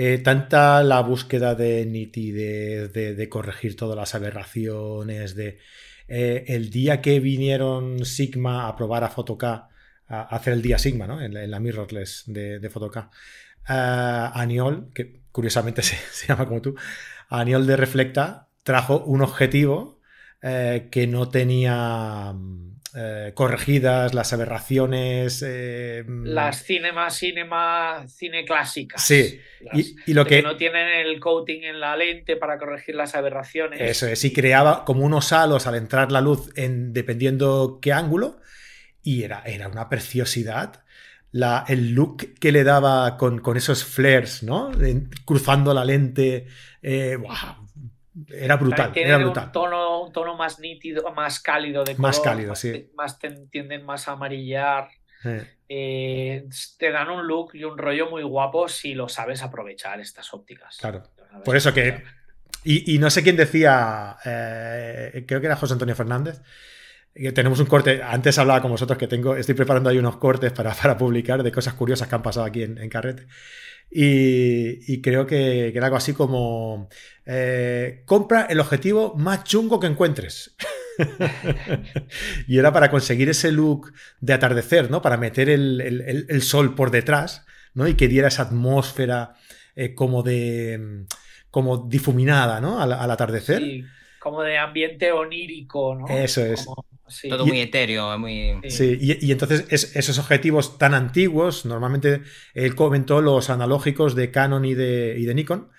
eh, 0.00 0.18
tanta 0.18 0.80
la 0.84 1.00
búsqueda 1.00 1.56
de 1.56 1.84
nitidez, 1.84 2.92
de, 2.92 3.28
corregir 3.28 3.74
todas 3.74 3.96
las 3.96 4.14
aberraciones, 4.14 5.34
de 5.34 5.58
eh, 6.06 6.44
el 6.46 6.70
día 6.70 7.00
que 7.00 7.18
vinieron 7.18 8.04
Sigma 8.04 8.68
a 8.68 8.76
probar 8.76 9.02
a 9.02 9.08
Photo 9.08 9.36
a, 9.42 9.68
hacer 10.06 10.52
el 10.52 10.62
día 10.62 10.78
Sigma, 10.78 11.08
¿no? 11.08 11.20
En, 11.20 11.50
la 11.50 11.58
mirrorless 11.58 12.22
de, 12.28 12.60
de 12.60 12.70
K, 12.70 13.10
Aniol, 14.34 14.92
que 14.94 15.22
curiosamente 15.32 15.82
se, 15.82 15.96
llama 16.28 16.46
como 16.46 16.62
tú, 16.62 16.76
Aniol 17.28 17.66
de 17.66 17.76
Reflecta 17.76 18.50
trajo 18.62 19.02
un 19.02 19.20
objetivo 19.20 19.98
eh, 20.40 20.86
que 20.92 21.08
no 21.08 21.28
tenía 21.28 22.36
eh, 22.94 23.32
corregidas, 23.34 24.14
las 24.14 24.32
aberraciones. 24.32 25.44
Eh, 25.46 26.04
las 26.06 26.62
cinema, 26.62 27.10
cinema, 27.10 28.06
cine 28.08 28.44
clásicas. 28.44 29.02
Sí, 29.02 29.40
y, 29.72 30.12
lo 30.14 30.24
que... 30.24 30.42
no 30.42 30.56
tienen 30.56 30.88
el 30.88 31.20
coating 31.20 31.64
en 31.64 31.80
la 31.80 31.96
lente 31.96 32.36
para 32.36 32.58
corregir 32.58 32.94
las 32.94 33.14
aberraciones. 33.14 33.80
Eso 33.80 34.06
es, 34.06 34.24
y 34.24 34.32
creaba 34.32 34.84
como 34.84 35.04
unos 35.04 35.32
halos 35.32 35.66
al 35.66 35.74
entrar 35.74 36.10
la 36.10 36.20
luz 36.20 36.50
en 36.56 36.92
dependiendo 36.92 37.78
qué 37.82 37.92
ángulo, 37.92 38.40
y 39.02 39.22
era, 39.22 39.42
era 39.44 39.68
una 39.68 39.88
preciosidad. 39.88 40.82
La, 41.30 41.64
el 41.68 41.92
look 41.92 42.38
que 42.40 42.52
le 42.52 42.64
daba 42.64 43.18
con, 43.18 43.40
con 43.40 43.58
esos 43.58 43.84
flares, 43.84 44.42
¿no? 44.42 44.70
cruzando 45.26 45.74
la 45.74 45.84
lente. 45.84 46.46
Eh, 46.82 47.18
era 48.28 48.56
brutal. 48.56 48.92
era 48.94 49.18
brutal. 49.18 49.46
Un 49.46 49.52
tono, 49.52 50.02
un 50.02 50.12
tono 50.12 50.36
más 50.36 50.58
nítido, 50.58 51.12
más 51.12 51.40
cálido 51.40 51.84
de 51.84 51.94
color. 51.94 52.08
Más 52.08 52.20
cálido, 52.20 52.54
sí. 52.54 52.90
Más 52.94 53.18
tienden 53.50 53.84
más 53.84 54.08
a 54.08 54.12
amarillar. 54.12 54.88
Eh, 55.68 56.48
te 56.78 56.90
dan 56.90 57.10
un 57.10 57.26
look 57.26 57.50
y 57.54 57.64
un 57.64 57.76
rollo 57.76 58.08
muy 58.08 58.22
guapo 58.22 58.68
si 58.68 58.94
lo 58.94 59.08
sabes 59.08 59.42
aprovechar 59.42 60.00
estas 60.00 60.32
ópticas. 60.32 60.78
Claro. 60.78 61.02
Por 61.44 61.56
eso 61.56 61.72
que. 61.72 62.02
Y, 62.64 62.98
no 62.98 63.08
sé 63.08 63.22
quién 63.22 63.36
decía, 63.36 64.16
eh, 64.24 65.24
creo 65.26 65.40
que 65.40 65.46
era 65.46 65.56
José 65.56 65.72
Antonio 65.72 65.94
Fernández, 65.94 66.42
que 67.14 67.32
tenemos 67.32 67.60
un 67.60 67.66
corte, 67.66 68.02
antes 68.02 68.38
hablaba 68.38 68.60
con 68.60 68.70
vosotros 68.70 68.98
que 68.98 69.06
tengo, 69.06 69.36
estoy 69.36 69.54
preparando 69.54 69.88
ahí 69.88 69.96
unos 69.96 70.16
cortes 70.16 70.52
para, 70.52 70.74
para 70.82 70.98
publicar 70.98 71.42
de 71.42 71.52
cosas 71.52 71.74
curiosas 71.74 72.08
que 72.08 72.14
han 72.14 72.22
pasado 72.22 72.44
aquí 72.44 72.64
en, 72.64 72.76
en 72.76 72.90
Carrete. 72.90 73.26
Y, 73.90 75.00
creo 75.00 75.26
que, 75.26 75.68
era 75.68 75.86
algo 75.86 75.96
así 75.96 76.12
como 76.12 76.88
eh, 77.24 78.02
compra 78.04 78.46
el 78.50 78.60
objetivo 78.60 79.14
más 79.16 79.44
chungo 79.44 79.80
que 79.80 79.86
encuentres. 79.86 80.54
y 82.48 82.58
era 82.58 82.72
para 82.72 82.90
conseguir 82.90 83.28
ese 83.30 83.52
look 83.52 83.92
de 84.20 84.32
atardecer, 84.34 84.90
¿no? 84.90 85.00
Para 85.00 85.16
meter 85.16 85.48
el, 85.48 86.42
sol 86.42 86.74
por 86.74 86.90
detrás, 86.90 87.46
¿no? 87.74 87.88
Y 87.88 87.94
que 87.94 88.08
diera 88.08 88.28
esa 88.28 88.42
atmósfera 88.42 89.34
eh, 89.74 89.94
como 89.94 90.22
de 90.22 91.06
como 91.50 91.78
difuminada, 91.78 92.60
¿no? 92.60 92.80
Al, 92.80 93.10
atardecer. 93.10 93.62
Sí, 93.62 93.84
como 94.18 94.42
de 94.42 94.58
ambiente 94.58 95.12
onírico, 95.12 95.94
¿no? 95.94 96.08
Eso 96.08 96.44
es. 96.44 96.66
Todo 97.28 97.46
muy 97.46 97.60
etéreo, 97.60 98.18
muy... 98.18 98.60
Sí, 98.68 98.98
y, 99.00 99.32
entonces 99.32 99.64
esos 99.70 100.18
objetivos 100.18 100.78
tan 100.78 100.94
antiguos, 100.94 101.64
normalmente 101.66 102.22
él 102.54 102.74
comentó 102.74 103.20
los 103.20 103.50
analógicos 103.50 104.14
de 104.14 104.30
Canon 104.30 104.64
y 104.64 104.74
de, 104.74 105.14
de 105.14 105.34
Nikon, 105.34 105.70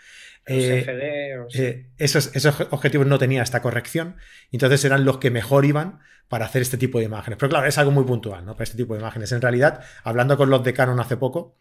eh, 0.52 1.48
eh, 1.54 1.86
esos, 1.98 2.36
esos, 2.36 2.60
objetivos 2.72 3.06
no 3.06 3.20
tenían 3.20 3.44
esta 3.44 3.62
corrección, 3.62 4.16
entonces 4.52 4.84
eran 4.84 5.06
los 5.06 5.20
que 5.20 5.30
mejor 5.30 5.66
iban 5.66 6.00
para 6.28 6.46
hacer 6.46 6.62
este 6.62 6.78
tipo 6.78 7.00
de 7.00 7.06
imágenes. 7.06 7.38
Pero 7.38 7.50
claro, 7.50 7.68
es 7.68 7.78
algo 7.78 7.92
muy 7.92 8.04
puntual, 8.04 8.46
¿no? 8.46 8.54
Para 8.54 8.64
este 8.64 8.78
tipo 8.78 8.96
de 8.96 9.00
imágenes. 9.00 9.32
En 9.32 9.42
realidad, 9.42 9.84
hablando 10.04 10.38
con 10.38 10.50
los 10.50 10.64
de 10.64 10.74
Canon 10.74 11.00
hace 11.00 11.18
poco, 11.18 11.58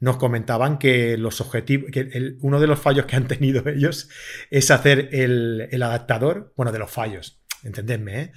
nos 0.00 0.16
comentaban 0.16 0.78
que 0.78 1.16
los 1.16 1.40
objetivos, 1.40 1.90
que 1.92 2.36
uno 2.40 2.58
de 2.58 2.66
los 2.66 2.80
fallos 2.80 3.06
que 3.06 3.14
han 3.14 3.28
tenido 3.28 3.62
ellos 3.68 4.08
es 4.50 4.70
hacer 4.72 5.10
el, 5.12 5.68
el 5.70 5.82
adaptador, 5.82 6.52
bueno, 6.56 6.72
de 6.72 6.80
los 6.80 6.90
fallos, 6.90 7.40
entendedme, 7.62 8.20
¿eh? 8.20 8.32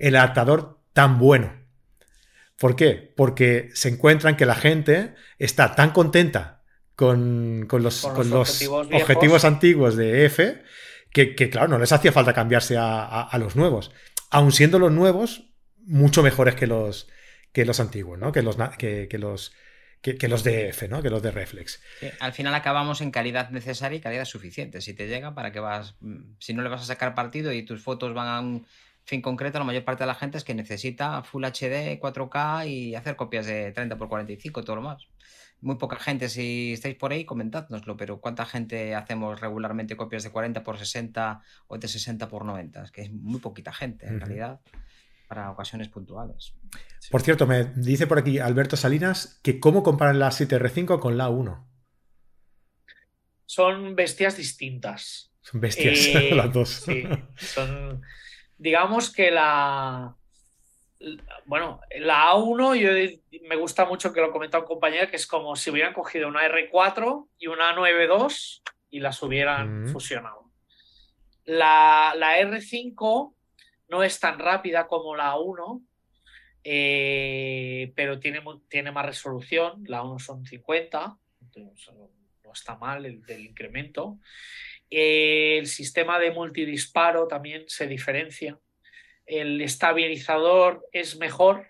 El 0.00 0.16
adaptador 0.16 0.80
tan 0.92 1.18
bueno. 1.18 1.52
¿Por 2.58 2.74
qué? 2.76 3.12
Porque 3.16 3.70
se 3.74 3.88
encuentran 3.88 4.36
que 4.36 4.46
la 4.46 4.54
gente 4.54 5.14
está 5.38 5.74
tan 5.74 5.92
contenta 5.92 6.62
con, 6.96 7.66
los, 7.70 8.04
objetivos, 8.04 9.44
antiguos 9.44 9.96
de 9.96 10.26
F 10.26 10.62
que, 11.10 11.34
claro, 11.34 11.68
no 11.68 11.78
les 11.78 11.92
hacía 11.92 12.12
falta 12.12 12.34
cambiarse 12.34 12.76
a, 12.78 13.34
los 13.38 13.56
nuevos. 13.56 13.90
Aun 14.30 14.52
siendo 14.52 14.78
los 14.78 14.92
nuevos 14.92 15.50
mucho 15.78 16.22
mejores 16.22 16.54
que 16.54 16.66
los, 16.66 17.08
que 17.52 17.64
los 17.64 17.80
antiguos, 17.80 18.18
¿no? 18.18 18.32
Que 18.32 18.42
los, 18.42 18.56
que, 18.78 19.08
los, 19.18 19.52
que, 20.02 20.28
los 20.28 20.44
de 20.44 20.68
F, 20.68 20.88
¿no? 20.88 21.02
Que 21.02 21.10
los 21.10 21.22
de 21.22 21.30
Reflex. 21.30 21.80
al 22.20 22.32
final 22.32 22.54
acabamos 22.54 23.00
en 23.00 23.10
calidad 23.10 23.50
necesaria 23.50 23.96
y 23.96 24.00
calidad 24.00 24.26
suficiente. 24.26 24.82
Si 24.82 24.92
te 24.92 25.08
llega, 25.08 25.34
para 25.34 25.52
que 25.52 25.60
vas. 25.60 25.96
Si 26.38 26.52
no 26.52 26.62
le 26.62 26.68
vas 26.68 26.82
a 26.82 26.86
sacar 26.86 27.14
partido 27.14 27.52
y 27.52 27.62
tus 27.62 27.82
fotos 27.82 28.12
van 28.12 28.28
a 28.28 28.40
un 28.40 28.66
fin 29.10 29.20
concreto, 29.20 29.58
la 29.58 29.64
mayor 29.64 29.84
parte 29.84 30.04
de 30.04 30.06
la 30.06 30.14
gente 30.14 30.38
es 30.38 30.44
que 30.44 30.54
necesita 30.54 31.22
Full 31.24 31.44
HD, 31.44 31.98
4K 32.00 32.68
y 32.68 32.94
hacer 32.94 33.16
copias 33.16 33.44
de 33.44 33.72
30 33.72 33.96
x 33.96 34.08
45, 34.08 34.64
todo 34.64 34.76
lo 34.76 34.82
más. 34.82 35.08
Muy 35.60 35.76
poca 35.76 35.96
gente, 35.96 36.28
si 36.28 36.72
estáis 36.72 36.94
por 36.94 37.12
ahí, 37.12 37.24
comentádnoslo, 37.24 37.96
pero 37.96 38.20
¿cuánta 38.20 38.46
gente 38.46 38.94
hacemos 38.94 39.40
regularmente 39.40 39.96
copias 39.96 40.22
de 40.22 40.30
40 40.30 40.60
x 40.60 40.78
60 40.78 41.42
o 41.66 41.76
de 41.76 41.88
60 41.88 42.24
x 42.24 42.40
90? 42.42 42.84
Es 42.84 42.90
que 42.92 43.02
es 43.02 43.12
muy 43.12 43.40
poquita 43.40 43.72
gente, 43.72 44.06
en 44.06 44.20
realidad, 44.20 44.60
para 45.28 45.50
ocasiones 45.50 45.88
puntuales. 45.88 46.54
Por 47.10 47.20
cierto, 47.20 47.48
me 47.48 47.64
dice 47.64 48.06
por 48.06 48.18
aquí 48.18 48.38
Alberto 48.38 48.76
Salinas 48.76 49.40
que 49.42 49.58
cómo 49.58 49.82
comparan 49.82 50.20
la 50.20 50.30
7R5 50.30 51.00
con 51.00 51.18
la 51.18 51.28
1. 51.28 51.68
Son 53.44 53.96
bestias 53.96 54.36
distintas. 54.36 55.32
Son 55.40 55.60
bestias, 55.60 55.98
eh, 56.14 56.30
las 56.32 56.52
dos. 56.52 56.68
Sí, 56.86 57.02
son 57.36 58.02
digamos 58.60 59.10
que 59.10 59.30
la, 59.30 60.14
bueno, 61.46 61.80
la 61.98 62.32
A1 62.32 62.76
yo 62.76 63.40
me 63.48 63.56
gusta 63.56 63.86
mucho 63.86 64.12
que 64.12 64.20
lo 64.20 64.30
comenta 64.30 64.58
un 64.58 64.66
compañero 64.66 65.08
que 65.08 65.16
es 65.16 65.26
como 65.26 65.56
si 65.56 65.70
hubieran 65.70 65.94
cogido 65.94 66.28
una 66.28 66.46
R4 66.46 67.28
y 67.38 67.46
una 67.46 67.72
92 67.74 68.62
y 68.90 69.00
las 69.00 69.22
hubieran 69.22 69.88
fusionado. 69.88 70.50
La, 71.44 72.12
R5 72.14 73.34
no 73.88 74.02
es 74.02 74.20
tan 74.20 74.38
rápida 74.38 74.86
como 74.86 75.16
la 75.16 75.32
A1, 75.32 75.82
eh, 76.62 77.92
pero 77.96 78.20
tiene, 78.20 78.42
tiene 78.68 78.92
más 78.92 79.06
resolución. 79.06 79.82
La 79.86 80.02
1 80.02 80.18
son 80.18 80.44
50, 80.44 81.16
no 82.44 82.52
está 82.52 82.76
mal 82.76 83.06
el 83.06 83.22
del 83.22 83.46
incremento. 83.46 84.18
El 84.90 85.66
sistema 85.68 86.18
de 86.18 86.32
multidisparo 86.32 87.28
también 87.28 87.64
se 87.68 87.86
diferencia. 87.86 88.58
El 89.24 89.60
estabilizador 89.60 90.84
es 90.92 91.16
mejor, 91.16 91.66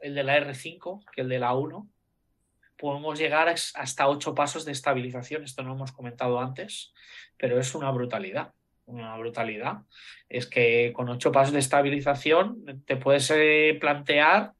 el 0.00 0.14
de 0.16 0.24
la 0.24 0.36
R5, 0.38 1.04
que 1.12 1.20
el 1.20 1.28
de 1.28 1.38
la 1.38 1.54
1. 1.54 1.88
Podemos 2.76 3.18
llegar 3.18 3.48
hasta 3.48 4.08
8 4.08 4.34
pasos 4.34 4.64
de 4.64 4.72
estabilización, 4.72 5.44
esto 5.44 5.62
no 5.62 5.68
lo 5.68 5.74
hemos 5.76 5.92
comentado 5.92 6.40
antes, 6.40 6.92
pero 7.36 7.60
es 7.60 7.74
una 7.76 7.90
brutalidad. 7.92 8.52
Una 8.86 9.16
brutalidad. 9.16 9.82
Es 10.28 10.46
que 10.46 10.92
con 10.92 11.08
8 11.08 11.30
pasos 11.30 11.52
de 11.52 11.60
estabilización 11.60 12.82
te 12.84 12.96
puedes 12.96 13.30
eh, 13.30 13.78
plantear, 13.80 14.52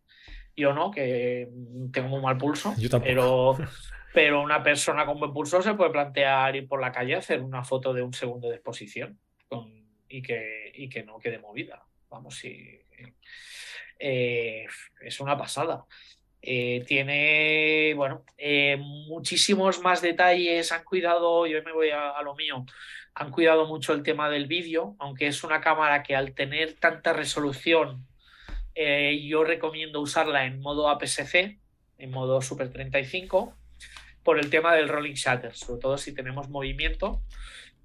yo 0.57 0.73
no, 0.73 0.93
que 0.93 1.49
tengo 1.93 2.09
muy 2.09 2.23
mal 2.23 2.39
pulso, 2.39 2.73
pero 3.03 3.57
pero 4.15 4.41
una 4.41 4.63
persona 4.63 5.05
con 5.05 5.19
buen 5.19 5.33
pulso 5.33 5.61
se 5.61 5.75
puede 5.75 5.91
plantear 5.91 6.55
ir 6.55 6.69
por 6.69 6.81
la 6.81 6.93
calle 6.93 7.17
a 7.17 7.19
hacer 7.19 7.41
una 7.41 7.65
foto 7.65 7.93
de 7.93 8.01
un 8.01 8.15
segundo 8.15 8.49
de 8.49 8.55
exposición 8.55 9.19
y 10.09 10.23
que, 10.23 11.03
no 11.05 11.19
quede 11.19 11.41
movida. 11.41 11.85
Vamos, 12.09 12.37
sí. 12.37 12.79
Eh, 13.99 14.67
es 15.01 15.19
una 15.19 15.37
pasada. 15.37 15.85
Eh, 16.41 16.85
tiene, 16.87 17.93
bueno, 17.97 18.25
eh, 18.39 18.77
muchísimos 18.79 19.81
más 19.81 20.01
detalles. 20.01 20.71
Han 20.71 20.85
cuidado, 20.85 21.49
yo 21.49 21.61
me 21.65 21.73
voy 21.73 21.91
a, 21.91 22.23
lo 22.23 22.37
mío, 22.37 22.65
han 23.15 23.33
cuidado 23.33 23.67
mucho 23.67 23.93
el 23.95 24.05
tema 24.05 24.31
del 24.31 24.47
vídeo, 24.47 24.95
aunque 25.01 25.27
es 25.27 25.43
una 25.43 25.61
cámara 25.61 26.05
que 26.05 26.15
al 26.15 26.35
tener 26.35 26.75
tanta 26.75 27.13
resolución, 27.13 28.07
yo 28.77 29.43
recomiendo 29.43 30.01
usarla 30.01 30.47
en 30.47 30.61
modo 30.61 30.89
APS-C, 30.89 31.59
en 31.99 32.11
modo 32.13 32.41
Super 32.43 32.73
35, 32.73 33.57
por 34.25 34.39
el 34.39 34.51
tema 34.51 34.75
del 34.75 34.89
rolling 34.89 35.15
shutter, 35.15 35.55
sobre 35.55 35.81
todo 35.81 35.99
si 35.99 36.15
tenemos 36.15 36.49
movimiento 36.49 37.23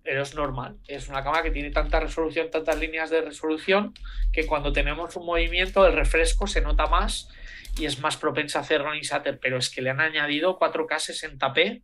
pero 0.03 0.23
es 0.23 0.33
normal. 0.33 0.77
Es 0.87 1.07
una 1.07 1.23
cámara 1.23 1.43
que 1.43 1.51
tiene 1.51 1.71
tanta 1.71 1.99
resolución, 1.99 2.49
tantas 2.49 2.79
líneas 2.79 3.09
de 3.09 3.21
resolución, 3.21 3.93
que 4.31 4.47
cuando 4.47 4.73
tenemos 4.73 5.15
un 5.15 5.25
movimiento, 5.25 5.85
el 5.85 5.93
refresco 5.93 6.47
se 6.47 6.61
nota 6.61 6.87
más 6.87 7.29
y 7.77 7.85
es 7.85 7.99
más 7.99 8.17
propensa 8.17 8.59
a 8.59 8.61
hacer 8.63 8.81
running 8.81 9.03
shutter. 9.03 9.39
Pero 9.39 9.57
es 9.57 9.69
que 9.69 9.81
le 9.81 9.91
han 9.91 9.99
añadido 9.99 10.57
4K 10.57 11.37
60p 11.37 11.83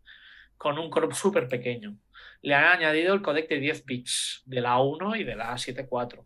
con 0.57 0.79
un 0.79 0.89
crop 0.89 1.13
súper 1.13 1.47
pequeño. 1.47 1.97
Le 2.41 2.55
han 2.55 2.65
añadido 2.65 3.13
el 3.13 3.21
codec 3.21 3.49
de 3.49 3.59
10 3.59 3.85
bits 3.85 4.41
de 4.45 4.61
la 4.61 4.77
A1 4.77 5.19
y 5.19 5.23
de 5.23 5.35
la 5.35 5.53
A74 5.53 6.25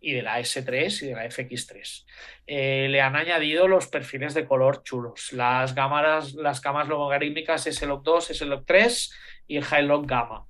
y 0.00 0.12
de 0.12 0.22
la 0.22 0.40
S3 0.40 1.02
y 1.02 1.06
de 1.06 1.14
la 1.14 1.24
FX3. 1.24 2.04
Eh, 2.46 2.88
le 2.90 3.00
han 3.00 3.16
añadido 3.16 3.68
los 3.68 3.88
perfiles 3.88 4.34
de 4.34 4.46
color 4.46 4.82
chulos, 4.82 5.32
las 5.32 5.72
cámaras, 5.72 6.34
las 6.34 6.62
logarítmicas 6.64 7.66
S-Log2, 7.66 8.30
S-Log3 8.30 9.12
y 9.48 9.56
el 9.56 9.64
High-Log 9.64 10.06
Gamma. 10.06 10.46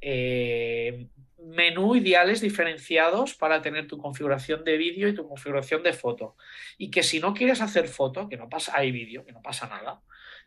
Eh, 0.00 1.08
menú 1.42 1.96
ideales 1.96 2.40
diferenciados 2.40 3.34
para 3.34 3.62
tener 3.62 3.86
tu 3.86 3.98
configuración 3.98 4.64
de 4.64 4.76
vídeo 4.76 5.08
y 5.08 5.14
tu 5.14 5.26
configuración 5.28 5.82
de 5.82 5.92
foto. 5.92 6.36
Y 6.78 6.90
que 6.90 7.02
si 7.02 7.20
no 7.20 7.34
quieres 7.34 7.60
hacer 7.60 7.88
foto, 7.88 8.28
que 8.28 8.36
no 8.36 8.48
pasa, 8.48 8.72
hay 8.76 8.92
vídeo, 8.92 9.24
que 9.24 9.32
no 9.32 9.42
pasa 9.42 9.66
nada, 9.68 10.00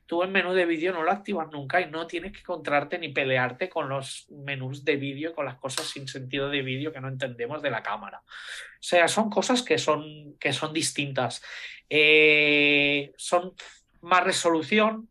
tú 0.05 0.23
en 0.23 0.31
menú 0.31 0.53
de 0.53 0.65
vídeo 0.65 0.93
no 0.93 1.03
lo 1.03 1.11
activas 1.11 1.49
nunca 1.51 1.81
y 1.81 1.89
no 1.89 2.07
tienes 2.07 2.31
que 2.33 2.39
encontrarte 2.39 2.97
ni 2.99 3.09
pelearte 3.09 3.69
con 3.69 3.89
los 3.89 4.27
menús 4.29 4.83
de 4.83 4.95
vídeo 4.97 5.33
con 5.33 5.45
las 5.45 5.55
cosas 5.55 5.87
sin 5.87 6.07
sentido 6.07 6.49
de 6.49 6.61
vídeo 6.61 6.91
que 6.91 7.01
no 7.01 7.07
entendemos 7.07 7.61
de 7.61 7.71
la 7.71 7.83
cámara. 7.83 8.21
O 8.25 8.81
sea, 8.81 9.07
son 9.07 9.29
cosas 9.29 9.61
que 9.63 9.77
son, 9.77 10.35
que 10.39 10.53
son 10.53 10.73
distintas. 10.73 11.41
Eh, 11.89 13.13
son 13.17 13.53
más 14.01 14.23
resolución, 14.23 15.09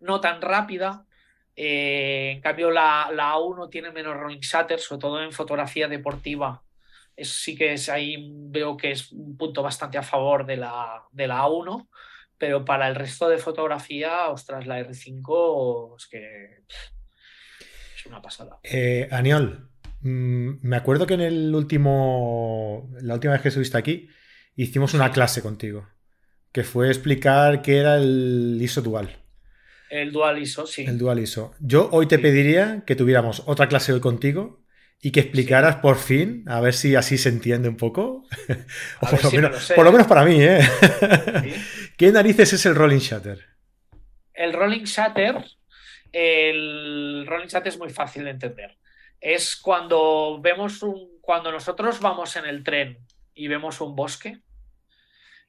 no 0.00 0.20
tan 0.20 0.40
rápida, 0.40 1.06
eh, 1.60 2.34
en 2.36 2.40
cambio, 2.40 2.70
la, 2.70 3.10
la, 3.12 3.32
A1 3.34 3.68
tiene 3.68 3.90
menos 3.90 4.16
rolling 4.16 4.38
shutter, 4.38 4.78
sobre 4.78 5.00
todo 5.00 5.20
en 5.20 5.32
fotografía 5.32 5.88
deportiva. 5.88 6.62
Es, 7.16 7.30
sí 7.30 7.56
que 7.56 7.72
es 7.72 7.88
ahí 7.88 8.30
veo 8.30 8.76
que 8.76 8.92
es 8.92 9.10
un 9.10 9.36
punto 9.36 9.60
bastante 9.60 9.98
a 9.98 10.04
favor 10.04 10.46
de 10.46 10.56
la, 10.56 11.02
de 11.10 11.26
la 11.26 11.42
A1, 11.42 11.88
pero 12.38 12.64
para 12.64 12.88
el 12.88 12.94
resto 12.94 13.28
de 13.28 13.38
fotografía, 13.38 14.28
ostras, 14.28 14.66
la 14.66 14.80
R5 14.80 15.96
es 15.98 16.06
que 16.06 16.64
es 17.96 18.06
una 18.06 18.22
pasada. 18.22 18.58
Eh, 18.62 19.08
Aniol, 19.10 19.68
mm, 20.00 20.50
me 20.62 20.76
acuerdo 20.76 21.06
que 21.06 21.14
en 21.14 21.20
el 21.20 21.54
último, 21.54 22.90
la 23.00 23.14
última 23.14 23.32
vez 23.32 23.42
que 23.42 23.48
estuviste 23.48 23.76
aquí, 23.76 24.08
hicimos 24.54 24.94
una 24.94 25.10
clase 25.10 25.42
contigo, 25.42 25.88
que 26.52 26.64
fue 26.64 26.88
explicar 26.88 27.62
qué 27.62 27.78
era 27.78 27.96
el 27.96 28.58
ISO 28.60 28.82
dual. 28.82 29.24
El 29.90 30.12
Dual 30.12 30.38
ISO, 30.38 30.66
sí. 30.66 30.84
El 30.84 30.98
Dual 30.98 31.18
ISO. 31.18 31.54
Yo 31.60 31.88
hoy 31.92 32.06
te 32.06 32.18
pediría 32.18 32.84
que 32.86 32.94
tuviéramos 32.94 33.42
otra 33.46 33.68
clase 33.68 33.92
hoy 33.92 34.00
contigo 34.00 34.62
y 35.00 35.12
que 35.12 35.20
explicaras 35.20 35.76
por 35.76 35.96
fin, 35.96 36.44
a 36.48 36.60
ver 36.60 36.74
si 36.74 36.96
así 36.96 37.18
se 37.18 37.28
entiende 37.28 37.68
un 37.68 37.76
poco. 37.76 38.24
o 39.00 39.06
por, 39.06 39.24
lo 39.24 39.30
menos, 39.30 39.72
por, 39.74 39.84
lo 39.84 39.92
menos, 39.92 40.06
para 40.06 40.24
mí, 40.24 40.38
¿eh? 40.40 40.60
¿Qué 41.96 42.10
narices 42.10 42.52
es 42.52 42.66
el 42.66 42.74
rolling 42.74 42.98
shutter? 42.98 43.44
El 44.34 44.52
rolling 44.52 44.84
shutter, 44.84 45.44
el 46.12 47.24
rolling 47.26 47.46
shutter 47.46 47.68
es 47.68 47.78
muy 47.78 47.90
fácil 47.90 48.24
de 48.24 48.30
entender. 48.30 48.76
Es 49.20 49.56
cuando 49.56 50.40
vemos 50.40 50.82
un, 50.82 51.18
cuando 51.20 51.52
nosotros 51.52 52.00
vamos 52.00 52.36
en 52.36 52.46
el 52.46 52.64
tren 52.64 52.98
y 53.34 53.48
vemos 53.48 53.80
un 53.80 53.94
bosque 53.94 54.40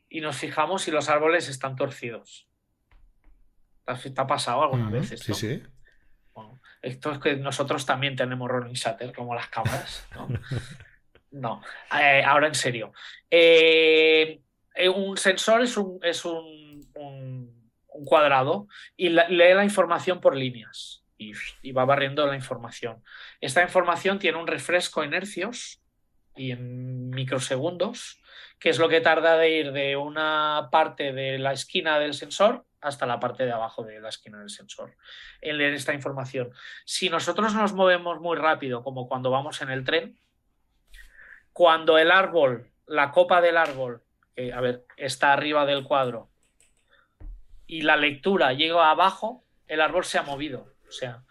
y 0.09 0.21
nos 0.21 0.37
fijamos 0.37 0.83
si 0.83 0.91
los 0.91 1.09
árboles 1.09 1.49
están 1.49 1.75
torcidos. 1.75 2.47
¿Te 3.85 4.21
ha 4.21 4.27
pasado 4.27 4.63
alguna 4.63 4.89
vez 4.89 5.11
esto? 5.11 5.33
Sí, 5.33 5.47
sí. 5.47 5.63
Esto 6.81 7.11
es 7.11 7.19
que 7.19 7.35
nosotros 7.35 7.85
también 7.85 8.15
tenemos 8.15 8.49
rolling 8.49 8.73
shutter, 8.73 9.13
como 9.13 9.35
las 9.35 9.47
cámaras. 9.47 10.07
No, 11.31 11.61
eh, 12.01 12.23
ahora 12.25 12.47
en 12.47 12.55
serio. 12.55 12.91
Eh, 13.29 14.41
eh, 14.73 14.89
un 14.89 15.15
sensor 15.15 15.61
es 15.61 15.77
un, 15.77 15.99
es 16.01 16.25
un, 16.25 16.89
cuadrado 18.03 18.67
y 18.97 19.09
lee 19.09 19.53
la 19.53 19.63
información 19.63 20.21
por 20.21 20.35
líneas 20.35 21.03
y, 21.19 21.33
y, 21.61 21.71
va 21.71 21.85
barriendo 21.85 22.25
la 22.25 22.33
información. 22.33 23.03
Esta 23.41 23.61
información 23.61 24.17
tiene 24.17 24.39
un 24.39 24.47
refresco 24.47 25.03
en 25.03 25.13
hercios 25.13 25.83
y 26.35 26.49
en 26.49 27.11
microsegundos, 27.11 28.19
que 28.57 28.69
es 28.69 28.79
lo 28.79 28.89
que 28.89 29.01
tarda 29.01 29.37
de 29.37 29.51
ir 29.51 29.71
de 29.71 29.97
una 29.97 30.69
parte 30.71 31.13
de 31.13 31.37
la 31.37 31.53
esquina 31.53 31.99
del 31.99 32.15
sensor 32.15 32.65
hasta 32.81 33.05
la 33.05 33.19
parte 33.19 33.45
de 33.45 33.51
abajo 33.51 33.83
de 33.83 33.99
la 33.99 34.09
esquina 34.09 34.39
del 34.39 34.49
sensor 34.49 34.95
en 35.41 35.57
leer 35.57 35.73
esta 35.73 35.93
información. 35.93 36.51
Si 36.85 37.09
nosotros 37.09 37.53
nos 37.53 37.73
movemos 37.73 38.19
muy 38.19 38.37
rápido, 38.37 38.83
como 38.83 39.07
cuando 39.07 39.31
vamos 39.31 39.61
en 39.61 39.69
el 39.69 39.83
tren, 39.83 40.17
cuando 41.53 41.97
el 41.97 42.11
árbol, 42.11 42.71
la 42.85 43.11
copa 43.11 43.41
del 43.41 43.57
árbol, 43.57 44.03
que 44.35 44.53
a 44.53 44.61
ver, 44.61 44.85
está 44.97 45.33
arriba 45.33 45.65
del 45.65 45.83
cuadro, 45.83 46.29
y 47.67 47.81
la 47.81 47.97
lectura 47.97 48.53
llega 48.53 48.89
abajo, 48.89 49.43
el 49.67 49.81
árbol 49.81 50.05
se 50.05 50.17
ha 50.17 50.23
movido. 50.23 50.73
O 50.87 50.91
sea, 50.91 51.23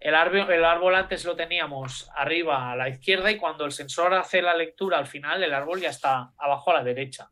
el 0.00 0.14
árbol, 0.14 0.50
el 0.50 0.64
árbol 0.64 0.94
antes 0.94 1.24
lo 1.24 1.36
teníamos 1.36 2.10
arriba 2.16 2.72
a 2.72 2.76
la 2.76 2.88
izquierda 2.88 3.30
y 3.30 3.36
cuando 3.36 3.64
el 3.64 3.72
sensor 3.72 4.12
hace 4.14 4.42
la 4.42 4.56
lectura 4.56 4.98
al 4.98 5.06
final, 5.06 5.42
el 5.42 5.54
árbol 5.54 5.80
ya 5.80 5.90
está 5.90 6.32
abajo 6.36 6.72
a 6.72 6.74
la 6.74 6.84
derecha. 6.84 7.30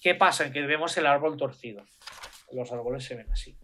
¿Qué 0.00 0.14
pasa? 0.14 0.50
Que 0.52 0.62
vemos 0.62 0.96
el 0.96 1.06
árbol 1.06 1.36
torcido 1.36 1.84
los 2.52 2.70
árboles 2.72 3.04
se 3.04 3.14
ven 3.14 3.30
así. 3.30 3.58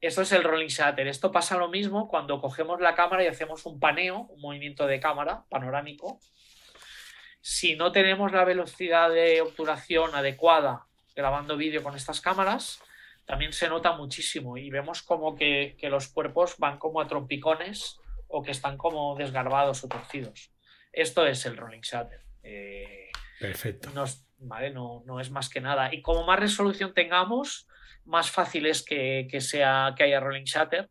Esto 0.00 0.22
es 0.22 0.32
el 0.32 0.44
rolling 0.44 0.68
shutter. 0.68 1.08
Esto 1.08 1.32
pasa 1.32 1.56
lo 1.56 1.68
mismo 1.68 2.08
cuando 2.08 2.40
cogemos 2.40 2.80
la 2.80 2.94
cámara 2.94 3.24
y 3.24 3.26
hacemos 3.26 3.66
un 3.66 3.80
paneo, 3.80 4.22
un 4.30 4.40
movimiento 4.40 4.86
de 4.86 5.00
cámara 5.00 5.44
panorámico. 5.48 6.20
Si 7.40 7.76
no 7.76 7.90
tenemos 7.90 8.30
la 8.32 8.44
velocidad 8.44 9.10
de 9.10 9.40
obturación 9.40 10.14
adecuada 10.14 10.86
grabando 11.16 11.56
vídeo 11.56 11.82
con 11.82 11.96
estas 11.96 12.20
cámaras, 12.20 12.80
también 13.24 13.52
se 13.52 13.68
nota 13.68 13.92
muchísimo 13.92 14.56
y 14.56 14.70
vemos 14.70 15.02
como 15.02 15.34
que, 15.34 15.76
los 15.82 16.08
cuerpos 16.08 16.56
van 16.58 16.78
como 16.78 17.00
a 17.00 17.08
trompicones 17.08 17.98
o 18.28 18.42
que 18.42 18.52
están 18.52 18.76
como 18.76 19.16
desgarbados 19.16 19.82
o 19.82 19.88
torcidos. 19.88 20.52
Esto 20.92 21.26
es 21.26 21.44
el 21.44 21.56
rolling 21.56 21.80
shutter. 21.80 22.22
Eh, 22.42 23.10
Perfecto. 23.40 23.90
¿Vale? 24.38 24.70
No, 24.70 25.02
no 25.06 25.20
es 25.20 25.30
más 25.30 25.48
que 25.48 25.60
nada. 25.60 25.92
Y 25.94 26.02
como 26.02 26.24
más 26.24 26.38
resolución 26.38 26.94
tengamos, 26.94 27.66
más 28.04 28.30
fácil 28.30 28.66
es 28.66 28.82
que, 28.82 29.28
sea, 29.40 29.94
que 29.96 30.04
haya 30.04 30.20
rolling 30.20 30.44
shutter. 30.44 30.90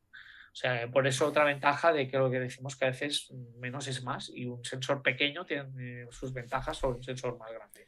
O 0.52 0.60
sea, 0.60 0.90
por 0.90 1.06
eso 1.06 1.28
otra 1.28 1.44
ventaja 1.44 1.94
de 1.94 2.08
que 2.08 2.18
lo 2.18 2.32
que 2.32 2.40
decimos 2.40 2.76
que 2.76 2.86
a 2.86 2.90
veces 2.90 3.32
menos 3.60 3.88
es 3.88 4.04
más 4.04 4.32
y 4.34 4.46
un 4.46 4.64
sensor 4.66 5.04
pequeño 5.04 5.46
tiene 5.46 6.08
sus 6.10 6.34
ventajas 6.34 6.78
sobre 6.78 6.98
un 6.98 7.04
sensor 7.04 7.38
más 7.38 7.52
grande. 7.52 7.86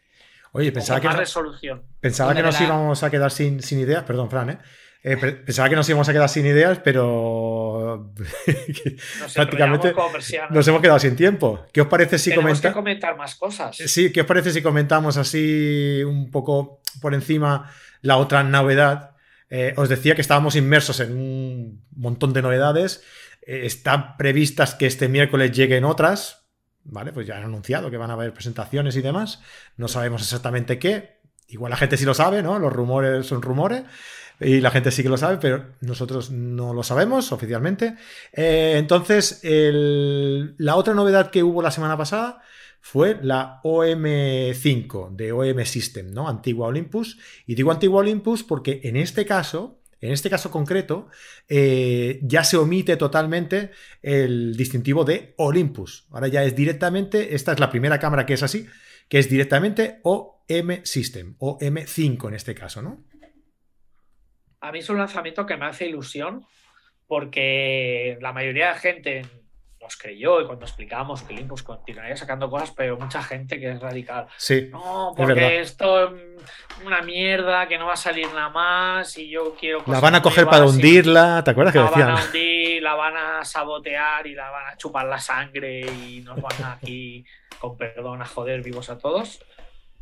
Oye, 0.51 0.71
pensaba 0.71 0.99
que, 0.99 1.07
más 1.07 1.17
resolución. 1.17 1.83
Pensaba 1.99 2.33
que 2.35 2.41
nos 2.41 2.59
íbamos 2.59 3.03
a 3.03 3.09
quedar 3.09 3.31
sin, 3.31 3.61
sin 3.61 3.79
ideas, 3.79 4.03
perdón, 4.03 4.29
Fran, 4.29 4.51
¿eh? 4.51 4.59
Eh, 5.01 5.15
pensaba 5.15 5.69
que 5.69 5.77
nos 5.77 5.87
íbamos 5.87 6.09
a 6.09 6.13
quedar 6.13 6.27
sin 6.27 6.45
ideas, 6.45 6.79
pero 6.83 8.11
prácticamente 9.33 9.93
nos 10.49 10.67
hemos 10.67 10.81
quedado 10.81 10.99
sin 10.99 11.15
tiempo. 11.15 11.65
¿Qué 11.71 11.81
os 11.81 11.87
parece 11.87 12.17
si 12.17 12.35
comentamos? 12.35 12.75
comentar 12.75 13.15
más 13.15 13.35
cosas. 13.35 13.77
Sí, 13.77 14.11
¿qué 14.11 14.21
os 14.21 14.27
parece 14.27 14.51
si 14.51 14.61
comentamos 14.61 15.15
así 15.15 16.03
un 16.03 16.29
poco 16.31 16.81
por 17.01 17.13
encima 17.13 17.71
la 18.01 18.17
otra 18.17 18.43
novedad? 18.43 19.15
Eh, 19.49 19.73
os 19.77 19.87
decía 19.87 20.15
que 20.15 20.21
estábamos 20.21 20.57
inmersos 20.57 20.99
en 20.99 21.13
un 21.13 21.85
montón 21.95 22.33
de 22.33 22.41
novedades. 22.41 23.01
Eh, 23.41 23.61
están 23.65 24.17
previstas 24.17 24.75
que 24.75 24.85
este 24.85 25.07
miércoles 25.07 25.53
lleguen 25.53 25.85
otras. 25.85 26.49
Vale, 26.83 27.13
pues 27.13 27.25
ya 27.25 27.37
han 27.37 27.43
anunciado 27.43 27.89
que 27.89 27.97
van 27.97 28.11
a 28.11 28.13
haber 28.13 28.33
presentaciones 28.33 28.97
y 28.97 29.01
demás. 29.01 29.41
No 29.77 29.87
sabemos 29.87 30.21
exactamente 30.23 30.77
qué. 30.77 31.19
Igual 31.47 31.69
la 31.71 31.77
gente 31.77 31.95
sí 31.95 32.03
lo 32.03 32.13
sabe, 32.13 32.43
¿no? 32.43 32.59
Los 32.59 32.73
rumores 32.73 33.25
son 33.25 33.41
rumores 33.41 33.83
y 34.39 34.61
la 34.61 34.71
gente 34.71 34.91
sí 34.91 35.03
que 35.03 35.09
lo 35.09 35.17
sabe, 35.17 35.37
pero 35.37 35.65
nosotros 35.81 36.31
no 36.31 36.73
lo 36.73 36.83
sabemos 36.83 37.31
oficialmente. 37.31 37.95
Eh, 38.33 38.75
entonces, 38.77 39.41
la 39.43 40.75
otra 40.75 40.93
novedad 40.93 41.31
que 41.31 41.43
hubo 41.43 41.61
la 41.61 41.71
semana 41.71 41.97
pasada 41.97 42.41
fue 42.81 43.19
la 43.21 43.61
OM5 43.63 45.15
de 45.15 45.31
OM 45.31 45.65
System, 45.65 46.11
¿no? 46.11 46.29
Antigua 46.29 46.67
Olympus. 46.67 47.17
Y 47.45 47.55
digo 47.55 47.71
antigua 47.71 47.99
Olympus 47.99 48.43
porque 48.43 48.81
en 48.83 48.95
este 48.95 49.25
caso 49.25 49.79
en 50.01 50.13
este 50.13 50.29
caso 50.29 50.49
concreto, 50.49 51.09
eh, 51.47 52.19
ya 52.23 52.43
se 52.43 52.57
omite 52.57 52.95
totalmente 52.95 53.71
el 54.01 54.55
distintivo 54.55 55.03
de 55.03 55.33
Olympus. 55.37 56.07
Ahora 56.11 56.29
ya 56.29 56.43
es 56.43 56.55
directamente, 56.55 57.35
esta 57.35 57.51
es 57.51 57.59
la 57.59 57.69
primera 57.69 57.99
cámara 57.99 58.25
que 58.25 58.33
es 58.33 58.43
así, 58.43 58.65
que 59.09 59.19
es 59.19 59.29
directamente 59.29 59.99
OM 60.03 60.83
System, 60.83 61.35
o 61.39 61.59
M5 61.59 62.29
en 62.29 62.33
este 62.33 62.55
caso, 62.55 62.81
¿no? 62.81 63.03
A 64.61 64.71
mí 64.71 64.79
es 64.79 64.89
un 64.89 64.97
lanzamiento 64.97 65.45
que 65.45 65.57
me 65.57 65.65
hace 65.65 65.87
ilusión 65.87 66.45
porque 67.07 68.17
la 68.21 68.33
mayoría 68.33 68.73
de 68.73 68.79
gente 68.79 69.21
nos 69.81 69.95
creyó 69.95 70.41
y 70.41 70.45
cuando 70.45 70.65
explicábamos 70.65 71.23
que 71.23 71.33
Olympus 71.33 71.63
continuaría 71.63 72.15
sacando 72.15 72.49
cosas, 72.49 72.71
pero 72.71 72.97
mucha 72.97 73.23
gente 73.23 73.59
que 73.59 73.71
es 73.71 73.79
radical. 73.79 74.27
Sí. 74.37 74.69
No, 74.71 75.13
porque 75.15 75.61
esto 75.61 76.13
es 76.15 76.21
una 76.85 77.01
mierda, 77.01 77.67
que 77.67 77.77
no 77.77 77.87
va 77.87 77.93
a 77.93 77.97
salir 77.97 78.27
nada 78.27 78.49
más 78.49 79.17
y 79.17 79.29
yo 79.29 79.55
quiero. 79.55 79.81
La 79.87 79.99
van 79.99 80.15
a 80.15 80.21
coger 80.21 80.45
para 80.45 80.65
hundirla, 80.65 81.43
¿te 81.43 81.51
acuerdas 81.51 81.73
que 81.73 81.79
decían? 81.79 81.99
La 81.99 82.13
van 82.13 82.21
a 82.21 82.25
hundir, 82.25 82.83
la 82.83 82.95
van 82.95 83.17
a 83.17 83.45
sabotear 83.45 84.27
y 84.27 84.35
la 84.35 84.49
van 84.49 84.67
a 84.67 84.77
chupar 84.77 85.05
la 85.05 85.19
sangre 85.19 85.79
y 85.79 86.21
nos 86.21 86.39
van 86.41 86.63
aquí, 86.63 87.25
con 87.57 87.77
perdón, 87.77 88.21
a 88.21 88.25
joder 88.25 88.61
vivos 88.61 88.89
a 88.89 88.97
todos. 88.97 89.39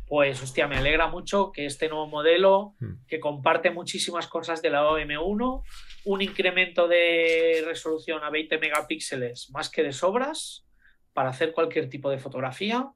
Pues, 0.08 0.42
hostia, 0.42 0.66
me 0.66 0.78
alegra 0.78 1.08
mucho 1.08 1.52
que 1.52 1.66
este 1.66 1.88
nuevo 1.88 2.06
modelo, 2.06 2.74
hmm. 2.80 3.06
que 3.06 3.20
comparte 3.20 3.70
muchísimas 3.70 4.26
cosas 4.26 4.62
de 4.62 4.70
la 4.70 4.88
OM1, 4.88 5.62
un 6.06 6.22
incremento 6.22 6.88
de 6.88 7.62
resolución 7.66 8.24
a 8.24 8.30
20 8.30 8.58
megapíxeles 8.58 9.50
más 9.50 9.68
que 9.68 9.82
de 9.82 9.92
sobras 9.92 10.66
para 11.12 11.28
hacer 11.28 11.52
cualquier 11.52 11.90
tipo 11.90 12.10
de 12.10 12.18
fotografía. 12.18 12.88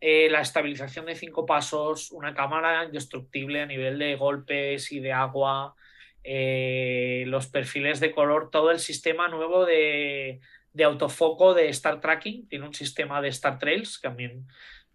Eh, 0.00 0.28
la 0.30 0.40
estabilización 0.40 1.06
de 1.06 1.14
cinco 1.14 1.46
pasos, 1.46 2.10
una 2.10 2.34
cámara 2.34 2.84
indestructible 2.84 3.62
a 3.62 3.66
nivel 3.66 3.98
de 3.98 4.16
golpes 4.16 4.90
y 4.90 4.98
de 4.98 5.12
agua, 5.12 5.76
eh, 6.24 7.24
los 7.28 7.46
perfiles 7.46 8.00
de 8.00 8.10
color, 8.10 8.50
todo 8.50 8.72
el 8.72 8.80
sistema 8.80 9.28
nuevo 9.28 9.64
de, 9.64 10.40
de, 10.72 10.84
autofoco 10.84 11.54
de 11.54 11.68
Star 11.68 12.00
Tracking. 12.00 12.48
Tiene 12.48 12.66
un 12.66 12.74
sistema 12.74 13.20
de 13.20 13.28
Star 13.28 13.58
Trails, 13.58 14.00
también 14.00 14.46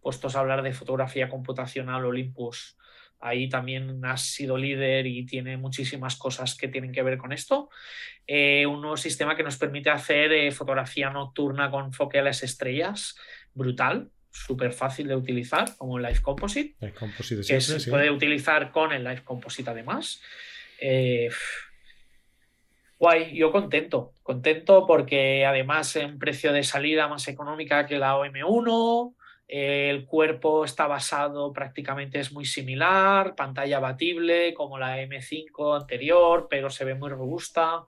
puestos 0.03 0.35
a 0.35 0.41
hablar 0.41 0.61
de 0.61 0.73
fotografía 0.73 1.29
computacional 1.29 2.05
Olympus 2.05 2.77
ahí 3.23 3.47
también 3.47 4.03
has 4.03 4.21
sido 4.21 4.57
líder 4.57 5.07
y 5.07 5.25
tiene 5.25 5.55
muchísimas 5.55 6.17
cosas 6.17 6.55
que 6.55 6.67
tienen 6.67 6.91
que 6.91 7.01
ver 7.01 7.17
con 7.17 7.31
esto. 7.31 7.69
Eh, 8.27 8.65
un 8.65 8.81
nuevo 8.81 8.97
sistema 8.97 9.35
que 9.35 9.43
nos 9.43 9.57
permite 9.57 9.89
hacer 9.89 10.31
eh, 10.33 10.51
fotografía 10.51 11.09
nocturna 11.09 11.71
con 11.71 11.93
focales 11.93 12.43
estrellas, 12.43 13.15
brutal, 13.53 14.09
súper 14.29 14.73
fácil 14.73 15.07
de 15.07 15.15
utilizar, 15.15 15.77
como 15.77 15.97
el 15.97 16.03
Live 16.03 16.21
Composite, 16.21 16.75
que 17.47 17.61
se 17.61 17.89
puede 17.89 18.11
utilizar 18.11 18.71
con 18.71 18.91
el 18.91 19.03
Live 19.03 19.23
Composite 19.23 19.69
además. 19.69 20.21
Eh, 20.81 21.29
guay, 22.99 23.33
yo 23.35 23.53
contento, 23.53 24.13
contento 24.21 24.85
porque 24.85 25.45
además 25.45 25.95
en 25.95 26.19
precio 26.19 26.51
de 26.51 26.63
salida 26.63 27.07
más 27.07 27.27
económica 27.29 27.85
que 27.85 27.97
la 27.97 28.17
OM1, 28.17 29.15
el 29.47 30.05
cuerpo 30.05 30.65
está 30.65 30.87
basado, 30.87 31.51
prácticamente 31.53 32.19
es 32.19 32.31
muy 32.31 32.45
similar, 32.45 33.35
pantalla 33.35 33.77
abatible 33.77 34.53
como 34.53 34.77
la 34.77 35.01
M5 35.01 35.81
anterior, 35.81 36.47
pero 36.49 36.69
se 36.69 36.85
ve 36.85 36.95
muy 36.95 37.09
robusta. 37.09 37.85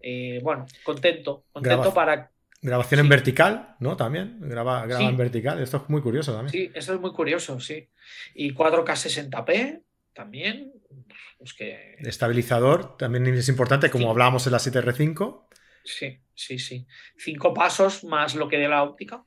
Eh, 0.00 0.40
bueno, 0.42 0.66
contento, 0.82 1.44
contento 1.52 1.94
para... 1.94 2.30
Grabación 2.60 3.00
en 3.00 3.08
vertical, 3.08 3.76
¿no? 3.80 3.96
También, 3.96 4.38
graba, 4.40 4.84
en 4.84 5.16
vertical, 5.16 5.60
esto 5.60 5.78
es 5.78 5.88
muy 5.88 6.00
curioso 6.00 6.32
también. 6.32 6.52
Sí, 6.52 6.70
eso 6.74 6.94
es 6.94 7.00
muy 7.00 7.12
curioso, 7.12 7.58
sí. 7.58 7.88
Y 8.34 8.54
4K 8.54 9.30
60p 9.30 9.82
también. 10.12 10.72
Pues 11.38 11.54
que... 11.54 11.96
Estabilizador 11.98 12.96
también 12.96 13.26
es 13.26 13.48
importante, 13.48 13.90
como 13.90 14.10
hablábamos 14.10 14.46
en 14.46 14.52
la 14.52 14.58
7R5. 14.58 15.46
Sí, 15.84 16.20
sí, 16.34 16.58
sí. 16.58 16.86
Cinco 17.16 17.52
pasos 17.52 18.04
más 18.04 18.36
lo 18.36 18.48
que 18.48 18.58
de 18.58 18.68
la 18.68 18.84
óptica. 18.84 19.24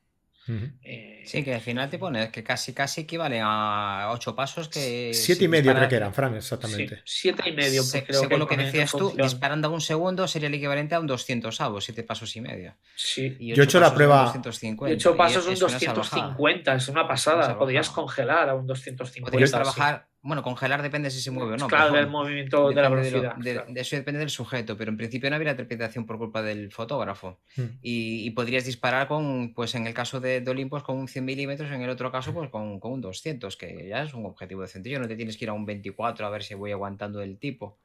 Eh, 0.82 1.22
sí, 1.26 1.42
que 1.42 1.54
al 1.54 1.60
final 1.60 1.90
te 1.90 1.98
pones 1.98 2.30
que 2.30 2.44
casi 2.44 2.72
casi 2.72 3.02
equivale 3.02 3.40
a 3.42 4.10
ocho 4.12 4.34
pasos 4.36 4.68
que. 4.68 5.12
Siete 5.12 5.44
y 5.44 5.48
medio 5.48 5.74
creo 5.74 5.88
que 5.88 5.96
eran, 5.96 6.14
Fran, 6.14 6.34
exactamente. 6.36 7.00
siete 7.04 7.48
y 7.48 7.52
medio, 7.52 7.82
pues 7.90 8.04
según 8.16 8.38
lo 8.38 8.46
que 8.46 8.56
decías 8.56 8.92
tú, 8.92 9.12
disparando 9.16 9.68
a 9.68 9.70
un 9.70 9.80
segundo 9.80 10.28
sería 10.28 10.48
el 10.48 10.54
equivalente 10.54 10.94
a 10.94 11.00
un 11.00 11.06
200 11.06 11.60
avos, 11.60 11.84
siete 11.84 12.02
pasos 12.02 12.34
y 12.36 12.40
medio. 12.40 12.74
Sí. 12.94 13.36
Yo 13.40 13.62
he 13.62 13.64
hecho 13.64 13.80
la 13.80 13.94
prueba. 13.94 14.24
250, 14.26 14.94
ocho 14.94 15.16
pasos 15.16 15.46
es 15.48 15.60
un 15.60 15.68
250, 15.68 16.74
es 16.74 16.88
una 16.88 17.08
pasada. 17.08 17.58
Podrías 17.58 17.90
congelar 17.90 18.48
a 18.48 18.54
un 18.54 18.66
250. 18.66 19.30
Podrías 19.30 19.50
trabajar 19.50 20.08
bueno, 20.26 20.42
congelar 20.42 20.82
depende 20.82 21.10
si 21.10 21.20
se 21.20 21.30
mueve 21.30 21.54
o 21.54 21.56
no. 21.56 21.68
Claro, 21.68 21.94
del 21.94 22.08
movimiento 22.08 22.70
de 22.70 22.74
la 22.74 22.88
velocidad. 22.88 23.36
De, 23.36 23.62
eso 23.76 23.94
depende 23.94 24.18
del 24.18 24.30
sujeto, 24.30 24.76
pero 24.76 24.90
en 24.90 24.96
principio 24.96 25.30
no 25.30 25.36
habría 25.36 25.54
trepidación 25.54 26.04
por 26.04 26.18
culpa 26.18 26.42
del 26.42 26.72
fotógrafo. 26.72 27.38
Hmm. 27.56 27.78
Y, 27.80 28.30
podrías 28.30 28.64
disparar 28.64 29.06
con, 29.06 29.54
pues 29.54 29.76
en 29.76 29.86
el 29.86 29.94
caso 29.94 30.18
de, 30.18 30.44
Olympus, 30.48 30.82
con 30.82 30.96
un 30.96 31.06
100 31.06 31.24
milímetros, 31.24 31.70
en 31.70 31.80
el 31.80 31.90
otro 31.90 32.10
caso, 32.10 32.34
pues 32.34 32.50
con, 32.50 32.80
un 32.82 33.00
200, 33.00 33.56
que 33.56 33.88
ya 33.88 34.02
es 34.02 34.14
un 34.14 34.26
objetivo 34.26 34.62
de 34.62 34.68
centrillo. 34.68 34.98
No 34.98 35.06
te 35.06 35.14
tienes 35.14 35.36
que 35.36 35.44
ir 35.44 35.50
a 35.50 35.52
un 35.52 35.64
24 35.64 36.26
a 36.26 36.30
ver 36.30 36.42
si 36.42 36.54
voy 36.54 36.72
aguantando 36.72 37.22
el 37.22 37.38
tipo. 37.38 37.78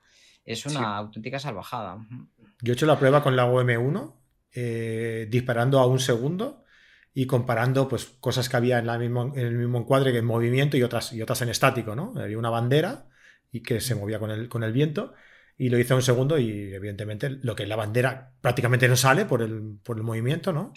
Es 0.43 0.65
una 0.65 0.97
auténtica 0.97 1.37
salvajada. 1.37 1.99
Yo 2.61 2.73
he 2.73 2.75
hecho 2.75 2.87
la 2.87 2.97
prueba 2.97 3.21
con 3.21 3.35
la 3.35 3.45
OM1, 3.45 4.13
eh, 4.53 5.27
disparando 5.29 5.79
a 5.79 5.85
un 5.85 5.99
segundo 5.99 6.60
y 7.13 7.25
comparando 7.25 7.87
pues, 7.87 8.05
cosas 8.05 8.47
que 8.47 8.57
había 8.57 8.79
en, 8.79 8.87
la 8.87 8.97
mismo, 8.97 9.33
en 9.35 9.45
el 9.45 9.57
mismo 9.57 9.79
encuadre 9.79 10.11
que 10.11 10.19
en 10.19 10.25
movimiento 10.25 10.77
y 10.77 10.83
otras, 10.83 11.11
y 11.13 11.21
otras 11.21 11.41
en 11.41 11.49
estático. 11.49 11.95
¿no? 11.95 12.13
Había 12.17 12.37
una 12.37 12.49
bandera 12.49 13.07
y 13.51 13.61
que 13.61 13.81
se 13.81 13.95
movía 13.95 14.19
con 14.19 14.31
el, 14.31 14.47
con 14.47 14.63
el 14.63 14.71
viento 14.71 15.13
y 15.57 15.69
lo 15.69 15.77
hice 15.77 15.93
un 15.93 16.01
segundo 16.01 16.37
y 16.37 16.73
evidentemente 16.73 17.29
lo 17.29 17.55
que 17.55 17.63
es 17.63 17.69
la 17.69 17.75
bandera 17.75 18.33
prácticamente 18.41 18.87
no 18.87 18.95
sale 18.95 19.25
por 19.25 19.41
el, 19.41 19.77
por 19.83 19.97
el 19.97 20.03
movimiento, 20.03 20.53
¿no? 20.53 20.73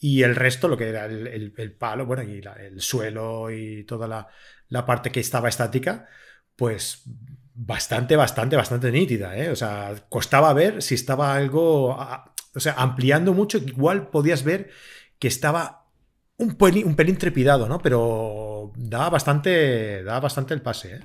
Y 0.00 0.22
el 0.22 0.36
resto, 0.36 0.68
lo 0.68 0.76
que 0.76 0.88
era 0.88 1.06
el, 1.06 1.54
el, 1.56 1.72
palo, 1.72 2.06
bueno, 2.06 2.22
y 2.22 2.40
el 2.60 2.80
suelo 2.80 3.50
y 3.50 3.84
toda 3.84 4.06
la, 4.06 4.28
la, 4.68 4.86
parte 4.86 5.10
que 5.10 5.18
estaba 5.18 5.48
estática, 5.48 6.06
pues 6.54 7.02
bastante, 7.54 8.14
bastante, 8.14 8.54
bastante 8.54 8.92
nítida, 8.92 9.36
¿eh? 9.36 9.50
O 9.50 9.56
sea, 9.56 9.94
costaba 10.08 10.52
ver 10.52 10.82
si 10.82 10.94
estaba 10.94 11.34
algo, 11.34 11.96
o 11.96 12.60
sea, 12.60 12.74
ampliando 12.74 13.34
mucho, 13.34 13.58
igual 13.58 14.10
podías 14.10 14.44
ver 14.44 14.70
que 15.18 15.28
estaba 15.28 15.86
un 16.36 16.54
pelín, 16.56 16.86
un 16.86 16.96
trepidado, 17.18 17.68
¿no? 17.68 17.78
Pero 17.78 18.72
daba 18.76 19.10
bastante, 19.10 20.02
daba 20.04 20.20
bastante 20.20 20.54
el 20.54 20.62
pase, 20.62 20.96
¿eh? 20.96 21.00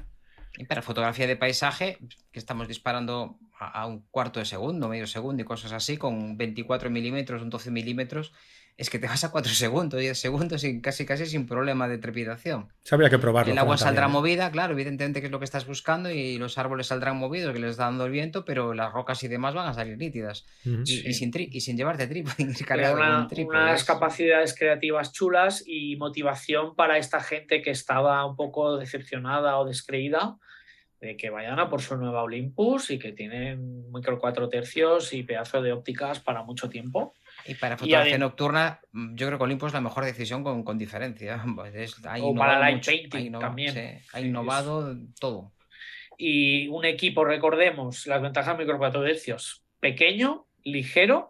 Fotografía 0.83 1.25
de 1.25 1.35
paisaje, 1.35 1.97
que 2.31 2.37
estamos 2.39 2.67
disparando 2.67 3.39
a, 3.57 3.87
un 3.87 4.01
cuarto 4.11 4.39
de 4.39 4.45
segundo, 4.45 4.87
medio 4.87 5.07
segundo 5.07 5.41
y 5.41 5.45
cosas 5.45 5.71
así, 5.71 5.97
con 5.97 6.37
24 6.37 6.91
milímetros, 6.91 7.41
un 7.41 7.49
12 7.49 7.71
milímetros, 7.71 8.33
es 8.77 8.89
que 8.89 8.99
te 8.99 9.07
vas 9.07 9.23
a 9.23 9.31
4 9.31 9.51
segundos, 9.53 9.99
10 9.99 10.17
segundos 10.17 10.63
y 10.63 10.81
casi 10.81 11.05
casi 11.05 11.25
sin 11.25 11.45
problema 11.45 11.87
de 11.87 11.97
trepidación. 11.97 12.69
habría 12.91 13.09
que 13.09 13.19
probarlo. 13.19 13.51
El 13.51 13.57
agua 13.57 13.77
saldrá 13.77 14.05
¿eh? 14.05 14.09
movida, 14.09 14.51
claro, 14.51 14.73
evidentemente 14.73 15.19
que 15.21 15.27
es 15.27 15.31
lo 15.31 15.39
que 15.39 15.45
estás 15.45 15.65
buscando 15.65 16.09
y 16.09 16.37
los 16.37 16.57
árboles 16.57 16.87
saldrán 16.87 17.17
movidos, 17.17 17.53
que 17.53 17.59
les 17.59 17.71
está 17.71 17.85
dando 17.85 18.05
el 18.05 18.11
viento, 18.11 18.45
pero 18.45 18.73
las 18.73 18.91
rocas 18.91 19.23
y 19.23 19.27
demás 19.27 19.53
van 19.53 19.67
a 19.67 19.73
salir 19.73 19.97
nítidas. 19.97 20.45
y, 20.63 21.13
sin 21.13 21.31
y, 21.33 21.61
sin 21.61 21.77
llevarte 21.77 22.07
trípode, 22.07 22.35
una, 22.93 23.27
unas 23.47 23.83
capacidades 23.83 24.55
creativas 24.57 25.11
chulas 25.11 25.63
y 25.65 25.95
motivación 25.95 26.75
para 26.75 26.97
esta 26.97 27.19
gente 27.21 27.61
que 27.61 27.71
estaba 27.71 28.25
un 28.25 28.35
poco 28.35 28.77
decepcionada 28.77 29.57
o 29.57 29.65
descreída 29.65 30.37
de 31.03 31.17
que 31.17 31.29
vayan 31.29 31.59
a 31.59 31.69
por 31.69 31.81
su 31.81 31.97
nueva 31.97 32.23
Olympus 32.23 32.89
y 32.89 32.97
que 32.97 33.11
tienen 33.11 33.91
micro 33.91 34.19
4 34.19 34.47
tercios 34.47 35.13
y 35.13 35.23
pedazo 35.23 35.61
de 35.61 35.73
ópticas 35.73 36.21
para 36.21 36.43
mucho 36.43 36.69
tiempo. 36.69 37.13
Y 37.45 37.55
para 37.55 37.77
fotografía 37.77 38.17
nocturna, 38.17 38.79
mm, 38.91 39.15
yo 39.15 39.27
creo 39.27 39.37
que 39.37 39.43
Olympus 39.43 39.67
es 39.67 39.73
la 39.73 39.81
mejor 39.81 40.05
decisión 40.05 40.43
con, 40.43 40.63
con 40.63 40.77
diferencia. 40.77 41.43
Es, 41.73 41.95
o 42.21 42.35
para 42.35 42.59
light 42.59 42.85
painting 42.85 43.31
también. 43.33 44.01
ha 44.13 44.21
innovado 44.21 44.95
todo. 45.19 45.51
Y 46.17 46.67
un 46.67 46.85
equipo, 46.85 47.25
recordemos, 47.25 48.05
las 48.07 48.21
ventajas 48.21 48.57
micro 48.57 48.77
4 48.77 49.03
tercios, 49.03 49.63
pequeño, 49.79 50.45
ligero 50.63 51.29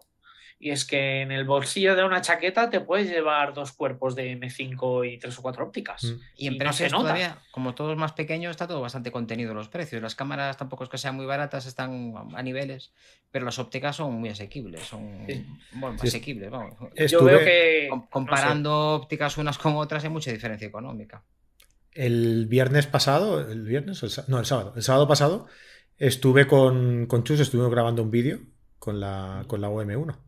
y 0.64 0.70
es 0.70 0.86
que 0.86 1.20
en 1.20 1.30
el 1.30 1.44
bolsillo 1.44 1.94
de 1.94 2.04
una 2.04 2.22
chaqueta 2.22 2.70
te 2.70 2.80
puedes 2.80 3.10
llevar 3.10 3.52
dos 3.52 3.72
cuerpos 3.72 4.14
de 4.14 4.32
M5 4.32 5.12
y 5.12 5.18
tres 5.18 5.38
o 5.38 5.42
cuatro 5.42 5.66
ópticas. 5.66 6.04
Mm. 6.04 6.20
Y 6.38 6.46
en 6.46 6.56
precios 6.56 6.90
todavía, 6.90 7.36
como 7.50 7.74
todo 7.74 7.92
es 7.92 7.98
más 7.98 8.12
pequeño, 8.12 8.48
está 8.48 8.66
todo 8.66 8.80
bastante 8.80 9.12
contenido 9.12 9.52
los 9.52 9.68
precios. 9.68 10.00
Las 10.00 10.14
cámaras 10.14 10.56
tampoco 10.56 10.84
es 10.84 10.88
que 10.88 10.96
sean 10.96 11.16
muy 11.16 11.26
baratas, 11.26 11.66
están 11.66 12.14
a 12.34 12.42
niveles, 12.42 12.92
pero 13.30 13.44
las 13.44 13.58
ópticas 13.58 13.96
son 13.96 14.14
muy 14.14 14.30
asequibles, 14.30 14.80
son 14.84 15.26
bueno, 15.72 15.98
asequibles. 16.00 16.50
Vamos. 16.50 16.72
Yo 17.10 17.22
veo 17.22 17.40
que 17.40 17.90
comparando 18.08 18.94
ópticas 18.94 19.36
unas 19.36 19.58
con 19.58 19.76
otras 19.76 20.02
hay 20.04 20.10
mucha 20.10 20.32
diferencia 20.32 20.66
económica. 20.66 21.22
El 21.92 22.46
viernes 22.46 22.86
pasado, 22.86 23.38
el 23.50 23.64
viernes, 23.64 24.02
no, 24.28 24.38
el 24.38 24.46
sábado, 24.46 24.72
el 24.76 24.82
sábado 24.82 25.06
pasado 25.06 25.46
estuve 25.98 26.46
con, 26.46 27.04
con 27.04 27.22
Chus, 27.22 27.40
estuvimos 27.40 27.70
grabando 27.70 28.02
un 28.02 28.10
vídeo 28.10 28.40
con 28.78 28.98
la, 28.98 29.44
con 29.46 29.60
la 29.60 29.68
OM1. 29.68 30.24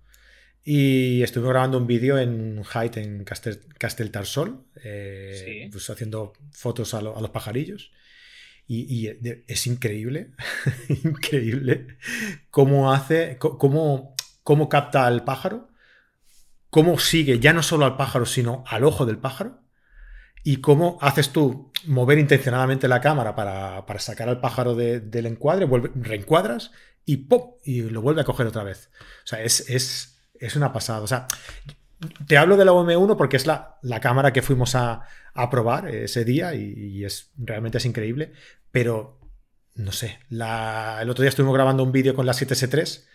Y 0.68 1.22
estuve 1.22 1.48
grabando 1.48 1.78
un 1.78 1.86
vídeo 1.86 2.18
en 2.18 2.64
Height, 2.64 2.96
en 2.96 3.22
Castel, 3.22 4.10
Tarsol, 4.10 4.64
eh, 4.82 5.68
pues 5.70 5.88
haciendo 5.88 6.32
fotos 6.50 6.92
a, 6.92 7.00
los 7.00 7.30
pajarillos. 7.30 7.92
Y, 8.66 9.08
es 9.46 9.66
increíble, 9.68 10.32
increíble 11.04 11.86
cómo 12.50 12.92
hace, 12.92 13.38
cómo, 13.38 14.16
cómo 14.42 14.68
capta 14.68 15.06
al 15.06 15.22
pájaro, 15.22 15.68
cómo 16.68 16.98
sigue 16.98 17.38
ya 17.38 17.52
no 17.52 17.62
solo 17.62 17.84
al 17.84 17.96
pájaro, 17.96 18.26
sino 18.26 18.64
al 18.66 18.82
ojo 18.82 19.06
del 19.06 19.18
pájaro, 19.18 19.60
y 20.42 20.56
cómo 20.56 20.98
haces 21.00 21.30
tú 21.30 21.70
mover 21.86 22.18
intencionadamente 22.18 22.88
la 22.88 23.00
cámara 23.00 23.36
para, 23.36 23.84
sacar 24.00 24.28
al 24.28 24.40
pájaro 24.40 24.74
del 24.74 25.26
encuadre, 25.26 25.68
reencuadras 25.94 26.72
y 27.04 27.18
¡pop! 27.18 27.60
Y 27.64 27.82
lo 27.82 28.02
vuelve 28.02 28.22
a 28.22 28.24
coger 28.24 28.48
otra 28.48 28.64
vez. 28.64 28.90
O 29.22 29.26
sea, 29.28 29.44
es, 29.44 29.70
es, 29.70 30.15
una 30.56 30.72
pasada. 30.72 31.00
O 31.00 31.06
sea, 31.06 31.26
te 32.26 32.36
hablo 32.36 32.56
de 32.56 32.64
la 32.64 32.72
OM1 32.72 33.16
porque 33.16 33.36
es 33.36 33.46
la, 33.46 33.78
la 33.82 34.00
cámara 34.00 34.32
que 34.32 34.42
fuimos 34.42 34.74
a, 34.74 35.02
probar 35.50 35.88
ese 35.88 36.24
día 36.24 36.54
y, 36.54 37.04
es 37.04 37.32
realmente 37.36 37.78
es 37.78 37.84
increíble. 37.84 38.32
Pero, 38.70 39.20
no 39.74 39.92
sé, 39.92 40.18
el 40.30 41.10
otro 41.10 41.22
día 41.22 41.28
estuvimos 41.28 41.54
grabando 41.54 41.82
un 41.82 41.92
vídeo 41.92 42.14
con 42.14 42.26
la 42.26 42.32
7S3 42.32 43.06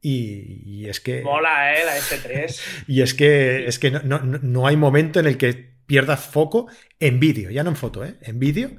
y, 0.00 0.86
es 0.86 1.00
que... 1.00 1.22
Mola, 1.22 1.74
¿eh? 1.74 1.84
La 1.84 1.96
S3. 1.96 2.60
y 2.86 3.02
es 3.02 3.14
que, 3.14 3.66
es 3.66 3.78
que 3.78 3.90
no, 3.90 4.20
no, 4.20 4.66
hay 4.66 4.76
momento 4.76 5.18
en 5.18 5.26
el 5.26 5.38
que 5.38 5.74
pierdas 5.86 6.24
foco 6.24 6.68
en 7.00 7.20
vídeo, 7.20 7.50
ya 7.50 7.62
no 7.62 7.70
en 7.70 7.76
foto, 7.76 8.04
¿eh? 8.04 8.16
En 8.22 8.38
vídeo 8.38 8.70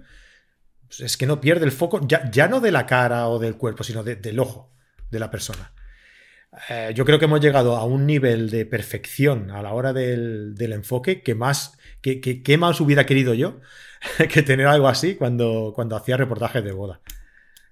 pues 0.88 1.00
es 1.00 1.18
que 1.18 1.26
no 1.26 1.42
pierde 1.42 1.66
el 1.66 1.72
foco, 1.72 2.00
ya, 2.08 2.30
ya 2.32 2.48
no 2.48 2.60
de 2.60 2.72
la 2.72 2.86
cara 2.86 3.28
o 3.28 3.40
del 3.40 3.58
cuerpo, 3.58 3.84
sino 3.84 4.04
del 4.04 4.40
ojo 4.40 4.74
de 5.10 5.20
la 5.20 5.32
persona. 5.32 5.74
Eh, 6.70 6.92
yo 6.96 7.06
creo 7.06 7.20
que 7.20 7.26
hemos 7.26 7.42
llegado 7.42 7.76
a 7.76 7.86
un 7.86 8.06
nivel 8.06 8.50
de 8.50 8.66
perfección 8.66 9.52
a 9.52 9.62
la 9.62 9.74
hora 9.74 9.94
del, 9.94 10.56
enfoque 10.60 11.22
que 11.22 11.36
más, 11.36 11.78
que, 12.02 12.58
más 12.58 12.82
hubiera 12.82 13.06
querido 13.06 13.34
yo 13.34 13.60
que 14.32 14.42
tener 14.42 14.68
algo 14.68 14.88
así 14.88 15.16
cuando, 15.16 15.74
cuando 15.76 15.96
hacía 15.96 16.18
reportajes 16.18 16.64
de 16.64 16.72
boda. 16.72 17.02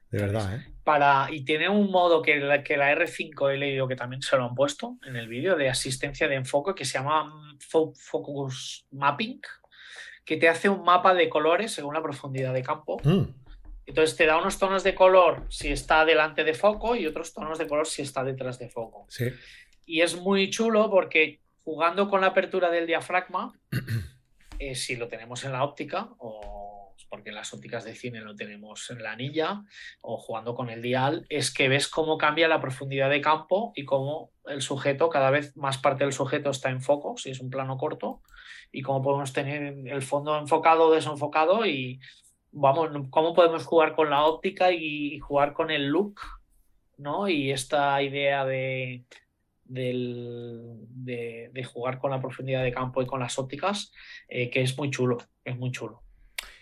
De 0.10 0.20
verdad, 0.20 0.56
¿eh? 0.56 0.74
Para, 0.84 1.30
y 1.32 1.46
tiene 1.46 1.70
un 1.70 1.90
modo 1.92 2.22
que 2.22 2.38
la, 2.38 2.62
que 2.62 2.76
la 2.76 2.94
R5 2.94 3.54
he 3.54 3.58
leído 3.58 3.88
que 3.88 3.96
también 3.96 4.22
se 4.22 4.36
lo 4.36 4.44
han 4.44 4.54
puesto 4.54 4.98
en 5.06 5.16
el 5.16 5.30
vídeo 5.30 5.56
de 5.56 5.70
asistencia 5.70 6.28
de 6.28 6.36
enfoque 6.36 6.76
que 6.76 6.84
se 6.84 6.98
llama 6.98 7.58
Focus 7.60 8.86
Mapping, 8.92 9.40
que 10.26 10.36
te 10.36 10.50
hace 10.50 10.68
un 10.68 10.84
mapa 10.84 11.14
de 11.14 11.30
colores 11.30 11.72
según 11.72 11.94
la 11.94 12.04
profundidad 12.04 12.54
de 12.54 12.64
campo. 12.64 13.00
Mm. 13.04 13.43
Entonces 13.86 14.16
te 14.16 14.26
da 14.26 14.38
unos 14.38 14.58
tonos 14.58 14.84
de 14.84 14.96
color 14.96 15.46
si 15.50 15.72
está 15.72 16.06
delante 16.06 16.44
de 16.44 16.54
foco 16.54 16.96
y 16.96 17.06
otros 17.06 17.34
tonos 17.34 17.58
de 17.58 17.68
color 17.68 17.86
si 17.86 18.02
está 18.02 18.24
detrás 18.24 18.60
de 18.60 18.70
foco. 18.70 19.06
Sí. 19.10 19.26
Y 19.86 20.02
es 20.02 20.16
muy 20.16 20.50
chulo 20.50 20.90
porque 20.90 21.42
jugando 21.64 22.10
con 22.10 22.22
la 22.22 22.28
apertura 22.28 22.70
del 22.70 22.88
diafragma, 22.88 23.54
eh, 24.60 24.76
si 24.76 24.96
lo 24.96 25.08
tenemos 25.08 25.44
en 25.44 25.52
la 25.52 25.64
óptica, 25.64 26.10
o 26.18 26.96
porque 27.10 27.30
en 27.30 27.36
las 27.36 27.54
ópticas 27.54 27.84
de 27.84 27.94
cine 27.94 28.22
lo 28.22 28.36
tenemos 28.36 28.90
en 28.90 29.04
la 29.04 29.12
anilla, 29.12 29.62
o 30.02 30.18
jugando 30.18 30.56
con 30.56 30.72
el 30.72 30.82
dial, 30.82 31.28
es 31.30 31.54
que 31.54 31.70
ves 31.70 31.88
cómo 31.88 32.18
cambia 32.18 32.48
la 32.48 32.60
profundidad 32.60 33.10
de 33.10 33.22
campo 33.22 33.72
y 33.76 33.86
cómo 33.86 34.32
el 34.46 34.64
sujeto, 34.64 35.10
cada 35.10 35.30
vez 35.30 35.56
más 35.56 35.78
parte 35.78 36.06
del 36.06 36.14
sujeto 36.14 36.50
está 36.50 36.70
en 36.70 36.82
foco, 36.82 37.16
si 37.18 37.30
es 37.30 37.40
un 37.40 37.52
plano 37.52 37.78
corto, 37.78 38.24
y 38.72 38.82
cómo 38.82 39.04
podemos 39.04 39.32
tener 39.32 39.76
el 39.86 40.02
fondo 40.02 40.38
enfocado 40.40 40.88
o 40.88 40.92
desenfocado 40.92 41.68
y 41.68 42.00
vamos, 42.54 42.90
cómo 43.10 43.34
podemos 43.34 43.66
jugar 43.66 43.96
con 43.96 44.10
la 44.10 44.24
óptica 44.26 44.72
y 44.72 45.20
jugar 45.20 45.54
con 45.54 45.72
el 45.72 45.88
look, 45.88 46.20
¿no? 46.98 47.28
Y 47.28 47.52
esta 47.52 48.02
idea 48.02 48.46
de, 48.46 49.06
de, 49.66 51.64
jugar 51.66 52.00
con 52.00 52.12
la 52.12 52.22
profundidad 52.22 52.64
de 52.64 52.72
campo 52.72 53.02
y 53.02 53.06
con 53.06 53.20
las 53.20 53.38
ópticas, 53.40 53.92
eh, 54.28 54.50
que 54.50 54.62
es 54.62 54.78
muy 54.78 54.90
chulo, 54.90 55.18
es 55.44 55.58
muy 55.58 55.72
chulo. 55.72 56.04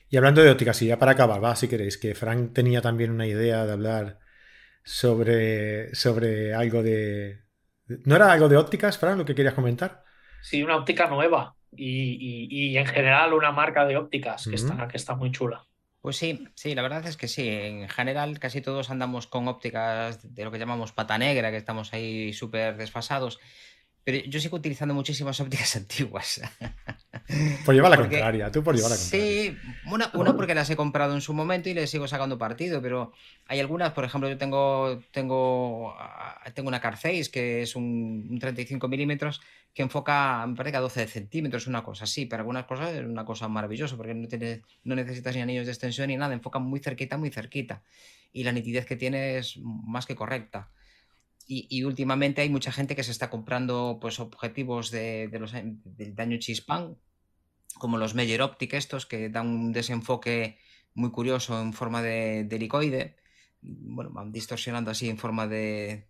Y 0.09 0.17
hablando 0.17 0.41
de 0.41 0.49
ópticas, 0.49 0.81
y 0.81 0.87
ya 0.87 0.99
para 0.99 1.11
acabar, 1.11 1.43
va, 1.43 1.55
si 1.55 1.67
queréis, 1.67 1.97
que 1.97 2.15
Frank 2.15 2.53
tenía 2.53 2.81
también 2.81 3.11
una 3.11 3.27
idea 3.27 3.65
de 3.65 3.71
hablar 3.71 4.19
sobre, 4.83 5.93
sobre 5.95 6.53
algo 6.53 6.83
de... 6.83 7.43
¿No 8.05 8.15
era 8.15 8.31
algo 8.31 8.49
de 8.49 8.57
ópticas, 8.57 8.97
Frank, 8.97 9.17
lo 9.17 9.25
que 9.25 9.35
querías 9.35 9.53
comentar? 9.53 10.03
Sí, 10.41 10.63
una 10.63 10.77
óptica 10.77 11.07
nueva 11.07 11.55
y, 11.73 12.75
en 12.75 12.85
general 12.85 13.33
una 13.33 13.51
marca 13.51 13.85
de 13.85 13.97
ópticas 13.97 14.47
que, 14.47 14.55
está, 14.55 14.87
que 14.87 14.97
está 14.97 15.15
muy 15.15 15.31
chula. 15.31 15.65
Pues 16.01 16.17
sí, 16.17 16.47
sí, 16.55 16.73
la 16.73 16.81
verdad 16.81 17.05
es 17.05 17.15
que 17.15 17.27
sí. 17.27 17.47
En 17.47 17.87
general, 17.87 18.39
casi 18.39 18.59
todos 18.61 18.89
andamos 18.89 19.27
con 19.27 19.47
ópticas 19.47 20.33
de 20.33 20.43
lo 20.43 20.51
que 20.51 20.57
llamamos 20.57 20.93
pata 20.93 21.17
negra, 21.19 21.51
que 21.51 21.57
estamos 21.57 21.93
ahí 21.93 22.33
súper 22.33 22.75
desfasados. 22.77 23.39
Pero 24.03 24.17
yo 24.25 24.39
sigo 24.39 24.57
utilizando 24.57 24.93
muchísimas 24.93 25.39
ópticas 25.39 25.75
antiguas. 25.77 26.41
Por 27.65 27.75
llevar 27.75 27.91
la 27.91 27.97
contraria, 27.97 28.51
tú 28.51 28.63
por 28.63 28.75
llevar 28.75 28.91
la 28.91 28.97
contraria. 28.97 29.51
Sí, 29.51 29.57
una, 29.85 30.11
porque 30.11 30.55
las 30.55 30.69
he 30.69 30.75
comprado 30.75 31.13
en 31.13 31.21
su 31.21 31.33
momento 31.33 31.69
y 31.69 31.73
le 31.73 31.85
sigo 31.87 32.07
sacando 32.07 32.37
partido, 32.37 32.81
pero 32.81 33.13
hay 33.47 33.59
algunas, 33.59 33.91
por 33.93 34.03
ejemplo, 34.03 34.29
yo 34.29 34.37
tengo, 34.37 34.99
tengo, 35.11 35.93
ah, 35.97 36.41
tengo 36.53 36.67
una 36.67 36.81
Carface 36.81 37.29
que 37.31 37.61
es 37.61 37.75
un, 37.75 38.37
35 38.39 38.87
milímetros 38.87 39.41
que 39.73 39.83
enfoca, 39.83 40.45
me 40.47 40.55
parece 40.55 40.71
que 40.71 40.77
a 40.77 40.81
12 40.81 41.07
centímetros, 41.07 41.67
una 41.67 41.83
cosa 41.83 42.03
así, 42.03 42.25
pero 42.25 42.41
algunas 42.41 42.65
cosas 42.65 42.93
es 42.93 43.05
una 43.05 43.23
cosa 43.23 43.47
maravillosa 43.47 43.95
porque 43.95 44.13
no, 44.13 44.27
tiene, 44.27 44.61
no 44.83 44.95
necesitas 44.95 45.35
ni 45.35 45.41
anillos 45.41 45.65
de 45.65 45.71
extensión 45.71 46.07
ni 46.07 46.17
nada, 46.17 46.33
enfoca 46.33 46.59
muy 46.59 46.79
cerquita, 46.79 47.17
muy 47.17 47.29
cerquita. 47.29 47.81
Y 48.33 48.43
la 48.43 48.51
nitidez 48.51 48.85
que 48.85 48.95
tiene 48.95 49.37
es 49.37 49.57
más 49.61 50.05
que 50.05 50.15
correcta. 50.15 50.69
Y, 51.53 51.83
últimamente 51.83 52.41
hay 52.41 52.49
mucha 52.49 52.71
gente 52.71 52.95
que 52.95 53.03
se 53.03 53.11
está 53.11 53.29
comprando 53.29 53.97
pues, 53.99 54.21
objetivos 54.21 54.89
de, 54.89 55.27
del 55.83 56.15
daño 56.15 56.37
chispán, 56.37 56.95
como 57.77 57.97
los 57.97 58.15
Meyer 58.15 58.41
Optic 58.41 58.73
estos, 58.73 59.05
que 59.05 59.27
dan 59.27 59.47
un 59.47 59.73
desenfoque 59.73 60.59
muy 60.93 61.11
curioso 61.11 61.61
en 61.61 61.73
forma 61.73 62.01
de, 62.01 62.47
helicoide. 62.49 63.17
Bueno, 63.59 64.11
van 64.11 64.31
distorsionando 64.31 64.91
así 64.91 65.09
en 65.09 65.17
forma 65.17 65.45
de, 65.45 66.07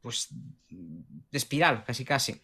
pues, 0.00 0.28
de 0.30 1.36
espiral, 1.36 1.82
casi 1.82 2.04
casi. 2.04 2.40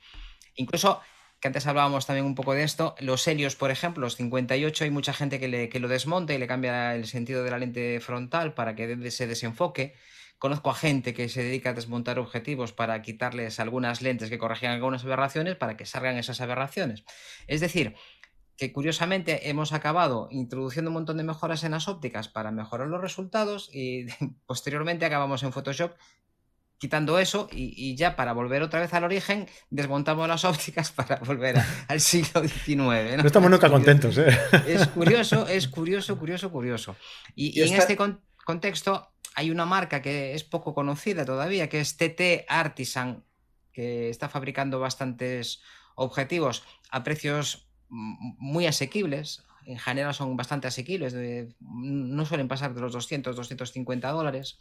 Incluso, 0.57 1.01
que 1.39 1.47
antes 1.47 1.65
hablábamos 1.69 2.07
también 2.07 2.27
un 2.27 2.35
poco 2.35 2.55
de 2.55 2.65
esto, 2.65 2.97
los 2.99 3.25
helios, 3.29 3.55
por 3.55 3.71
ejemplo, 3.71 4.01
los 4.01 4.17
58, 4.17 4.83
hay 4.83 4.91
mucha 4.91 5.13
gente 5.13 5.39
que, 5.39 5.47
le, 5.47 5.69
que 5.69 5.79
lo 5.79 5.87
desmonta 5.87 6.35
y 6.35 6.39
le 6.39 6.49
cambia 6.49 6.97
el 6.97 7.07
sentido 7.07 7.45
de 7.45 7.53
la 7.53 7.59
lente 7.61 8.01
frontal 8.01 8.53
para 8.53 8.75
que 8.75 8.99
ese 9.05 9.29
desenfoque. 9.29 9.95
Conozco 10.39 10.71
a 10.71 10.75
gente 10.75 11.15
que 11.15 11.29
se 11.29 11.43
dedica 11.43 11.71
a 11.71 11.75
desmontar 11.75 12.19
objetivos 12.19 12.73
para 12.73 13.01
quitarles 13.03 13.61
algunas 13.61 14.03
lentes 14.03 14.29
que 14.29 14.39
corregían 14.39 14.73
algunas 14.73 15.05
aberraciones 15.05 15.57
para 15.57 15.77
que 15.77 15.87
salgan 15.87 16.17
esas 16.17 16.41
aberraciones. 16.41 17.05
Es 17.47 17.61
decir, 17.61 17.95
que 18.57 18.73
curiosamente 18.73 19.49
hemos 19.49 19.73
acabado 19.73 20.29
introduciendo 20.31 20.91
un 20.91 20.95
montón 20.95 21.17
de 21.17 21.25
mejoras 21.25 21.65
en 21.65 21.73
las 21.73 21.89
ópticas 21.89 22.29
para 22.29 22.53
mejorar 22.53 22.89
los 22.89 23.01
resultados 23.01 23.71
y 23.73 24.07
posteriormente 24.47 25.07
acabamos 25.07 25.43
en 25.43 25.53
Photoshop 25.53 25.97
quitando 26.79 27.19
eso 27.19 27.49
y, 27.51 27.97
ya 27.97 28.15
para 28.15 28.33
volver 28.33 28.63
otra 28.63 28.81
vez 28.81 28.93
al 28.93 29.05
origen 29.05 29.49
desmontamos 29.71 30.29
las 30.29 30.45
ópticas 30.45 30.93
para 30.97 31.17
volver 31.17 31.57
al 31.89 32.01
siglo 32.01 32.43
XIX. 32.47 32.77
¿no? 33.17 33.27
estamos 33.27 33.51
nunca 33.51 33.71
contentos. 33.71 34.19
¿eh? 34.19 34.27
Es 34.67 34.87
curioso, 34.89 35.49
es 35.49 35.69
curioso, 35.69 36.19
curioso, 36.19 36.51
curioso. 36.51 36.97
Y, 37.35 37.61
en 37.61 37.75
este 37.75 37.97
contexto 38.45 39.14
hay 39.35 39.51
una 39.51 39.67
marca 39.67 40.01
que 40.01 40.35
es 40.35 40.45
poco 40.45 40.75
conocida 40.75 41.25
todavía, 41.25 41.69
que 41.69 41.81
es 41.81 41.97
TT 41.97 42.47
Artisan, 42.49 43.25
que 43.73 44.09
está 44.09 44.29
fabricando 44.29 44.81
bastantes 44.81 45.61
objetivos 45.97 46.65
a 46.91 47.03
precios 47.03 47.69
muy 47.89 48.67
asequibles. 48.67 49.43
En 49.67 49.79
general 49.79 50.15
son 50.15 50.37
bastante 50.37 50.69
asequibles, 50.69 51.15
no 51.61 52.27
suelen 52.27 52.49
pasar 52.49 52.75
de 52.75 52.81
los 52.81 52.93
200, 52.93 53.35
250 53.35 54.11
dólares. 54.11 54.61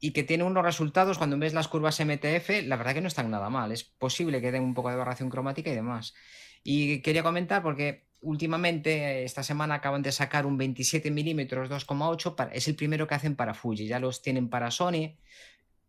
Y 0.00 0.10
que 0.12 0.24
tiene 0.24 0.42
unos 0.42 0.64
resultados, 0.64 1.18
cuando 1.18 1.38
ves 1.38 1.54
las 1.54 1.68
curvas 1.68 2.00
MTF, 2.00 2.64
la 2.64 2.76
verdad 2.76 2.94
que 2.94 3.00
no 3.00 3.06
están 3.06 3.30
nada 3.30 3.50
mal. 3.50 3.70
Es 3.70 3.84
posible 3.84 4.40
que 4.40 4.50
den 4.50 4.64
un 4.64 4.74
poco 4.74 4.88
de 4.88 4.94
aberración 4.94 5.30
cromática 5.30 5.70
y 5.70 5.76
demás. 5.76 6.14
Y 6.64 7.00
quería 7.00 7.22
comentar 7.22 7.62
porque 7.62 8.04
últimamente, 8.20 9.24
esta 9.24 9.42
semana 9.42 9.74
acaban 9.74 10.02
de 10.02 10.12
sacar 10.12 10.46
un 10.46 10.56
27 10.56 11.10
milímetros 11.10 11.68
2,8, 11.68 12.50
es 12.52 12.68
el 12.68 12.76
primero 12.76 13.06
que 13.06 13.14
hacen 13.14 13.36
para 13.36 13.54
Fuji, 13.54 13.86
ya 13.86 13.98
los 13.98 14.22
tienen 14.22 14.48
para 14.48 14.70
Sony, 14.70 15.16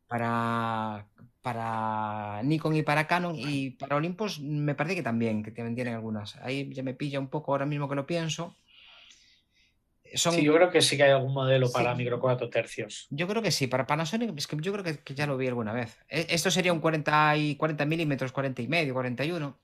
para, 0.07 1.07
para 1.41 2.41
Nikon 2.43 2.75
y 2.75 2.83
para 2.83 3.07
Canon 3.07 3.35
y 3.37 3.71
para 3.71 3.95
Olympus 3.95 4.39
me 4.39 4.75
parece 4.75 4.95
que 4.95 5.03
también, 5.03 5.43
que 5.43 5.51
tienen 5.51 5.93
algunas. 5.93 6.35
Ahí 6.37 6.71
ya 6.73 6.83
me 6.83 6.93
pilla 6.93 7.19
un 7.19 7.29
poco 7.29 7.51
ahora 7.51 7.65
mismo 7.65 7.87
que 7.87 7.95
lo 7.95 8.05
pienso. 8.05 8.55
Sí, 10.15 10.43
yo 10.43 10.53
creo 10.53 10.69
que 10.69 10.81
sí 10.81 10.95
que 10.95 11.03
hay 11.03 11.11
algún 11.11 11.33
modelo 11.33 11.71
para 11.71 11.95
micro 11.95 12.19
4 12.19 12.49
tercios. 12.49 13.07
Yo 13.09 13.27
creo 13.27 13.41
que 13.41 13.49
sí, 13.49 13.65
para 13.65 13.87
Panasonic, 13.87 14.37
es 14.37 14.45
que 14.45 14.57
yo 14.59 14.71
creo 14.71 14.83
que, 14.83 15.15
ya 15.15 15.25
lo 15.25 15.37
vi 15.37 15.47
alguna 15.47 15.73
vez. 15.73 15.97
E, 16.07 16.27
esto 16.29 16.51
sería 16.51 16.71
un 16.71 16.79
40, 16.79 17.37
y 17.37 17.55
40 17.55 17.85
milímetros, 17.85 18.31
40 18.31 18.61
y 18.61 18.67
medio, 18.67 18.93
41. 18.93 19.57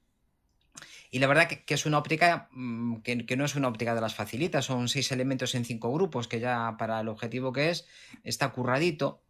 Y 1.12 1.20
la 1.20 1.28
verdad 1.28 1.48
que, 1.48 1.74
es 1.74 1.86
una 1.86 1.98
óptica 1.98 2.50
mm, 2.52 2.98
que, 2.98 3.36
no 3.36 3.46
es 3.46 3.56
una 3.56 3.68
óptica 3.68 3.96
de 3.96 4.02
las 4.02 4.16
facilitas, 4.16 4.66
son 4.66 4.88
seis 4.90 5.12
elementos 5.12 5.56
en 5.56 5.66
cinco 5.66 5.92
grupos, 5.92 6.28
que 6.28 6.40
ya 6.40 6.76
para 6.78 7.00
el 7.00 7.08
objetivo 7.08 7.52
que 7.52 7.72
es 7.72 7.88
está 8.24 8.50
curradito, 8.52 9.22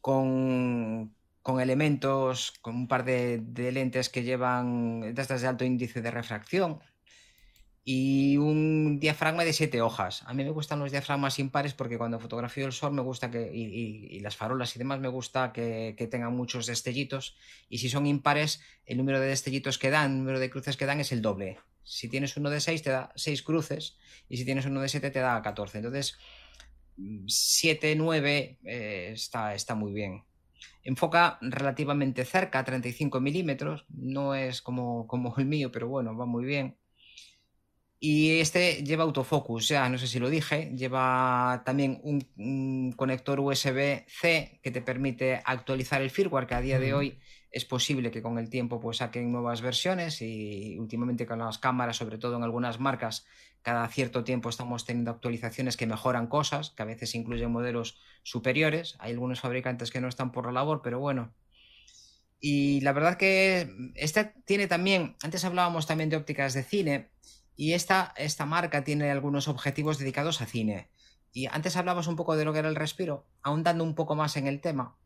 con, 0.00 1.14
elementos, 1.60 2.52
con 2.60 2.76
un 2.76 2.88
par 2.88 3.04
de, 3.04 3.42
lentes 3.72 4.10
que 4.10 4.22
llevan 4.22 5.00
de 5.00 5.20
estas 5.20 5.40
de 5.40 5.48
alto 5.48 5.64
índice 5.64 6.02
de 6.02 6.10
refracción. 6.10 6.80
Y 7.90 8.36
un 8.36 9.00
diafragma 9.00 9.44
de 9.44 9.54
siete 9.54 9.80
hojas. 9.80 10.22
A 10.26 10.34
mí 10.34 10.44
me 10.44 10.50
gustan 10.50 10.78
los 10.78 10.90
diafragmas 10.90 11.38
impares 11.38 11.72
porque 11.72 11.96
cuando 11.96 12.20
fotografío 12.20 12.66
el 12.66 12.72
sol 12.72 12.92
me 12.92 13.00
gusta 13.00 13.30
que, 13.30 13.50
y, 13.50 14.20
las 14.20 14.36
farolas 14.36 14.76
y 14.76 14.78
demás, 14.78 15.00
me 15.00 15.08
gusta 15.08 15.54
que, 15.54 16.08
tengan 16.10 16.36
muchos 16.36 16.66
destellitos. 16.66 17.38
Y 17.70 17.78
si 17.78 17.88
son 17.88 18.06
impares, 18.06 18.60
el 18.84 18.98
número 18.98 19.20
de 19.20 19.28
destellitos 19.28 19.78
que 19.78 19.88
dan, 19.88 20.12
el 20.12 20.18
número 20.18 20.38
de 20.38 20.50
cruces 20.50 20.76
que 20.76 20.84
dan 20.84 21.00
es 21.00 21.12
el 21.12 21.22
doble. 21.22 21.60
Si 21.82 22.10
tienes 22.10 22.36
uno 22.36 22.50
de 22.50 22.60
seis, 22.60 22.82
te 22.82 22.90
da 22.90 23.10
seis 23.16 23.42
cruces. 23.42 23.96
Y 24.28 24.36
si 24.36 24.44
tienes 24.44 24.66
uno 24.66 24.82
de 24.82 24.90
siete, 24.90 25.10
te 25.10 25.20
da 25.20 25.40
14. 25.40 25.78
Entonces, 25.78 26.18
7, 27.26 27.96
9 27.96 28.58
eh, 28.64 29.10
está, 29.14 29.54
está 29.54 29.74
muy 29.74 29.94
bien. 29.94 30.24
Enfoca 30.84 31.38
relativamente 31.40 32.26
cerca, 32.26 32.62
35 32.62 33.18
milímetros. 33.22 33.86
No 33.88 34.34
es 34.34 34.60
como, 34.60 35.06
como 35.06 35.34
el 35.38 35.46
mío, 35.46 35.72
pero 35.72 35.88
bueno, 35.88 36.14
va 36.14 36.26
muy 36.26 36.44
bien. 36.44 36.76
Y 38.00 38.38
este 38.38 38.84
lleva 38.84 39.02
autofocus, 39.02 39.68
ya 39.68 39.88
no 39.88 39.98
sé 39.98 40.06
si 40.06 40.20
lo 40.20 40.30
dije, 40.30 40.72
lleva 40.76 41.62
también 41.64 42.00
un, 42.04 42.92
conector 42.92 43.40
USB-C 43.40 44.60
que 44.62 44.70
te 44.70 44.82
permite 44.82 45.42
actualizar 45.44 46.00
el 46.00 46.10
firmware, 46.10 46.46
que 46.46 46.54
a 46.54 46.60
día 46.60 46.78
de 46.78 46.94
hoy 46.94 47.18
es 47.50 47.64
posible 47.64 48.12
que 48.12 48.22
con 48.22 48.38
el 48.38 48.50
tiempo 48.50 48.78
pues 48.78 48.98
saquen 48.98 49.32
nuevas 49.32 49.62
versiones 49.62 50.22
y 50.22 50.76
últimamente 50.78 51.26
con 51.26 51.40
las 51.40 51.58
cámaras, 51.58 51.96
sobre 51.96 52.18
todo 52.18 52.36
en 52.36 52.44
algunas 52.44 52.78
marcas, 52.78 53.26
cada 53.62 53.88
cierto 53.88 54.22
tiempo 54.22 54.48
estamos 54.48 54.84
teniendo 54.84 55.10
actualizaciones 55.10 55.76
que 55.76 55.86
mejoran 55.86 56.28
cosas, 56.28 56.70
que 56.70 56.82
a 56.82 56.86
veces 56.86 57.16
incluyen 57.16 57.50
modelos 57.50 57.98
superiores. 58.22 58.94
Hay 59.00 59.12
algunos 59.12 59.40
fabricantes 59.40 59.90
que 59.90 60.00
no 60.00 60.06
están 60.08 60.30
por 60.30 60.46
la 60.46 60.52
labor, 60.52 60.82
pero 60.82 61.00
bueno. 61.00 61.34
Y 62.40 62.80
la 62.82 62.92
verdad 62.92 63.16
que 63.16 63.68
este 63.96 64.32
tiene 64.44 64.68
también, 64.68 65.16
antes 65.22 65.44
hablábamos 65.44 65.86
también 65.86 66.08
de 66.08 66.16
ópticas 66.16 66.54
de 66.54 66.62
cine, 66.62 67.10
y 67.58 67.72
esta, 67.72 68.14
marca 68.46 68.84
tiene 68.84 69.10
algunos 69.10 69.48
objetivos 69.48 69.98
dedicados 69.98 70.40
a 70.40 70.46
cine. 70.46 70.90
Y 71.32 71.46
antes 71.46 71.76
hablabas 71.76 72.06
un 72.06 72.14
poco 72.14 72.36
de 72.36 72.44
lo 72.44 72.52
que 72.52 72.60
era 72.60 72.68
el 72.68 72.76
respiro, 72.76 73.26
ahondando 73.42 73.82
un 73.82 73.96
poco 73.96 74.14
más 74.14 74.36
en 74.36 74.46
el 74.46 74.60
tema. 74.60 74.96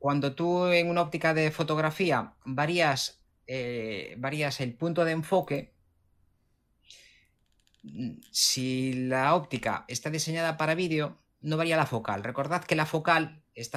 Cuando 0.00 0.34
tú 0.34 0.66
en 0.66 0.90
una 0.90 1.02
óptica 1.02 1.34
de 1.34 1.52
fotografía 1.52 2.34
varías, 2.44 3.24
eh, 3.46 4.16
varías 4.18 4.60
el 4.60 4.74
punto 4.74 5.04
de 5.04 5.12
enfoque, 5.12 5.72
si 8.32 8.94
la 8.94 9.36
óptica 9.36 9.84
está 9.86 10.10
diseñada 10.10 10.56
para 10.56 10.74
vídeo, 10.74 11.22
no 11.42 11.56
varía 11.56 11.76
la 11.76 11.86
focal. 11.86 12.24
Recordad 12.24 12.64
que 12.64 12.74
la 12.74 12.86
focal 12.86 13.44
es 13.54 13.70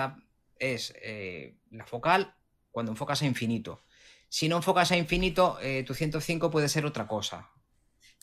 eh, 0.99 1.56
la 1.70 1.86
focal 1.86 2.34
cuando 2.72 2.93
enfocas 2.93 3.22
a 3.22 3.28
infinito. 3.28 3.84
Si 4.28 4.49
no 4.49 4.56
enfocas 4.58 4.91
a 4.91 4.97
infinito, 4.97 5.60
eh, 5.62 5.84
tu 5.84 5.93
105 5.93 6.49
puede 6.49 6.68
ser 6.68 6.88
otra 6.88 7.08
cosa 7.08 7.52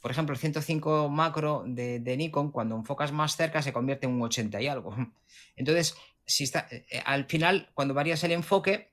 por 0.01 0.11
ejemplo, 0.11 0.32
el 0.32 0.38
105 0.38 1.09
macro 1.09 1.64
de, 1.66 2.16
Nikon, 2.16 2.53
cuando 2.53 2.76
enfocas 2.76 3.12
más 3.12 3.36
cerca, 3.36 3.62
se 3.62 3.72
convierte 3.72 4.07
en 4.07 4.12
un 4.12 4.22
80 4.22 4.61
y 4.61 4.68
algo. 4.68 4.94
Entonces, 5.57 5.96
si 6.24 6.44
está, 6.44 6.68
eh, 6.70 6.86
eh, 6.90 7.03
al 7.05 7.24
final, 7.24 7.70
cuando 7.74 7.94
varías 7.94 8.22
el 8.22 8.32
enfoque, 8.32 8.92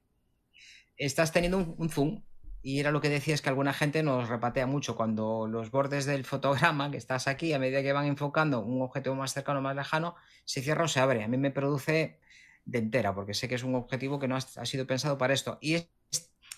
estás 0.98 1.32
teniendo 1.32 1.76
un, 1.78 1.90
zoom. 1.90 2.24
Y 2.64 2.80
era 2.80 2.90
lo 2.90 3.00
que 3.00 3.10
decías 3.10 3.44
que 3.44 3.50
alguna 3.50 3.74
gente 3.74 4.02
nos 4.02 4.28
repatea 4.28 4.66
mucho 4.66 4.96
cuando 4.96 5.48
los 5.48 5.70
bordes 5.70 6.06
del 6.06 6.26
fotograma 6.26 6.90
que 6.90 6.98
estás 6.98 7.28
aquí, 7.28 7.54
a 7.54 7.60
medida 7.60 7.84
que 7.84 7.94
van 7.94 8.08
enfocando 8.08 8.62
un 8.62 8.82
objetivo 8.82 9.14
más 9.14 9.34
cercano 9.34 9.60
o 9.60 9.62
más 9.62 9.76
lejano, 9.76 10.16
se 10.46 10.64
cierra 10.64 10.86
o 10.86 10.88
se 10.88 11.00
abre. 11.00 11.24
A 11.24 11.28
mí 11.28 11.38
me 11.38 11.52
produce 11.52 12.20
de 12.66 12.80
entera, 12.80 13.14
porque 13.14 13.36
sé 13.36 13.48
que 13.48 13.54
es 13.54 13.64
un 13.64 13.76
objetivo 13.76 14.18
que 14.18 14.28
no 14.28 14.36
ha, 14.36 14.40
ha 14.40 14.66
sido 14.66 14.88
pensado 14.88 15.20
para 15.20 15.36
esto. 15.36 15.60
Y 15.62 15.76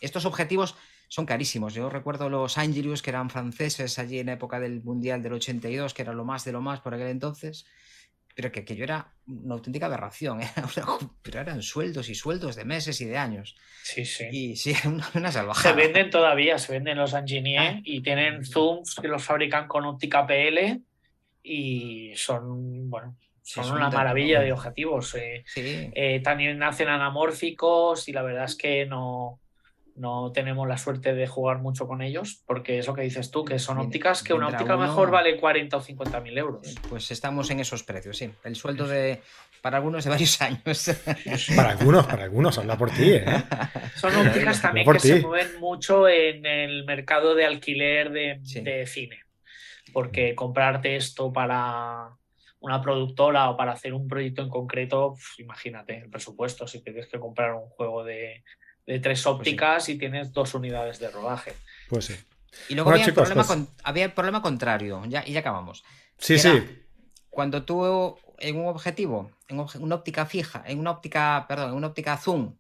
estos 0.02 0.26
objetivos 0.26 0.76
son 1.08 1.26
carísimos. 1.26 1.74
Yo 1.74 1.90
recuerdo 1.90 2.30
los 2.30 2.58
Angelus, 2.58 3.02
que 3.02 3.12
eran 3.12 3.30
franceses 3.30 3.98
allí 4.00 4.20
en 4.20 4.30
época 4.30 4.60
del 4.60 4.84
Mundial 4.84 5.22
del 5.22 5.34
82, 5.34 5.94
que 5.94 6.02
era 6.02 6.14
lo 6.14 6.26
más 6.26 6.44
de 6.46 6.52
lo 6.52 6.62
más 6.62 6.82
por 6.82 6.94
aquel 6.94 7.08
entonces, 7.08 7.66
pero 8.36 8.52
que, 8.52 8.64
que 8.66 8.76
yo 8.76 8.84
era 8.84 9.14
una 9.26 9.56
auténtica 9.56 9.88
aberración, 9.88 10.40
pero 11.24 11.40
eran 11.40 11.62
sueldos 11.62 12.10
y 12.10 12.16
sueldos 12.16 12.56
de 12.56 12.66
meses 12.66 13.02
y 13.02 13.06
de 13.06 13.18
años. 13.18 13.56
Sí, 13.84 14.06
sí. 14.06 14.26
Y 14.32 14.56
sí, 14.56 14.74
una, 14.86 15.10
una 15.16 15.32
salvajada. 15.32 15.74
Se 15.74 15.82
venden 15.82 16.10
todavía, 16.10 16.58
se 16.58 16.74
venden 16.74 16.98
los 16.98 17.14
Angenier 17.14 17.76
ah. 17.78 17.82
y 17.84 18.02
tienen 18.02 18.46
zooms 18.46 18.96
que 19.02 19.08
los 19.08 19.24
fabrican 19.24 19.68
con 19.68 19.86
óptica 19.86 20.28
PL 20.28 20.82
y 21.42 22.12
son, 22.16 22.90
bueno, 22.90 23.16
son 23.42 23.72
una 23.72 23.90
maravilla 23.90 24.42
de 24.42 24.52
objetivos. 24.52 25.16
Eh. 25.16 25.46
Eh, 25.56 26.20
también 26.22 26.62
hacen 26.62 26.90
anamórficos 26.90 28.10
y 28.10 28.12
la 28.12 28.22
verdad 28.22 28.44
es 28.44 28.56
que 28.56 28.86
no, 28.86 29.40
no 29.98 30.32
tenemos 30.32 30.68
la 30.68 30.78
suerte 30.78 31.14
de 31.14 31.28
jugar 31.28 31.60
mucho 31.60 31.88
con 31.88 32.02
ellos, 32.02 32.44
porque 32.46 32.80
eso 32.80 32.94
que 32.94 33.02
dices 33.02 33.32
tú, 33.32 33.44
que 33.44 33.58
son 33.58 33.80
ópticas, 33.80 34.24
que 34.24 34.34
una 34.34 34.48
óptica 34.48 34.78
mejor 34.78 35.10
vale 35.10 35.38
40 35.38 35.76
o 35.76 35.82
50 35.82 36.20
mil 36.22 36.38
euros. 36.38 36.76
Pues 36.88 37.10
estamos 37.12 37.50
en 37.50 37.60
esos 37.60 37.84
precios, 37.84 38.18
sí. 38.18 38.30
El 38.44 38.56
sueldo 38.56 38.88
de 38.88 39.22
para 39.62 39.78
algunos 39.78 40.04
de 40.04 40.10
varios 40.10 40.40
años. 40.42 40.92
Para 41.56 41.72
algunos, 41.72 42.06
para 42.06 42.24
algunos, 42.24 42.58
habla 42.58 42.78
por 42.78 42.92
ti. 42.92 43.14
¿eh? 43.14 43.26
Son 43.96 44.16
ópticas 44.16 44.62
también 44.62 44.90
que 44.92 45.00
se 45.00 45.22
mueven 45.22 45.60
mucho 45.60 46.08
en 46.08 46.46
el 46.46 46.86
mercado 46.86 47.34
de 47.34 47.46
alquiler 47.46 48.12
de, 48.12 48.40
de 48.62 48.86
cine, 48.86 49.24
porque 49.94 50.36
comprarte 50.36 50.96
esto 50.96 51.34
para 51.34 52.12
una 52.60 52.82
productora 52.82 53.50
o 53.50 53.58
para 53.58 53.72
hacer 53.72 53.94
un 53.94 54.08
proyecto 54.08 54.42
en 54.42 54.50
concreto, 54.50 55.16
imagínate 55.38 55.98
el 55.98 56.10
presupuesto, 56.10 56.68
si 56.68 56.84
tienes 56.84 57.08
que 57.08 57.20
comprar 57.20 57.54
un 57.54 57.70
juego 57.70 58.04
de 58.04 58.44
de 58.88 59.00
tres 59.00 59.22
pues 59.22 59.28
ópticas 59.28 59.90
y 59.90 59.98
tienes 59.98 60.34
dos 60.34 60.56
unidades 60.56 60.98
de 61.00 61.12
rodaje. 61.12 61.54
Pues 61.90 62.06
sí. 62.06 62.16
Y 62.70 62.76
luego 62.76 62.90
había, 62.90 63.06
el 63.06 63.14
problema 63.14 63.46
pues 63.46 63.60
había, 63.84 64.06
el 64.06 64.14
problema 64.14 64.42
contrario, 64.42 65.04
ya, 65.06 65.24
y 65.28 65.34
ya 65.34 65.42
acabamos. 65.42 65.84
Sí, 66.18 66.40
sí. 66.40 66.50
Cuando 67.30 67.64
tú 67.64 68.18
en 68.40 68.58
un 68.58 68.68
objetivo, 68.68 69.32
en 69.48 69.60
una 69.80 69.96
óptica 69.96 70.26
fija, 70.26 70.64
en 70.66 70.80
una 70.80 70.92
óptica, 70.92 71.46
perdón, 71.48 71.72
en 71.72 71.76
una 71.76 71.88
óptica 71.88 72.18
zoom, 72.18 72.56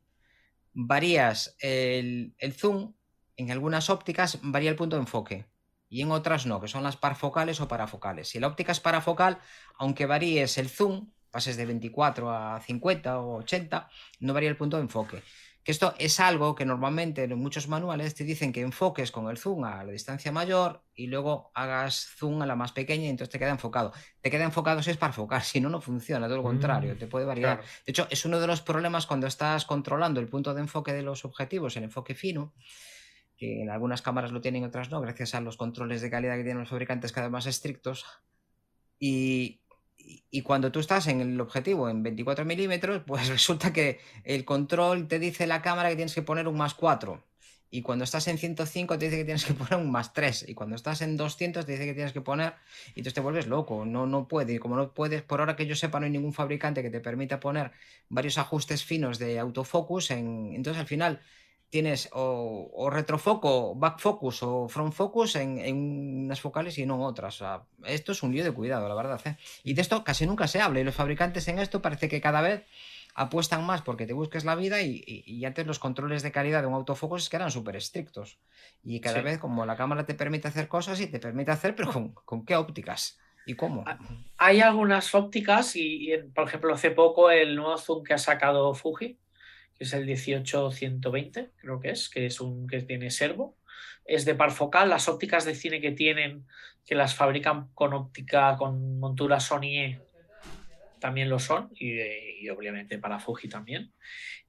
varías 0.73 1.55
el, 1.59 2.35
el 2.37 2.53
zoom, 2.53 2.93
en 3.37 3.49
algunas 3.49 3.89
ópticas 3.89 4.39
varía 4.41 4.69
el 4.69 4.75
punto 4.75 4.97
de 4.97 5.03
enfoque 5.03 5.45
y 5.89 6.01
en 6.01 6.11
otras 6.11 6.45
no, 6.45 6.59
que 6.59 6.67
son 6.67 6.83
las 6.83 6.97
parfocales 6.97 7.61
o 7.61 7.67
parafocales. 7.67 8.27
Si 8.27 8.39
la 8.39 8.47
óptica 8.47 8.71
es 8.71 8.79
parafocal, 8.79 9.39
aunque 9.77 10.05
varíes 10.05 10.57
el 10.57 10.69
zoom, 10.69 11.09
pases 11.31 11.55
de 11.57 11.65
24 11.65 12.31
a 12.31 12.59
50 12.61 13.19
o 13.19 13.37
80, 13.37 13.89
no 14.19 14.33
varía 14.33 14.49
el 14.49 14.57
punto 14.57 14.77
de 14.77 14.83
enfoque 14.83 15.23
esto 15.71 15.93
es 15.99 16.19
algo 16.21 16.55
que 16.55 16.65
normalmente 16.65 17.23
en 17.23 17.37
muchos 17.37 17.67
manuales 17.67 18.15
te 18.15 18.23
dicen 18.23 18.53
que 18.53 18.61
enfoques 18.61 19.11
con 19.11 19.29
el 19.29 19.37
zoom 19.37 19.65
a 19.65 19.83
la 19.83 19.91
distancia 19.91 20.31
mayor 20.31 20.81
y 20.95 21.07
luego 21.07 21.51
hagas 21.53 22.07
zoom 22.17 22.41
a 22.41 22.45
la 22.45 22.55
más 22.55 22.71
pequeña 22.71 23.05
y 23.05 23.09
entonces 23.09 23.31
te 23.31 23.37
queda 23.37 23.49
enfocado. 23.49 23.91
Te 24.21 24.31
queda 24.31 24.45
enfocado 24.45 24.81
si 24.81 24.91
es 24.91 24.97
para 24.97 25.09
enfocar, 25.09 25.43
si 25.43 25.59
no, 25.59 25.69
no 25.69 25.81
funciona, 25.81 26.27
todo 26.27 26.37
lo 26.37 26.43
contrario, 26.43 26.95
mm, 26.95 26.97
te 26.97 27.07
puede 27.07 27.25
variar. 27.25 27.59
De 27.85 27.91
hecho, 27.91 28.07
es 28.09 28.23
uno 28.23 28.39
de 28.39 28.47
los 28.47 28.61
problemas 28.61 29.05
cuando 29.05 29.27
estás 29.27 29.65
controlando 29.65 30.19
el 30.21 30.29
punto 30.29 30.53
de 30.53 30.61
enfoque 30.61 30.93
de 30.93 31.03
los 31.03 31.25
objetivos, 31.25 31.75
el 31.75 31.83
enfoque 31.83 32.15
fino, 32.15 32.53
que 33.35 33.61
en 33.61 33.69
algunas 33.69 34.01
cámaras 34.01 34.31
lo 34.31 34.39
tienen, 34.39 34.63
otras 34.63 34.89
no, 34.89 35.01
gracias 35.01 35.35
a 35.35 35.41
los 35.41 35.57
controles 35.57 36.01
de 36.01 36.09
calidad 36.09 36.37
que 36.37 36.43
tienen 36.43 36.59
los 36.59 36.69
fabricantes 36.69 37.11
cada 37.11 37.27
vez 37.27 37.31
más 37.33 37.45
estrictos. 37.45 38.05
Y, 38.99 39.61
y 40.29 40.41
cuando 40.41 40.71
tú 40.71 40.79
estás 40.79 41.07
en 41.07 41.21
el 41.21 41.39
objetivo 41.41 41.89
en 41.89 42.03
24 42.03 42.45
milímetros, 42.45 43.03
pues 43.05 43.27
resulta 43.29 43.73
que 43.73 43.99
el 44.23 44.45
control 44.45 45.07
te 45.07 45.19
dice 45.19 45.47
la 45.47 45.61
cámara 45.61 45.89
que 45.89 45.95
tienes 45.95 46.15
que 46.15 46.21
poner 46.21 46.47
un 46.47 46.57
más 46.57 46.73
4. 46.73 47.23
Y 47.69 47.81
cuando 47.81 48.05
estás 48.05 48.27
en 48.29 48.37
105 48.37 48.97
te 48.97 49.05
dice 49.05 49.17
que 49.17 49.25
tienes 49.25 49.43
que 49.45 49.53
poner 49.55 49.75
un 49.75 49.91
más 49.91 50.13
3. 50.13 50.45
Y 50.47 50.53
cuando 50.53 50.75
estás 50.75 51.01
en 51.01 51.17
200 51.17 51.65
te 51.65 51.71
dice 51.73 51.85
que 51.85 51.93
tienes 51.93 52.13
que 52.13 52.21
poner... 52.21 52.53
Y 52.87 52.99
entonces 52.99 53.13
te 53.13 53.21
vuelves 53.21 53.47
loco. 53.47 53.85
No, 53.85 54.05
no 54.05 54.27
puede. 54.27 54.53
Y 54.53 54.59
como 54.59 54.75
no 54.75 54.93
puedes, 54.93 55.21
por 55.21 55.39
ahora 55.41 55.55
que 55.55 55.65
yo 55.65 55.75
sepa, 55.75 55.99
no 55.99 56.05
hay 56.05 56.11
ningún 56.11 56.33
fabricante 56.33 56.81
que 56.81 56.89
te 56.89 57.01
permita 57.01 57.39
poner 57.39 57.71
varios 58.09 58.37
ajustes 58.37 58.83
finos 58.83 59.19
de 59.19 59.39
autofocus. 59.39 60.11
En... 60.11 60.53
Entonces 60.53 60.79
al 60.79 60.87
final 60.87 61.21
tienes 61.69 62.09
o, 62.13 62.89
retrofoco, 62.91 63.75
back 63.75 63.99
focus 63.99 64.43
o 64.43 64.67
front 64.67 64.93
focus 64.93 65.35
en, 65.35 66.23
unas 66.25 66.41
focales 66.41 66.77
y 66.77 66.85
no 66.85 66.95
en 66.95 67.01
otras. 67.01 67.43
esto 67.85 68.11
es 68.11 68.23
un 68.23 68.33
lío 68.33 68.43
de 68.43 68.51
cuidado, 68.51 68.87
la 68.87 68.95
verdad. 68.95 69.21
¿eh? 69.25 69.37
Y 69.63 69.73
de 69.73 69.81
esto 69.81 70.03
casi 70.03 70.25
nunca 70.25 70.47
se 70.47 70.61
habla 70.61 70.79
y 70.79 70.83
los 70.83 70.95
fabricantes 70.95 71.47
en 71.47 71.59
esto 71.59 71.81
parece 71.81 72.07
que 72.07 72.21
cada 72.21 72.41
vez 72.41 72.63
apuestan 73.15 73.65
más 73.65 73.81
porque 73.81 74.05
te 74.05 74.13
busques 74.13 74.45
la 74.45 74.55
vida 74.55 74.81
y, 74.81 75.43
antes 75.43 75.65
los 75.65 75.79
controles 75.79 76.21
de 76.21 76.31
calidad 76.31 76.61
de 76.61 76.67
un 76.67 76.75
autofocus 76.75 77.23
es 77.23 77.29
que 77.29 77.35
eran 77.35 77.51
súper 77.51 77.75
estrictos. 77.75 78.39
Y 78.83 79.01
cada 79.01 79.21
vez 79.21 79.39
como 79.39 79.65
la 79.65 79.75
cámara 79.75 80.05
te 80.05 80.13
permite 80.13 80.47
hacer 80.47 80.67
cosas 80.67 81.01
y 81.01 81.07
te 81.07 81.19
permite 81.19 81.51
hacer, 81.51 81.75
pero 81.75 81.91
¿con, 81.91 82.13
con 82.13 82.45
qué 82.45 82.55
ópticas? 82.55 83.17
¿Y 83.47 83.55
cómo? 83.55 83.85
Ah, 83.87 83.97
hay 84.37 84.59
algunas 84.59 85.15
ópticas 85.15 85.75
y, 85.75 86.11
por 86.35 86.47
ejemplo, 86.47 86.73
hace 86.73 86.91
poco 86.91 87.31
el 87.31 87.55
nuevo 87.55 87.77
zoom 87.77 88.03
que 88.03 88.13
ha 88.13 88.17
sacado 88.17 88.73
Fuji, 88.75 89.17
que 89.77 89.83
es 89.83 89.93
el 89.93 90.05
18120, 90.05 91.51
creo 91.57 91.79
que 91.79 91.91
es, 91.91 92.09
que 92.09 92.25
es 92.25 92.41
un 92.41 92.67
que 92.67 92.81
tiene 92.81 93.11
servo. 93.11 93.57
Es 94.05 94.25
de 94.25 94.35
par 94.35 94.51
focal. 94.51 94.89
Las 94.89 95.07
ópticas 95.07 95.45
de 95.45 95.53
cine 95.53 95.81
que 95.81 95.91
tienen, 95.91 96.45
que 96.85 96.95
las 96.95 97.13
fabrican 97.13 97.69
con 97.73 97.93
óptica, 97.93 98.55
con 98.57 98.99
montura 98.99 99.39
Sony 99.39 99.77
E, 99.77 100.01
también 100.99 101.29
lo 101.29 101.39
son, 101.39 101.69
y, 101.75 102.49
obviamente 102.49 102.97
para 102.97 103.19
Fuji 103.19 103.49
también. 103.49 103.93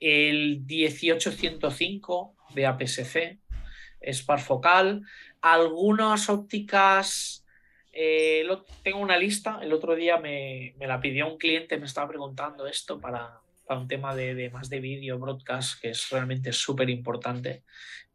El 0.00 0.64
18105 0.66 2.36
de 2.54 2.66
APS-C 2.66 3.38
es 4.00 4.22
parfocal. 4.22 5.02
Algunas 5.40 6.28
ópticas, 6.28 7.44
eh, 7.92 8.46
tengo 8.82 8.98
una 8.98 9.18
lista, 9.18 9.58
el 9.62 9.72
otro 9.72 9.94
día 9.94 10.18
me, 10.18 10.74
la 10.78 11.00
pidió 11.00 11.30
un 11.30 11.38
cliente, 11.38 11.78
me 11.78 11.86
estaba 11.86 12.08
preguntando 12.08 12.66
esto 12.66 13.00
para, 13.00 13.40
para 13.68 13.80
un 13.80 13.86
tema 13.86 14.16
de, 14.16 14.50
más 14.50 14.70
de 14.70 14.80
vídeo, 14.80 15.18
broadcast, 15.18 15.80
que 15.80 15.90
es 15.90 16.08
realmente 16.10 16.52
súper 16.52 16.88
importante 16.88 17.62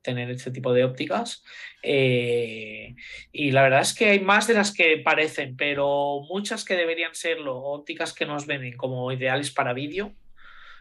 tener 0.02 0.30
este 0.32 0.52
tipo 0.52 0.74
de 0.74 0.84
ópticas. 0.84 1.44
Eh, 1.82 2.96
y 3.32 3.52
la 3.52 3.62
verdad 3.62 3.82
es 3.82 3.94
que 3.94 4.10
hay 4.10 4.20
más 4.20 4.48
de 4.48 4.56
las 4.56 4.74
que 4.74 4.98
parecen, 4.98 5.56
pero 5.56 6.22
muchas 6.28 6.66
que 6.66 6.76
deberían 6.76 7.14
serlo, 7.14 7.56
ópticas 7.58 8.14
que 8.14 8.26
nos 8.26 8.48
ven 8.48 8.76
como 8.76 9.12
ideales 9.12 9.52
para 9.52 9.74
vídeo, 9.74 10.14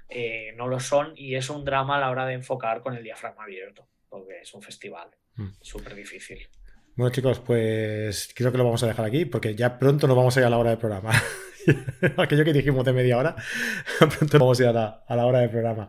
eh, 0.09 0.53
no 0.57 0.67
lo 0.67 0.81
son 0.81 1.13
y 1.15 1.37
es 1.37 1.49
un 1.51 1.65
drama 1.65 1.97
a 1.97 2.01
la 2.01 2.11
hora 2.11 2.27
de 2.27 2.35
enfocar 2.35 2.83
con 2.83 2.97
el 2.97 3.05
diafragma 3.05 3.45
abierto, 3.45 3.87
porque 4.09 4.41
es 4.43 4.53
un 4.55 4.63
festival 4.63 5.09
mm. 5.37 5.49
súper 5.61 5.95
difícil. 5.95 6.49
Bueno 6.97 7.13
chicos, 7.13 7.41
pues 7.41 8.33
creo 8.35 8.53
que 8.53 8.59
lo 8.59 8.65
vamos 8.65 8.83
a 8.83 8.87
dejar 8.87 9.07
aquí 9.07 9.25
porque 9.25 9.55
ya 9.55 9.79
pronto 9.79 10.07
nos 10.07 10.17
vamos 10.17 10.37
a 10.37 10.41
ir 10.41 10.47
a 10.47 10.51
la 10.51 10.59
hora 10.59 10.71
del 10.71 10.79
programa. 10.79 11.13
Aquello 12.17 12.45
que 12.45 12.53
dijimos 12.53 12.85
de 12.85 12.93
media 12.93 13.19
hora, 13.19 13.37
pronto 13.99 14.39
vamos 14.39 14.61
a 14.61 14.63
ir 14.63 14.69
a 14.69 14.73
la, 14.73 15.05
a 15.07 15.17
la 15.17 15.27
hora 15.27 15.41
del 15.41 15.51
programa. 15.51 15.89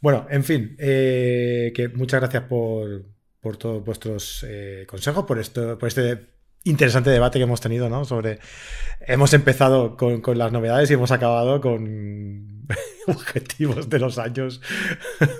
Bueno, 0.00 0.26
en 0.30 0.44
fin, 0.44 0.76
eh, 0.78 1.72
que 1.74 1.88
muchas 1.88 2.20
gracias 2.20 2.44
por, 2.44 3.04
todos 3.58 3.84
vuestros 3.84 4.44
eh, 4.46 4.84
consejos, 4.86 5.24
por, 5.24 5.38
esto, 5.38 5.78
por 5.78 5.88
este 5.88 6.38
interesante 6.64 7.10
debate 7.10 7.38
que 7.38 7.44
hemos 7.44 7.60
tenido, 7.60 7.88
¿no? 7.88 8.04
Sobre. 8.04 8.38
Hemos 9.00 9.32
empezado 9.32 9.96
con, 9.96 10.22
las 10.38 10.52
novedades 10.52 10.90
y 10.90 10.94
hemos 10.94 11.10
acabado 11.10 11.60
con 11.60 12.66
objetivos 13.06 13.88
de 13.88 13.98
los 13.98 14.18
años 14.18 14.60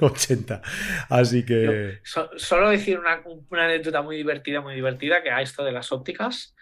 80. 0.01 0.63
Así 1.09 1.45
que. 1.45 2.01
solo 2.03 2.71
decir 2.71 2.99
una, 2.99 3.23
una, 3.51 3.65
anécdota 3.67 4.03
muy 4.03 4.17
divertida, 4.17 4.61
muy 4.61 4.75
divertida, 4.75 5.23
que 5.23 5.31
a 5.31 5.43
esto 5.43 5.65
de 5.65 5.73
las 5.73 5.93
ópticas, 5.93 6.57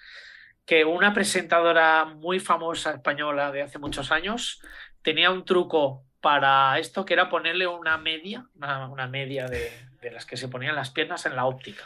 que 0.66 0.84
una 0.84 1.14
presentadora 1.14 2.04
muy 2.04 2.40
famosa 2.40 2.90
española 2.90 3.52
de 3.52 3.62
hace 3.62 3.78
muchos 3.78 4.10
años 4.10 4.60
tenía 5.00 5.30
un 5.30 5.44
truco 5.44 6.04
para 6.20 6.76
esto 6.80 7.04
que 7.04 7.14
era 7.14 7.28
ponerle 7.28 7.68
una 7.68 7.96
media, 7.98 8.44
una, 8.56 9.06
media 9.06 9.46
de, 9.46 9.70
las 10.10 10.26
que 10.26 10.36
se 10.36 10.48
ponían 10.48 10.74
las 10.74 10.90
piernas 10.90 11.24
en 11.24 11.36
la 11.36 11.46
óptica. 11.46 11.84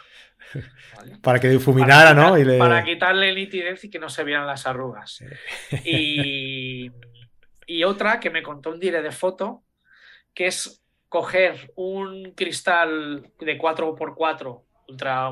Para 1.22 1.38
que 1.38 1.50
difuminara, 1.50 2.14
¿no? 2.14 2.34
Para 2.58 2.82
quitarle 2.82 3.34
nitidez 3.34 3.84
y 3.84 3.90
que 3.90 3.98
no 3.98 4.08
se 4.08 4.24
vieran 4.24 4.46
las 4.46 4.66
arrugas. 4.66 5.22
Y, 5.84 6.90
y 7.66 7.84
otra 7.84 8.18
que 8.18 8.30
me 8.30 8.42
contó 8.42 8.70
un 8.70 8.80
dire 8.80 9.02
de 9.02 9.12
foto, 9.12 9.62
que 10.32 10.46
es 10.46 10.82
coger 11.10 11.72
un 11.76 12.32
cristal 12.32 13.30
de 13.38 13.58
4x4 13.58 14.62
ultra 14.88 15.30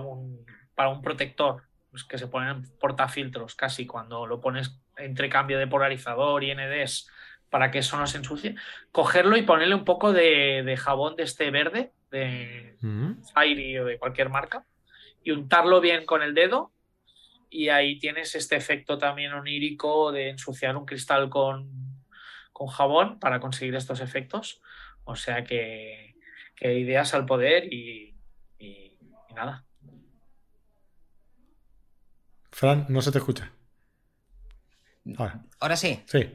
para 0.74 0.90
un 0.90 1.00
protector, 1.00 1.67
pues 1.98 2.04
que 2.04 2.18
se 2.18 2.28
ponen 2.28 2.62
portafiltros 2.78 3.56
casi 3.56 3.84
cuando 3.84 4.24
lo 4.24 4.40
pones 4.40 4.78
entre 4.96 5.28
cambio 5.28 5.58
de 5.58 5.66
polarizador 5.66 6.44
y 6.44 6.54
NDs 6.54 7.10
para 7.50 7.70
que 7.70 7.78
eso 7.78 7.96
no 7.96 8.06
se 8.06 8.18
ensucie, 8.18 8.54
cogerlo 8.92 9.36
y 9.36 9.42
ponerle 9.42 9.74
un 9.74 9.84
poco 9.84 10.12
de, 10.12 10.76
jabón 10.78 11.16
de 11.16 11.24
este 11.24 11.50
verde, 11.50 11.92
de 12.10 12.76
mm. 12.80 13.24
Fairy 13.32 13.78
o 13.78 13.84
de 13.86 13.98
cualquier 13.98 14.28
marca, 14.28 14.64
y 15.24 15.30
untarlo 15.30 15.80
bien 15.80 16.04
con 16.04 16.22
el 16.22 16.34
dedo. 16.34 16.72
Y 17.50 17.70
ahí 17.70 17.98
tienes 17.98 18.34
este 18.34 18.56
efecto 18.56 18.98
también 18.98 19.32
onírico 19.32 20.12
de 20.12 20.28
ensuciar 20.28 20.76
un 20.76 20.84
cristal 20.84 21.30
con, 21.30 21.70
jabón 22.70 23.18
para 23.18 23.40
conseguir 23.40 23.74
estos 23.76 24.00
efectos. 24.00 24.60
O 25.04 25.16
sea 25.16 25.42
que, 25.42 26.14
ideas 26.60 27.14
al 27.14 27.24
poder 27.24 27.72
y, 27.72 28.14
y 28.58 28.98
nada. 29.34 29.64
Fran, 32.58 32.86
no 32.88 33.00
se 33.02 33.12
te 33.12 33.18
escucha. 33.18 33.52
Ahora. 35.16 35.44
Ahora 35.60 35.76
sí. 35.76 36.02
Sí. 36.06 36.28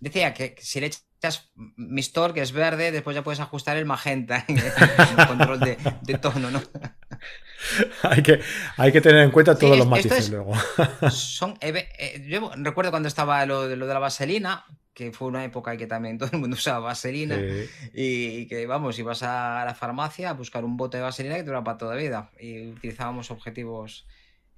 Decía 0.00 0.34
que 0.34 0.56
si 0.58 0.80
le 0.80 0.86
echas 0.86 1.52
Mistor, 1.76 2.34
que 2.34 2.40
es 2.40 2.50
verde, 2.50 2.90
después 2.90 3.14
ya 3.14 3.22
puedes 3.22 3.38
ajustar 3.38 3.76
el 3.76 3.84
magenta 3.84 4.44
en 4.48 4.58
el 4.58 5.26
control 5.28 5.60
de, 5.60 6.18
tono, 6.18 6.50
¿no? 6.50 6.60
hay, 8.02 8.24
que, 8.24 8.40
hay 8.76 8.90
que 8.90 9.00
tener 9.00 9.22
en 9.22 9.30
cuenta 9.30 9.56
todos 9.56 9.78
los 9.78 9.86
matices 9.86 10.30
luego. 10.30 10.52
son, 11.12 11.56
eh, 11.60 12.26
yo 12.26 12.50
recuerdo 12.56 12.90
cuando 12.90 13.06
estaba 13.06 13.46
lo, 13.46 13.68
lo, 13.68 13.86
de 13.86 13.94
la 13.94 14.00
vaselina, 14.00 14.64
que 14.94 15.12
fue 15.12 15.28
una 15.28 15.44
época 15.44 15.70
en 15.70 15.78
que 15.78 15.86
también 15.86 16.18
todo 16.18 16.30
el 16.32 16.40
mundo 16.40 16.56
usaba 16.56 16.80
vaselina, 16.80 17.38
y, 17.94 18.48
que 18.48 18.66
vamos, 18.66 18.98
ibas 18.98 19.22
a 19.22 19.64
la 19.64 19.76
farmacia 19.76 20.30
a 20.30 20.32
buscar 20.32 20.64
un 20.64 20.76
bote 20.76 20.96
de 20.96 21.04
vaselina 21.04 21.36
que 21.36 21.44
duraba 21.44 21.62
para 21.62 21.78
toda 21.78 21.94
la 21.94 22.00
vida. 22.00 22.30
Y 22.40 22.70
utilizábamos 22.70 23.30
objetivos 23.30 24.08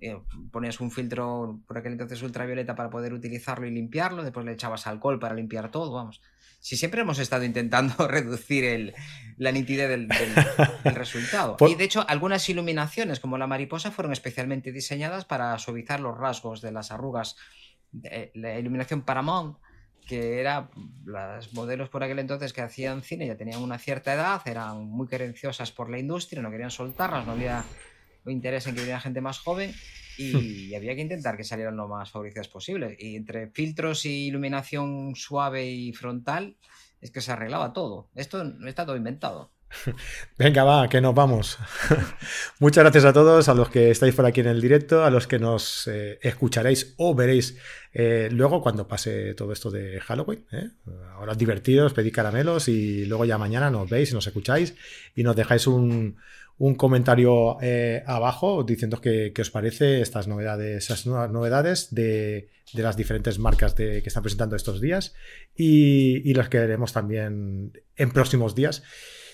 eh, 0.01 0.17
ponías 0.53 0.81
un 0.81 0.93
filtro 0.93 1.61
por 1.67 1.79
aquel 1.79 1.93
entonces 1.93 2.23
ultravioleta 2.23 2.77
para 2.77 2.89
poder 2.89 3.13
utilizarlo 3.13 3.67
y 3.67 3.71
limpiarlo, 3.71 4.23
después 4.23 4.47
le 4.47 4.53
echabas 4.53 4.87
alcohol 4.87 5.19
para 5.19 5.35
limpiar 5.35 5.71
todo, 5.71 5.93
vamos. 5.93 6.21
Si 6.61 6.77
siempre 6.77 7.01
hemos 7.01 7.19
estado 7.19 7.45
intentando 7.45 7.95
reducir 8.09 8.65
el, 8.65 8.95
la 9.37 9.51
nitidez 9.51 9.89
del, 9.89 10.09
resultado. 10.95 11.57
Y 11.67 11.75
de 11.75 11.85
hecho, 11.85 12.05
algunas 12.09 12.49
iluminaciones, 12.49 13.19
como 13.19 13.39
la 13.39 13.47
mariposa, 13.47 13.91
fueron 13.91 14.13
especialmente 14.13 14.71
diseñadas 14.71 15.25
para 15.25 15.59
suavizar 15.59 16.01
los 16.01 16.17
rasgos 16.17 16.61
de 16.61 16.73
las 16.73 16.93
arrugas. 16.93 17.37
La 18.35 18.59
iluminación 18.59 19.03
Paramount, 19.03 19.59
que 20.07 20.41
era 20.41 20.71
los 21.05 21.53
modelos 21.55 21.89
por 21.89 22.05
aquel 22.05 22.19
entonces 22.19 22.53
que 22.53 22.61
hacían 22.61 23.03
cine, 23.03 23.27
ya 23.27 23.37
tenían 23.37 23.63
una 23.63 23.79
cierta 23.79 24.13
edad, 24.15 24.43
eran 24.47 24.85
muy 24.85 25.09
querenciosas 25.09 25.73
por 25.73 25.91
la 25.91 25.99
industria, 25.99 26.43
no 26.43 26.51
querían 26.51 26.71
soltarlas, 26.71 27.27
no 27.27 27.33
había 27.33 27.65
interés 28.31 28.67
en 28.67 28.75
que 28.75 28.81
viniera 28.81 29.01
gente 29.01 29.21
más 29.21 29.39
joven 29.39 29.75
y 30.17 30.75
había 30.75 30.95
que 30.95 31.03
intentar 31.03 31.37
que 31.37 31.45
salieran 31.45 31.77
lo 31.77 31.89
más 31.89 32.11
favorecidas 32.11 32.49
posible. 32.49 32.97
Y 32.99 33.17
entre 33.17 33.49
filtros 33.49 34.05
y 34.05 34.27
iluminación 34.27 35.15
suave 35.15 35.71
y 35.71 35.93
frontal, 35.93 36.57
es 37.01 37.11
que 37.11 37.21
se 37.21 37.33
arreglaba 37.33 37.73
todo. 37.73 38.09
Esto 38.15 38.43
está 38.67 38.85
todo 38.85 38.97
inventado. 38.97 39.51
Venga, 40.39 40.65
va, 40.65 40.89
que 40.89 41.01
nos 41.01 41.15
vamos. 41.15 41.59
Muchas 42.59 42.85
gracias 42.85 43.05
a 43.05 43.13
todos, 43.13 43.49
a 43.49 43.55
los 43.55 43.69
que 43.69 43.91
estáis 43.91 44.15
por 44.15 44.27
aquí 44.27 44.41
en 44.41 44.47
el 44.47 44.61
directo, 44.61 45.05
a 45.05 45.11
los 45.11 45.27
que 45.27 45.39
nos 45.39 45.87
eh, 45.89 46.19
escucharéis 46.23 46.95
o 46.97 47.15
veréis 47.15 47.59
eh, 47.93 48.29
luego 48.33 48.63
cuando 48.63 48.89
pase 48.89 49.35
todo 49.35 49.53
esto 49.53 49.71
de 49.71 50.01
Halloween. 50.01 50.47
¿eh? 50.53 50.71
Ahora 51.13 51.35
divertidos, 51.35 51.93
pedid 51.93 52.13
caramelos 52.13 52.69
y 52.69 53.05
luego 53.07 53.25
ya 53.25 53.39
mañana 53.39 53.71
nos 53.71 53.89
veis 53.89 54.11
y 54.11 54.15
nos 54.15 54.27
escucháis 54.27 54.75
y 55.15 55.23
nos 55.23 55.37
dejáis 55.37 55.67
un, 55.67 56.17
un 56.59 56.75
comentario 56.75 57.57
eh, 57.63 58.03
abajo 58.07 58.65
diciendo 58.65 59.01
qué 59.01 59.33
os 59.39 59.51
parece 59.51 60.01
estas 60.01 60.27
novedades, 60.27 60.85
esas 60.85 61.07
nuevas 61.07 61.31
novedades 61.31 61.95
de, 61.95 62.51
las 62.75 62.97
diferentes 62.97 63.39
marcas 63.39 63.77
de, 63.77 64.03
que 64.03 64.09
están 64.09 64.23
presentando 64.23 64.57
estos 64.57 64.81
días 64.81 65.15
y, 65.55 66.29
y 66.29 66.35
los 66.35 66.49
que 66.49 66.59
veremos 66.59 66.93
también 66.93 67.73
en 67.97 68.11
próximos 68.11 68.55
días, 68.55 68.83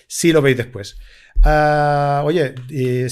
si 0.07 0.31
lo 0.31 0.41
veis 0.41 0.57
después. 0.57 0.97
Ah, 1.43 2.23
oye, 2.25 2.55
eh, 2.71 3.07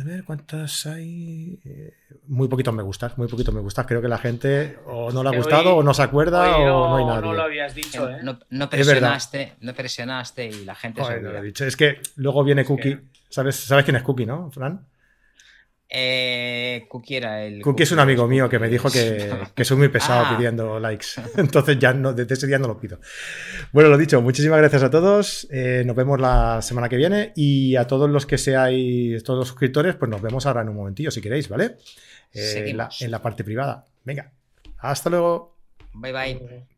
a 0.00 0.04
ver 0.04 0.24
cuántas 0.24 0.86
hay. 0.86 1.60
Eh, 1.64 1.92
muy 2.28 2.48
poquitos 2.48 2.72
me 2.72 2.82
gustas, 2.82 3.18
muy 3.18 3.28
poquitos 3.28 3.54
me 3.54 3.60
gustas. 3.60 3.86
Creo 3.86 4.00
que 4.00 4.08
la 4.08 4.18
gente 4.18 4.78
o 4.86 5.10
no 5.10 5.22
le 5.22 5.28
ha 5.30 5.36
gustado 5.36 5.76
o 5.76 5.82
no 5.82 5.92
se 5.92 6.02
acuerda 6.02 6.56
o 6.56 6.88
no, 6.88 6.96
hay 6.96 7.04
nadie. 7.04 7.20
No 7.22 7.34
lo 7.34 7.42
habías 7.42 7.74
dicho, 7.74 8.08
¿eh? 8.08 8.20
No, 8.22 8.70
presionaste, 8.70 9.54
no 9.60 9.74
presionaste 9.74 10.46
y 10.46 10.64
la 10.64 10.74
gente 10.74 11.04
se 11.04 11.20
lo 11.20 11.42
dicho. 11.42 11.66
Es 11.66 11.76
que 11.76 11.98
luego 12.16 12.44
viene 12.44 12.64
Cookie. 12.64 12.98
¿Sabes, 13.34 13.56
¿Sabes 13.56 13.84
quién 13.84 13.96
es 13.96 14.04
Cookie, 14.04 14.26
no, 14.26 14.48
Fran? 14.52 14.86
Eh, 15.88 16.86
Cookie 16.88 17.16
era 17.16 17.44
el. 17.44 17.62
Cookie, 17.62 17.82
es 17.82 17.90
un 17.90 17.98
amigo 17.98 18.28
mío 18.28 18.48
que 18.48 18.60
me 18.60 18.68
dijo 18.68 18.88
que, 18.88 19.28
que 19.56 19.64
soy 19.64 19.76
muy 19.76 19.88
pesado 19.88 20.24
ah. 20.24 20.36
pidiendo 20.36 20.78
likes. 20.78 21.06
Entonces 21.36 21.76
ya 21.80 21.92
no, 21.92 22.12
desde 22.12 22.34
ese 22.34 22.46
día 22.46 22.60
no 22.60 22.68
lo 22.68 22.78
pido. 22.78 23.00
Bueno, 23.72 23.90
lo 23.90 23.98
dicho, 23.98 24.22
muchísimas 24.22 24.58
gracias 24.58 24.84
a 24.84 24.90
todos. 24.90 25.48
Eh, 25.50 25.82
nos 25.84 25.96
vemos 25.96 26.20
la 26.20 26.62
semana 26.62 26.88
que 26.88 26.96
viene. 26.96 27.32
Y 27.34 27.74
a 27.74 27.88
todos 27.88 28.08
los 28.08 28.24
que 28.24 28.38
seáis, 28.38 29.24
todos 29.24 29.40
los 29.40 29.48
suscriptores, 29.48 29.96
pues 29.96 30.08
nos 30.08 30.22
vemos 30.22 30.46
ahora 30.46 30.62
en 30.62 30.68
un 30.68 30.76
momentillo 30.76 31.10
si 31.10 31.20
queréis, 31.20 31.48
¿vale? 31.48 31.76
Eh, 32.32 32.66
en, 32.68 32.76
la, 32.76 32.88
en 33.00 33.10
la 33.10 33.20
parte 33.20 33.42
privada. 33.42 33.84
Venga, 34.04 34.30
hasta 34.78 35.10
luego. 35.10 35.56
Bye 35.92 36.12
bye. 36.12 36.73